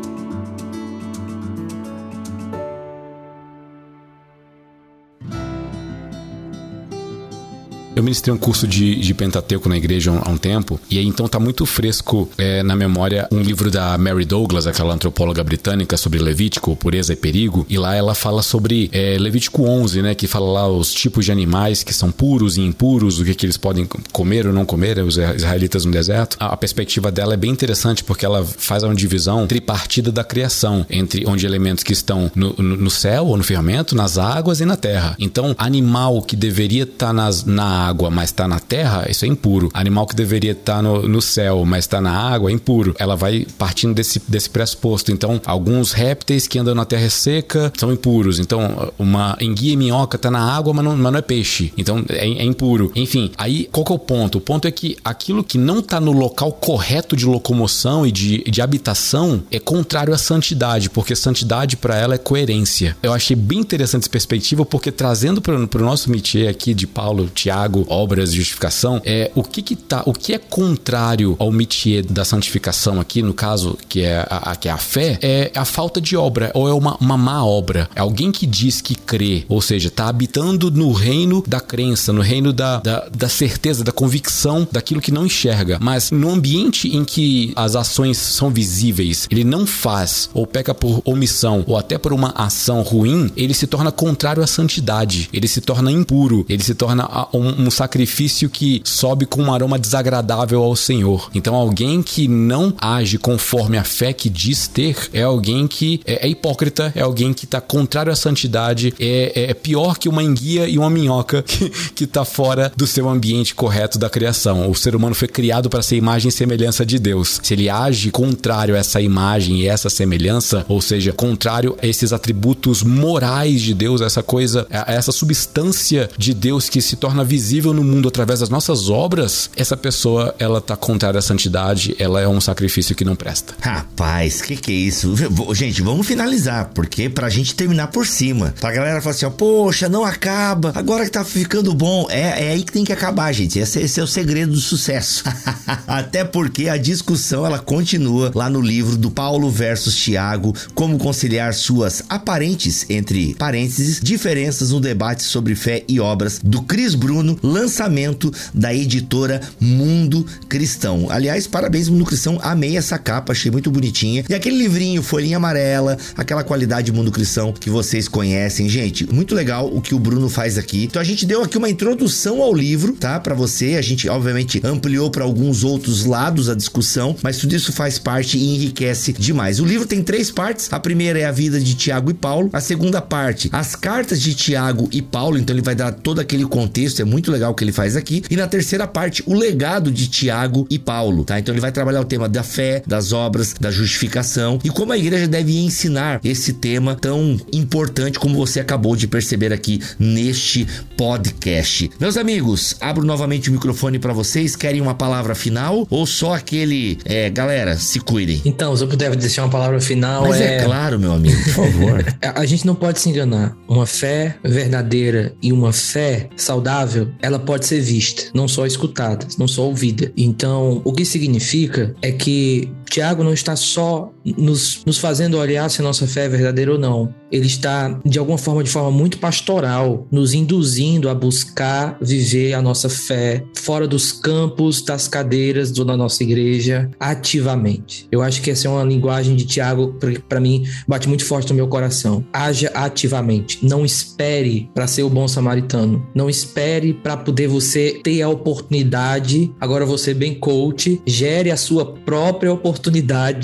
Eu 8.00 8.04
ministrei 8.04 8.34
um 8.34 8.38
curso 8.38 8.66
de, 8.66 8.95
de 8.95 9.14
Pentateuco 9.14 9.68
na 9.68 9.76
igreja 9.76 10.10
há 10.10 10.30
um, 10.30 10.38
tempo, 10.38 10.80
e 10.89 10.97
aí 10.97 11.06
então 11.06 11.28
tá 11.28 11.38
muito 11.38 11.66
fresco 11.66 12.30
é, 12.38 12.64
na 12.64 12.74
memória 12.74 13.28
um 13.30 13.41
livro 13.41 13.70
da 13.70 13.97
Mary 13.97 14.24
Douglas, 14.24 14.66
aquela 14.66 14.93
antropóloga 14.93 15.43
britânica, 15.43 15.97
sobre 15.97 16.18
Levítico, 16.18 16.78
pureza 16.78 17.12
e 17.12 17.18
perigo, 17.18 17.66
e 17.68 17.78
lá 17.78 17.93
ela 17.93 18.16
fala 18.16 18.41
sobre 18.41 18.89
é, 18.93 19.18
Levítico 19.20 19.64
11, 19.64 20.02
né, 20.02 20.16
que 20.16 20.28
fala 20.28 20.50
lá 20.50 20.68
os 20.70 20.93
tipos 20.93 21.26
de 21.26 21.34
animais 21.34 21.84
que 21.84 21.93
são 21.93 22.10
puros 22.10 22.56
e 22.56 22.62
impuros, 22.62 23.20
o 23.20 23.26
que, 23.26 23.36
que 23.36 23.45
eles 23.45 23.58
podem 23.58 23.86
comer 24.14 24.47
ou 24.47 24.54
não 24.54 24.64
comer, 24.64 24.97
os 25.00 25.18
israelitas 25.18 25.84
no 25.84 25.91
deserto. 25.91 26.38
A, 26.39 26.54
a 26.54 26.58
perspectiva 26.58 27.12
dela 27.12 27.34
é 27.34 27.38
bem 27.38 27.52
interessante 27.52 28.02
porque 28.02 28.26
ela 28.26 28.45
faz 28.45 28.82
uma 28.82 28.95
divisão 28.95 29.45
tripartida 29.45 30.10
da 30.10 30.24
criação, 30.24 30.86
entre 30.89 31.28
onde 31.28 31.45
elementos 31.45 31.84
que 31.84 31.91
estão 31.91 32.32
no, 32.34 32.56
no, 32.58 32.78
no 32.78 32.89
céu 32.89 33.26
ou 33.26 33.36
no 33.36 33.43
firmamento, 33.43 33.93
nas 33.93 34.18
águas 34.18 34.62
e 34.62 34.66
na 34.66 34.78
terra. 34.78 35.18
Então, 35.20 35.54
animal 35.58 36.22
que 36.22 36.38
deveria 36.38 36.84
estar 36.84 37.14
tá 37.14 37.30
na 37.45 37.88
água, 37.88 37.88
mas 38.11 38.29
está 38.29 38.47
na 38.47 38.59
terra, 38.59 39.07
isso 39.09 39.25
é 39.25 39.27
impuro. 39.27 39.69
Animal 39.73 40.07
que 40.07 40.15
deveria 40.15 40.51
estar 40.51 40.77
tá 40.77 40.81
no, 40.81 41.07
no 41.07 41.21
céu, 41.21 41.63
mas 41.65 41.85
está 41.85 42.01
na 42.01 42.11
água, 42.11 42.49
é 42.49 42.53
impuro. 42.53 42.95
Ela 42.97 43.15
vai 43.15 43.45
partindo 43.57 43.93
desse, 43.93 44.21
desse 44.27 44.49
pressuposto. 44.49 45.11
Então, 45.11 45.41
alguns 45.45 45.91
répteis 45.91 46.47
que 46.47 46.59
andam 46.59 46.75
na 46.75 46.85
terra 46.85 47.09
seca 47.09 47.71
são 47.77 47.91
impuros. 47.91 48.39
Então, 48.39 48.91
uma 48.97 49.37
enguia 49.39 49.73
e 49.73 49.77
minhoca 49.77 50.15
está 50.15 50.31
na 50.31 50.39
água, 50.39 50.73
mas 50.73 50.85
não, 50.85 50.95
mas 50.95 51.11
não 51.11 51.19
é 51.19 51.21
peixe. 51.21 51.73
Então, 51.77 52.03
é, 52.09 52.27
é, 52.27 52.43
impuro. 52.43 52.91
Enfim, 52.95 53.31
aí 53.37 53.67
qual 53.71 53.85
que 53.85 53.91
é 53.91 53.95
o 53.95 53.99
ponto? 53.99 54.37
O 54.37 54.41
ponto 54.41 54.67
é 54.67 54.71
que 54.71 54.97
aquilo 55.03 55.43
que 55.43 55.57
não 55.57 55.79
está 55.79 55.99
no 55.99 56.11
local 56.11 56.51
correto 56.51 57.15
de 57.15 57.25
locomoção 57.25 58.05
e 58.05 58.11
de, 58.11 58.43
de 58.43 58.61
habitação 58.61 59.43
é 59.51 59.59
contrário 59.59 60.13
à 60.13 60.17
santidade, 60.17 60.89
porque 60.89 61.15
santidade 61.15 61.77
para 61.77 61.97
ela 61.97 62.15
é 62.15 62.17
coerência. 62.17 62.95
Eu 63.01 63.13
achei 63.13 63.35
bem 63.35 63.59
interessante 63.59 64.03
essa 64.03 64.09
perspectiva, 64.09 64.65
porque 64.65 64.91
trazendo 64.91 65.41
para 65.41 65.55
o 65.55 65.85
nosso 65.85 66.09
métier 66.11 66.49
aqui 66.49 66.73
de 66.73 66.87
Paulo, 66.87 67.29
Tiago, 67.33 67.78
obras 67.89 68.32
de 68.32 68.38
justificação, 68.39 69.01
é 69.05 69.32
o 69.36 69.43
que 69.43 69.61
que 69.61 69.75
tá, 69.75 70.03
o 70.05 70.13
que 70.13 70.34
é 70.34 70.38
contrário 70.38 71.36
ao 71.39 71.51
métier 71.51 72.03
da 72.03 72.25
santificação 72.25 72.99
aqui, 72.99 73.21
no 73.21 73.34
caso, 73.34 73.77
que 73.88 74.01
é 74.01 74.25
a, 74.30 74.51
a, 74.51 74.55
que 74.55 74.67
é 74.67 74.71
a 74.71 74.77
fé, 74.77 75.17
é 75.21 75.51
a 75.55 75.65
falta 75.65 76.01
de 76.01 76.15
obra, 76.15 76.51
ou 76.53 76.67
é 76.67 76.73
uma, 76.73 76.95
uma 76.97 77.17
má 77.17 77.43
obra. 77.43 77.89
É 77.95 78.01
alguém 78.01 78.32
que 78.32 78.45
diz 78.45 78.82
que 78.82 78.95
crê, 78.95 79.45
ou 79.47 79.61
seja, 79.61 79.88
está 79.88 80.07
habitando 80.07 80.71
no 80.71 80.91
reino 80.91 81.43
da 81.47 81.59
crença, 81.59 82.11
no 82.11 82.21
reino 82.21 82.51
da, 82.51 82.77
da, 82.80 83.07
da 83.09 83.30
certeza, 83.30 83.84
da 83.84 83.91
convicção 83.91 84.67
daquilo 84.71 85.01
que 85.01 85.11
não 85.11 85.25
enxerga. 85.25 85.77
Mas 85.82 86.11
no 86.11 86.30
ambiente 86.30 86.95
em 86.95 87.03
que 87.03 87.53
as 87.55 87.75
ações 87.75 88.17
são 88.17 88.49
visíveis, 88.49 89.27
ele 89.30 89.43
não 89.43 89.65
faz, 89.65 90.30
ou 90.34 90.45
peca 90.45 90.73
por 90.73 91.01
omissão, 91.05 91.63
ou 91.67 91.77
até 91.77 91.97
por 91.97 92.13
uma 92.13 92.34
ação 92.36 92.82
ruim, 92.82 93.32
ele 93.36 93.53
se 93.53 93.67
torna 93.67 93.91
contrário 93.91 94.43
à 94.43 94.47
santidade, 94.47 95.30
ele 95.32 95.47
se 95.47 95.61
torna 95.61 95.91
impuro, 95.91 96.45
ele 96.49 96.63
se 96.63 96.73
torna 96.73 97.27
um, 97.34 97.59
um 97.68 97.72
sacrifício 97.72 98.49
que 98.49 98.82
sobe 98.84 99.26
com 99.26 99.43
um 99.43 99.53
aroma 99.53 99.80
desagradável 99.80 100.64
ao 100.64 100.76
Senhor. 100.76 101.30
Então, 101.34 101.55
alguém 101.55 102.01
que 102.01 102.28
não 102.28 102.74
age 102.80 103.18
conforme 103.18 103.78
a 103.78 103.84
fé 103.84 104.14
que 104.14 104.30
diz 104.30 104.68
ter 104.68 105.10
é 105.14 105.24
alguém 105.24 105.68
que 105.68 106.01
é, 106.05 106.26
é 106.26 106.30
hipócrita, 106.30 106.91
é 106.95 107.01
alguém 107.01 107.34
que 107.34 107.45
está 107.45 107.62
contrário 107.62 108.12
à 108.12 108.16
santidade, 108.16 108.93
é, 108.99 109.34
é, 109.36 109.51
é, 109.51 109.53
pior 109.53 109.97
que 109.97 110.10
uma 110.10 110.24
enguia 110.24 110.68
e 110.68 110.78
uma 110.78 110.89
minhoca 110.89 111.43
que 111.95 112.03
está 112.03 112.26
fora 112.26 112.72
do 112.76 112.88
seu 112.88 113.10
ambiente 113.10 113.53
correto 113.53 113.99
da 113.99 114.10
criação. 114.10 114.70
O 114.70 114.76
ser 114.76 114.95
humano 114.95 115.16
foi 115.16 115.28
criado 115.28 115.70
para 115.70 115.82
ser 115.82 115.95
imagem 115.95 116.30
e 116.30 116.32
semelhança 116.32 116.86
de 116.86 116.99
Deus. 116.99 117.39
Se 117.43 117.53
ele 117.53 117.70
age 117.70 118.12
contrário 118.12 118.76
a 118.76 118.80
essa 118.80 119.01
imagem 119.01 119.62
e 119.62 119.68
essa 119.68 119.89
semelhança, 119.89 120.66
ou 120.68 120.82
seja, 120.82 121.12
contrário 121.12 121.78
a 121.82 121.88
esses 121.88 122.14
atributos 122.14 122.84
morais 122.84 123.62
de 123.62 123.74
Deus, 123.74 124.01
essa 124.01 124.24
coisa, 124.24 124.68
a 124.70 124.93
essa 124.93 125.12
substância 125.12 126.10
de 126.18 126.34
Deus 126.34 126.70
que 126.70 126.82
se 126.82 126.95
torna 126.95 127.24
visível 127.24 127.49
visível 127.50 127.74
no 127.74 127.84
mundo 127.84 128.08
através 128.08 128.41
das 128.41 128.50
nossas 128.50 128.89
obras, 128.89 129.50
essa 129.56 129.76
pessoa, 129.76 130.36
ela 130.38 130.62
tá 130.62 130.76
contrária 130.76 131.18
à 131.18 131.22
santidade, 131.22 131.95
ela 131.97 132.22
é 132.22 132.28
um 132.28 132.39
sacrifício 132.39 132.95
que 132.95 133.04
não 133.04 133.16
presta. 133.16 133.56
Rapaz, 133.60 134.39
que 134.39 134.56
que 134.56 134.72
é 134.72 134.76
isso? 134.76 135.16
Gente, 135.54 135.82
vamos 135.82 136.06
finalizar, 136.06 136.70
porque 136.76 137.10
pra 137.10 137.28
gente 137.28 137.56
terminar 137.56 137.88
por 137.88 138.06
cima. 138.06 138.54
Pra 138.60 138.72
galera 138.72 139.02
falar 139.02 139.16
assim, 139.16 139.26
ó, 139.26 139.32
poxa, 139.32 139.89
não 139.89 140.06
acaba, 140.06 140.72
agora 140.76 141.06
que 141.06 141.12
tá 141.12 141.26
ficando 141.26 141.74
bom. 141.74 142.06
É, 142.12 142.50
é 142.50 142.52
aí 142.52 142.64
que 142.64 142.72
tem 142.72 142.84
que 142.84 142.93
acabar, 142.93 143.32
gente. 143.34 143.58
Esse, 143.58 143.80
esse 143.80 144.00
é 144.00 144.04
o 144.04 144.08
segredo 144.08 144.52
do 144.52 144.60
sucesso. 144.60 145.24
Até 145.88 146.24
porque 146.24 146.70
a 146.70 146.78
discussão, 146.78 147.47
ela 147.47 147.58
continua 147.58 148.32
lá 148.36 148.47
no 148.47 148.62
livro 148.62 148.95
do 148.95 149.10
Paulo 149.10 149.50
versus 149.50 149.95
Tiago, 149.95 150.54
como 150.76 151.00
conciliar 151.00 151.56
suas 151.56 152.04
aparentes, 152.08 152.86
entre 152.89 153.34
parênteses, 153.34 154.00
diferenças 154.00 154.70
no 154.70 154.80
debate 154.80 155.24
sobre 155.24 155.56
fé 155.56 155.84
e 155.88 156.00
obras, 156.00 156.39
do 156.43 156.62
Cris 156.62 156.93
Bruno, 156.93 157.38
lançamento 157.41 158.31
da 158.53 158.73
editora 158.73 159.41
Mundo 159.59 160.25
Cristão. 160.47 161.07
Aliás, 161.09 161.47
parabéns 161.47 161.89
Mundo 161.89 162.05
Cristão, 162.05 162.39
amei 162.41 162.77
essa 162.77 162.97
capa, 162.97 163.31
achei 163.31 163.51
muito 163.51 163.71
bonitinha. 163.71 164.23
E 164.29 164.33
aquele 164.33 164.57
livrinho, 164.57 165.03
folhinha 165.03 165.37
amarela, 165.37 165.97
aquela 166.15 166.43
qualidade 166.43 166.91
Mundo 166.91 167.11
Cristão 167.11 167.53
que 167.53 167.69
vocês 167.69 168.07
conhecem. 168.07 168.69
Gente, 168.69 169.11
muito 169.11 169.35
legal 169.35 169.69
o 169.73 169.81
que 169.81 169.95
o 169.95 169.99
Bruno 169.99 170.29
faz 170.29 170.57
aqui. 170.57 170.83
Então 170.83 171.01
a 171.01 171.05
gente 171.05 171.25
deu 171.25 171.43
aqui 171.43 171.57
uma 171.57 171.69
introdução 171.69 172.41
ao 172.41 172.53
livro, 172.53 172.93
tá? 172.93 173.19
Para 173.19 173.35
você, 173.35 173.75
a 173.75 173.81
gente 173.81 174.07
obviamente 174.09 174.61
ampliou 174.63 175.09
para 175.09 175.23
alguns 175.23 175.63
outros 175.63 176.05
lados 176.05 176.49
a 176.49 176.55
discussão, 176.55 177.15
mas 177.21 177.37
tudo 177.37 177.55
isso 177.55 177.71
faz 177.71 177.99
parte 177.99 178.37
e 178.37 178.55
enriquece 178.55 179.13
demais. 179.13 179.59
O 179.59 179.65
livro 179.65 179.87
tem 179.87 180.03
três 180.03 180.31
partes. 180.31 180.71
A 180.71 180.79
primeira 180.79 181.19
é 181.19 181.25
a 181.25 181.31
vida 181.31 181.59
de 181.59 181.75
Tiago 181.75 182.11
e 182.11 182.13
Paulo. 182.13 182.49
A 182.53 182.61
segunda 182.61 183.01
parte, 183.01 183.49
as 183.51 183.75
cartas 183.75 184.21
de 184.21 184.33
Tiago 184.33 184.89
e 184.91 185.01
Paulo. 185.01 185.37
Então 185.37 185.55
ele 185.55 185.61
vai 185.61 185.75
dar 185.75 185.91
todo 185.91 186.19
aquele 186.19 186.45
contexto, 186.45 187.01
é 187.01 187.05
muito 187.05 187.28
legal 187.32 187.49
legal 187.49 187.53
que 187.53 187.63
ele 187.63 187.71
faz 187.71 187.95
aqui. 187.95 188.23
E 188.30 188.36
na 188.36 188.47
terceira 188.47 188.86
parte, 188.86 189.23
o 189.25 189.34
legado 189.34 189.91
de 189.91 190.07
Tiago 190.07 190.67
e 190.69 190.77
Paulo, 190.77 191.23
tá? 191.23 191.39
Então 191.39 191.53
ele 191.53 191.61
vai 191.61 191.71
trabalhar 191.71 192.01
o 192.01 192.05
tema 192.05 192.27
da 192.27 192.43
fé, 192.43 192.84
das 192.86 193.11
obras, 193.11 193.55
da 193.59 193.71
justificação 193.71 194.59
e 194.63 194.69
como 194.69 194.91
a 194.91 194.97
igreja 194.97 195.27
deve 195.27 195.57
ensinar 195.57 196.19
esse 196.23 196.53
tema 196.53 196.95
tão 196.95 197.39
importante 197.53 198.19
como 198.19 198.36
você 198.36 198.59
acabou 198.59 198.95
de 198.95 199.07
perceber 199.07 199.53
aqui 199.53 199.82
neste 199.97 200.67
podcast. 200.97 201.89
Meus 201.99 202.17
amigos, 202.17 202.75
abro 202.82 203.05
novamente 203.05 203.49
o 203.49 203.53
microfone 203.53 203.99
para 203.99 204.13
vocês. 204.13 204.55
Querem 204.55 204.82
uma 204.82 204.93
palavra 204.93 205.34
final 205.34 205.88
ou 205.89 206.05
só 206.05 206.34
aquele, 206.34 206.97
é, 207.05 207.30
galera, 207.30 207.77
se 207.77 207.99
cuidem? 207.99 208.41
Então, 208.43 208.75
se 208.75 208.84
eu 208.84 208.88
puder 208.88 209.15
deixar 209.15 209.43
uma 209.43 209.51
palavra 209.51 209.80
final, 209.80 210.27
Mas 210.27 210.41
é... 210.41 210.57
é 210.57 210.63
claro, 210.63 210.99
meu 210.99 211.13
amigo, 211.13 211.41
por 211.43 211.53
favor. 211.53 212.05
a 212.21 212.45
gente 212.45 212.65
não 212.65 212.75
pode 212.75 212.99
se 212.99 213.09
enganar. 213.09 213.55
Uma 213.67 213.86
fé 213.86 214.36
verdadeira 214.43 215.34
e 215.41 215.53
uma 215.53 215.71
fé 215.71 216.30
saudável, 216.36 217.09
ela 217.22 217.39
pode 217.39 217.65
ser 217.65 217.82
vista, 217.82 218.24
não 218.34 218.47
só 218.47 218.65
escutada, 218.65 219.28
não 219.38 219.47
só 219.47 219.63
ouvida. 219.63 220.11
Então, 220.15 220.82
o 220.84 220.93
que 220.93 221.05
significa 221.05 221.95
é 222.01 222.11
que 222.11 222.72
Tiago 222.89 223.23
não 223.23 223.33
está 223.33 223.55
só 223.55 224.11
nos, 224.25 224.83
nos 224.85 224.97
fazendo 224.97 225.37
olhar 225.37 225.69
se 225.69 225.81
a 225.81 225.83
nossa 225.83 226.07
fé 226.07 226.25
é 226.25 226.29
verdadeira 226.29 226.71
ou 226.71 226.79
não. 226.79 227.13
Ele 227.31 227.45
está, 227.45 227.99
de 228.03 228.17
alguma 228.17 228.37
forma, 228.37 228.63
de 228.63 228.69
forma 228.69 228.89
muito 228.89 229.19
pastoral, 229.19 230.07
nos 230.11 230.33
induzindo 230.33 231.07
a 231.09 231.13
buscar 231.13 231.97
viver 232.01 232.53
a 232.53 232.61
nossa 232.61 232.89
fé 232.89 233.43
fora 233.55 233.87
dos 233.87 234.11
campos, 234.11 234.81
das 234.81 235.07
cadeiras 235.07 235.71
da 235.71 235.95
nossa 235.95 236.23
igreja, 236.23 236.89
ativamente. 236.99 238.07
Eu 238.11 238.21
acho 238.21 238.41
que 238.41 238.49
essa 238.49 238.67
é 238.67 238.71
uma 238.71 238.83
linguagem 238.83 239.35
de 239.35 239.45
Tiago, 239.45 239.95
para 240.27 240.39
mim, 240.39 240.65
bate 240.87 241.07
muito 241.07 241.23
forte 241.23 241.49
no 241.49 241.55
meu 241.55 241.67
coração. 241.67 242.25
Haja 242.33 242.71
ativamente. 242.73 243.63
Não 243.63 243.85
espere 243.85 244.69
para 244.73 244.87
ser 244.87 245.03
o 245.03 245.09
bom 245.09 245.27
samaritano. 245.27 246.05
Não 246.15 246.29
espere 246.29 246.93
para 246.93 247.15
poder 247.15 247.47
você 247.47 247.99
ter 248.03 248.23
a 248.23 248.29
oportunidade. 248.29 249.51
Agora 249.61 249.85
você 249.85 250.13
bem 250.13 250.33
coach, 250.33 250.99
gere 251.05 251.51
a 251.51 251.57
sua 251.57 251.93
própria 251.93 252.51
oportunidade 252.51 252.78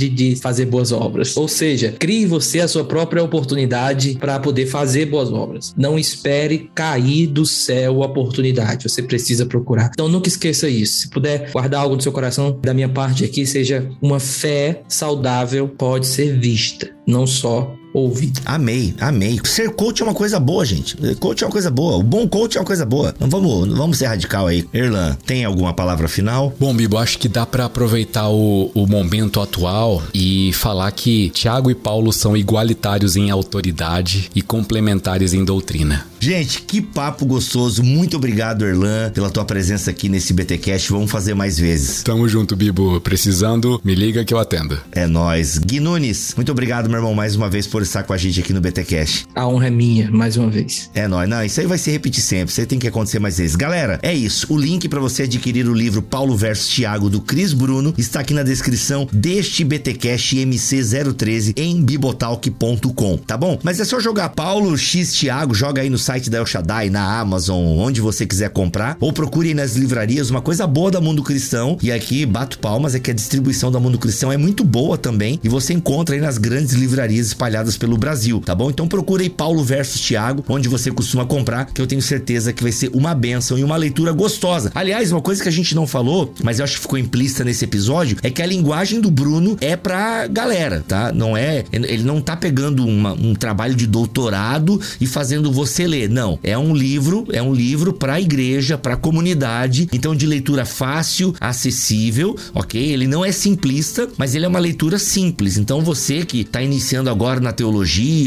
de 0.09 0.35
fazer 0.35 0.65
boas 0.65 0.91
obras. 0.91 1.35
Ou 1.37 1.47
seja, 1.47 1.93
crie 1.99 2.25
você 2.25 2.59
a 2.59 2.67
sua 2.67 2.83
própria 2.83 3.23
oportunidade 3.23 4.17
para 4.19 4.39
poder 4.39 4.65
fazer 4.65 5.05
boas 5.05 5.31
obras. 5.31 5.73
Não 5.77 5.97
espere 5.97 6.69
cair 6.73 7.27
do 7.27 7.45
céu 7.45 8.03
a 8.03 8.05
oportunidade. 8.05 8.87
Você 8.87 9.01
precisa 9.01 9.45
procurar. 9.45 9.91
Então 9.93 10.07
nunca 10.07 10.27
esqueça 10.27 10.67
isso. 10.69 11.01
Se 11.01 11.09
puder 11.09 11.51
guardar 11.51 11.81
algo 11.81 11.95
no 11.95 12.01
seu 12.01 12.11
coração, 12.11 12.59
da 12.61 12.73
minha 12.73 12.89
parte 12.89 13.23
aqui, 13.23 13.45
seja 13.45 13.89
uma 14.01 14.19
fé 14.19 14.81
saudável 14.87 15.67
pode 15.67 16.07
ser 16.07 16.37
vista, 16.37 16.89
não 17.07 17.27
só 17.27 17.75
ouvir. 17.95 18.31
Amei, 18.45 18.93
amei. 18.99 19.39
Ser 19.43 19.69
coach 19.71 20.01
é 20.01 20.05
uma 20.05 20.13
coisa 20.13 20.39
boa, 20.39 20.65
gente. 20.65 20.95
Coach 21.15 21.43
é 21.43 21.47
uma 21.47 21.51
coisa 21.51 21.71
boa. 21.71 21.97
O 21.97 22.03
bom 22.03 22.27
coach 22.27 22.57
é 22.57 22.59
uma 22.59 22.65
coisa 22.65 22.85
boa. 22.85 23.15
Não 23.19 23.29
vamos, 23.29 23.67
não 23.67 23.75
vamos 23.75 23.97
ser 23.97 24.07
radical 24.07 24.47
aí. 24.47 24.67
Erlan, 24.73 25.17
tem 25.25 25.45
alguma 25.45 25.73
palavra 25.73 26.07
final? 26.07 26.53
Bom, 26.59 26.73
Bibo, 26.73 26.97
acho 26.97 27.17
que 27.17 27.29
dá 27.29 27.45
para 27.45 27.65
aproveitar 27.65 28.29
o, 28.29 28.71
o 28.73 28.85
momento 28.85 29.39
atual 29.39 30.03
e 30.13 30.51
falar 30.53 30.91
que 30.91 31.29
Tiago 31.29 31.71
e 31.71 31.75
Paulo 31.75 32.11
são 32.11 32.35
igualitários 32.35 33.15
em 33.15 33.31
autoridade 33.31 34.29
e 34.35 34.41
complementares 34.41 35.33
em 35.33 35.45
doutrina. 35.45 36.05
Gente, 36.19 36.61
que 36.63 36.81
papo 36.81 37.25
gostoso. 37.25 37.83
Muito 37.83 38.17
obrigado, 38.17 38.65
Erlan, 38.65 39.11
pela 39.11 39.29
tua 39.29 39.45
presença 39.45 39.91
aqui 39.91 40.09
nesse 40.09 40.33
BTcast. 40.33 40.91
Vamos 40.91 41.11
fazer 41.11 41.35
mais 41.35 41.57
vezes. 41.59 42.01
Tamo 42.01 42.27
junto, 42.27 42.55
Bibo. 42.55 42.99
Precisando, 42.99 43.79
me 43.83 43.93
liga 43.93 44.25
que 44.25 44.33
eu 44.33 44.39
atendo. 44.39 44.79
É 44.91 45.05
nós. 45.05 45.59
Gui 45.59 45.79
Nunes, 45.79 46.33
muito 46.35 46.51
obrigado, 46.51 46.89
meu 46.89 46.97
irmão, 46.97 47.13
mais 47.13 47.35
uma 47.35 47.49
vez 47.49 47.67
por 47.67 47.84
estar 47.85 48.03
com 48.03 48.13
a 48.13 48.17
gente 48.17 48.39
aqui 48.39 48.53
no 48.53 48.61
BTcast. 48.61 49.27
A 49.33 49.47
honra 49.47 49.67
é 49.67 49.71
minha, 49.71 50.11
mais 50.11 50.37
uma 50.37 50.49
vez. 50.49 50.89
É 50.93 51.07
nóis. 51.07 51.29
Não, 51.29 51.43
isso 51.43 51.59
aí 51.59 51.67
vai 51.67 51.77
se 51.77 51.91
repetir 51.91 52.23
sempre. 52.23 52.51
Isso 52.51 52.59
aí 52.59 52.67
tem 52.67 52.79
que 52.79 52.87
acontecer 52.87 53.19
mais 53.19 53.37
vezes. 53.37 53.55
Galera, 53.55 53.99
é 54.01 54.13
isso. 54.13 54.51
O 54.53 54.57
link 54.57 54.87
para 54.89 54.99
você 54.99 55.23
adquirir 55.23 55.67
o 55.67 55.73
livro 55.73 56.01
Paulo 56.01 56.35
versus 56.35 56.67
Tiago 56.69 57.09
do 57.09 57.21
Cris 57.21 57.53
Bruno 57.53 57.93
está 57.97 58.19
aqui 58.19 58.33
na 58.33 58.43
descrição 58.43 59.07
deste 59.11 59.63
BTcast 59.63 60.35
MC013 60.37 61.53
em 61.57 61.81
bibotalk.com, 61.81 63.17
tá 63.17 63.37
bom? 63.37 63.59
Mas 63.63 63.79
é 63.79 63.85
só 63.85 63.99
jogar 63.99 64.29
Paulo 64.29 64.77
X 64.77 65.13
Tiago, 65.13 65.53
joga 65.53 65.81
aí 65.81 65.89
no 65.89 65.97
site 65.97 66.29
da 66.29 66.37
El 66.37 66.45
Shaddai, 66.45 66.89
na 66.89 67.19
Amazon, 67.19 67.77
onde 67.77 68.01
você 68.01 68.25
quiser 68.25 68.49
comprar, 68.49 68.97
ou 68.99 69.13
procure 69.13 69.53
nas 69.53 69.75
livrarias 69.75 70.29
uma 70.29 70.41
coisa 70.41 70.67
boa 70.67 70.91
da 70.91 71.01
Mundo 71.01 71.23
Cristão. 71.23 71.77
E 71.81 71.91
aqui 71.91 72.25
bato 72.25 72.59
palmas 72.59 72.95
é 72.95 72.99
que 72.99 73.11
a 73.11 73.13
distribuição 73.13 73.71
da 73.71 73.79
Mundo 73.79 73.97
Cristão 73.97 74.31
é 74.31 74.37
muito 74.37 74.63
boa 74.63 74.97
também 74.97 75.39
e 75.43 75.49
você 75.49 75.73
encontra 75.73 76.15
aí 76.15 76.21
nas 76.21 76.37
grandes 76.37 76.73
livrarias 76.73 77.27
espalhadas 77.27 77.74
pelo 77.77 77.97
Brasil, 77.97 78.41
tá 78.45 78.55
bom? 78.55 78.69
Então 78.69 78.87
procure 78.87 79.23
aí 79.23 79.29
Paulo 79.29 79.63
versus 79.63 80.01
Tiago, 80.01 80.43
onde 80.47 80.69
você 80.69 80.91
costuma 80.91 81.25
comprar, 81.25 81.65
que 81.65 81.81
eu 81.81 81.87
tenho 81.87 82.01
certeza 82.01 82.53
que 82.53 82.63
vai 82.63 82.71
ser 82.71 82.89
uma 82.93 83.13
benção 83.13 83.57
e 83.57 83.63
uma 83.63 83.75
leitura 83.75 84.11
gostosa. 84.11 84.71
Aliás, 84.73 85.11
uma 85.11 85.21
coisa 85.21 85.41
que 85.41 85.49
a 85.49 85.51
gente 85.51 85.75
não 85.75 85.87
falou, 85.87 86.33
mas 86.43 86.59
eu 86.59 86.63
acho 86.63 86.75
que 86.75 86.81
ficou 86.81 86.97
implícita 86.97 87.43
nesse 87.43 87.65
episódio, 87.65 88.17
é 88.21 88.29
que 88.29 88.41
a 88.41 88.45
linguagem 88.45 89.01
do 89.01 89.11
Bruno 89.11 89.57
é 89.61 89.75
pra 89.75 90.27
galera, 90.27 90.83
tá? 90.87 91.11
Não 91.11 91.35
é, 91.35 91.63
ele 91.71 92.03
não 92.03 92.21
tá 92.21 92.35
pegando 92.35 92.85
uma, 92.85 93.13
um 93.13 93.33
trabalho 93.33 93.75
de 93.75 93.87
doutorado 93.87 94.79
e 94.99 95.07
fazendo 95.07 95.51
você 95.51 95.87
ler. 95.87 96.09
Não, 96.09 96.39
é 96.43 96.57
um 96.57 96.75
livro, 96.75 97.25
é 97.31 97.41
um 97.41 97.53
livro 97.53 97.93
para 97.93 98.13
a 98.13 98.21
igreja, 98.21 98.77
para 98.77 98.93
a 98.93 98.97
comunidade, 98.97 99.89
então 99.91 100.15
de 100.15 100.25
leitura 100.25 100.65
fácil, 100.65 101.33
acessível, 101.39 102.35
ok? 102.53 102.81
Ele 102.81 103.07
não 103.07 103.23
é 103.23 103.31
simplista, 103.31 104.07
mas 104.17 104.35
ele 104.35 104.45
é 104.45 104.47
uma 104.47 104.59
leitura 104.59 104.97
simples. 104.99 105.57
Então 105.57 105.81
você 105.81 106.25
que 106.25 106.41
está 106.41 106.61
iniciando 106.61 107.09
agora 107.09 107.39
na 107.39 107.51
teologia, 107.51 107.64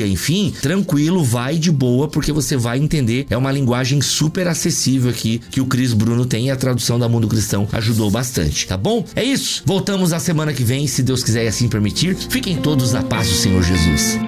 enfim, 0.07 0.53
tranquilo, 0.61 1.23
vai 1.23 1.59
de 1.59 1.71
boa, 1.71 2.09
porque 2.09 2.33
você 2.33 2.57
vai 2.57 2.79
entender. 2.79 3.27
É 3.31 3.37
uma 3.37 3.53
linguagem 3.53 4.01
super 4.01 4.47
acessível 4.49 5.11
aqui 5.11 5.39
que 5.51 5.61
o 5.61 5.67
Cris 5.67 5.93
Bruno 5.93 6.27
tem 6.27 6.47
e 6.47 6.51
a 6.51 6.57
tradução 6.57 6.99
da 6.99 7.09
Mundo 7.09 7.29
Cristão 7.29 7.69
ajudou 7.73 8.11
bastante, 8.11 8.67
tá 8.67 8.77
bom? 8.77 9.05
É 9.15 9.23
isso. 9.23 9.63
Voltamos 9.65 10.11
na 10.11 10.19
semana 10.19 10.53
que 10.53 10.65
vem, 10.65 10.87
se 10.87 11.03
Deus 11.03 11.23
quiser 11.23 11.45
e 11.45 11.49
assim 11.49 11.69
permitir. 11.69 12.17
Fiquem 12.17 12.57
todos 12.57 12.93
na 12.93 13.03
paz 13.03 13.29
do 13.29 13.35
Senhor 13.35 13.63
Jesus. 13.63 14.19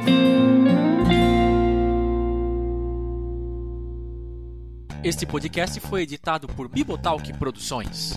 Este 5.03 5.25
podcast 5.25 5.81
foi 5.81 6.03
editado 6.03 6.47
por 6.47 6.69
Bibotalk 6.69 7.33
Produções. 7.39 8.13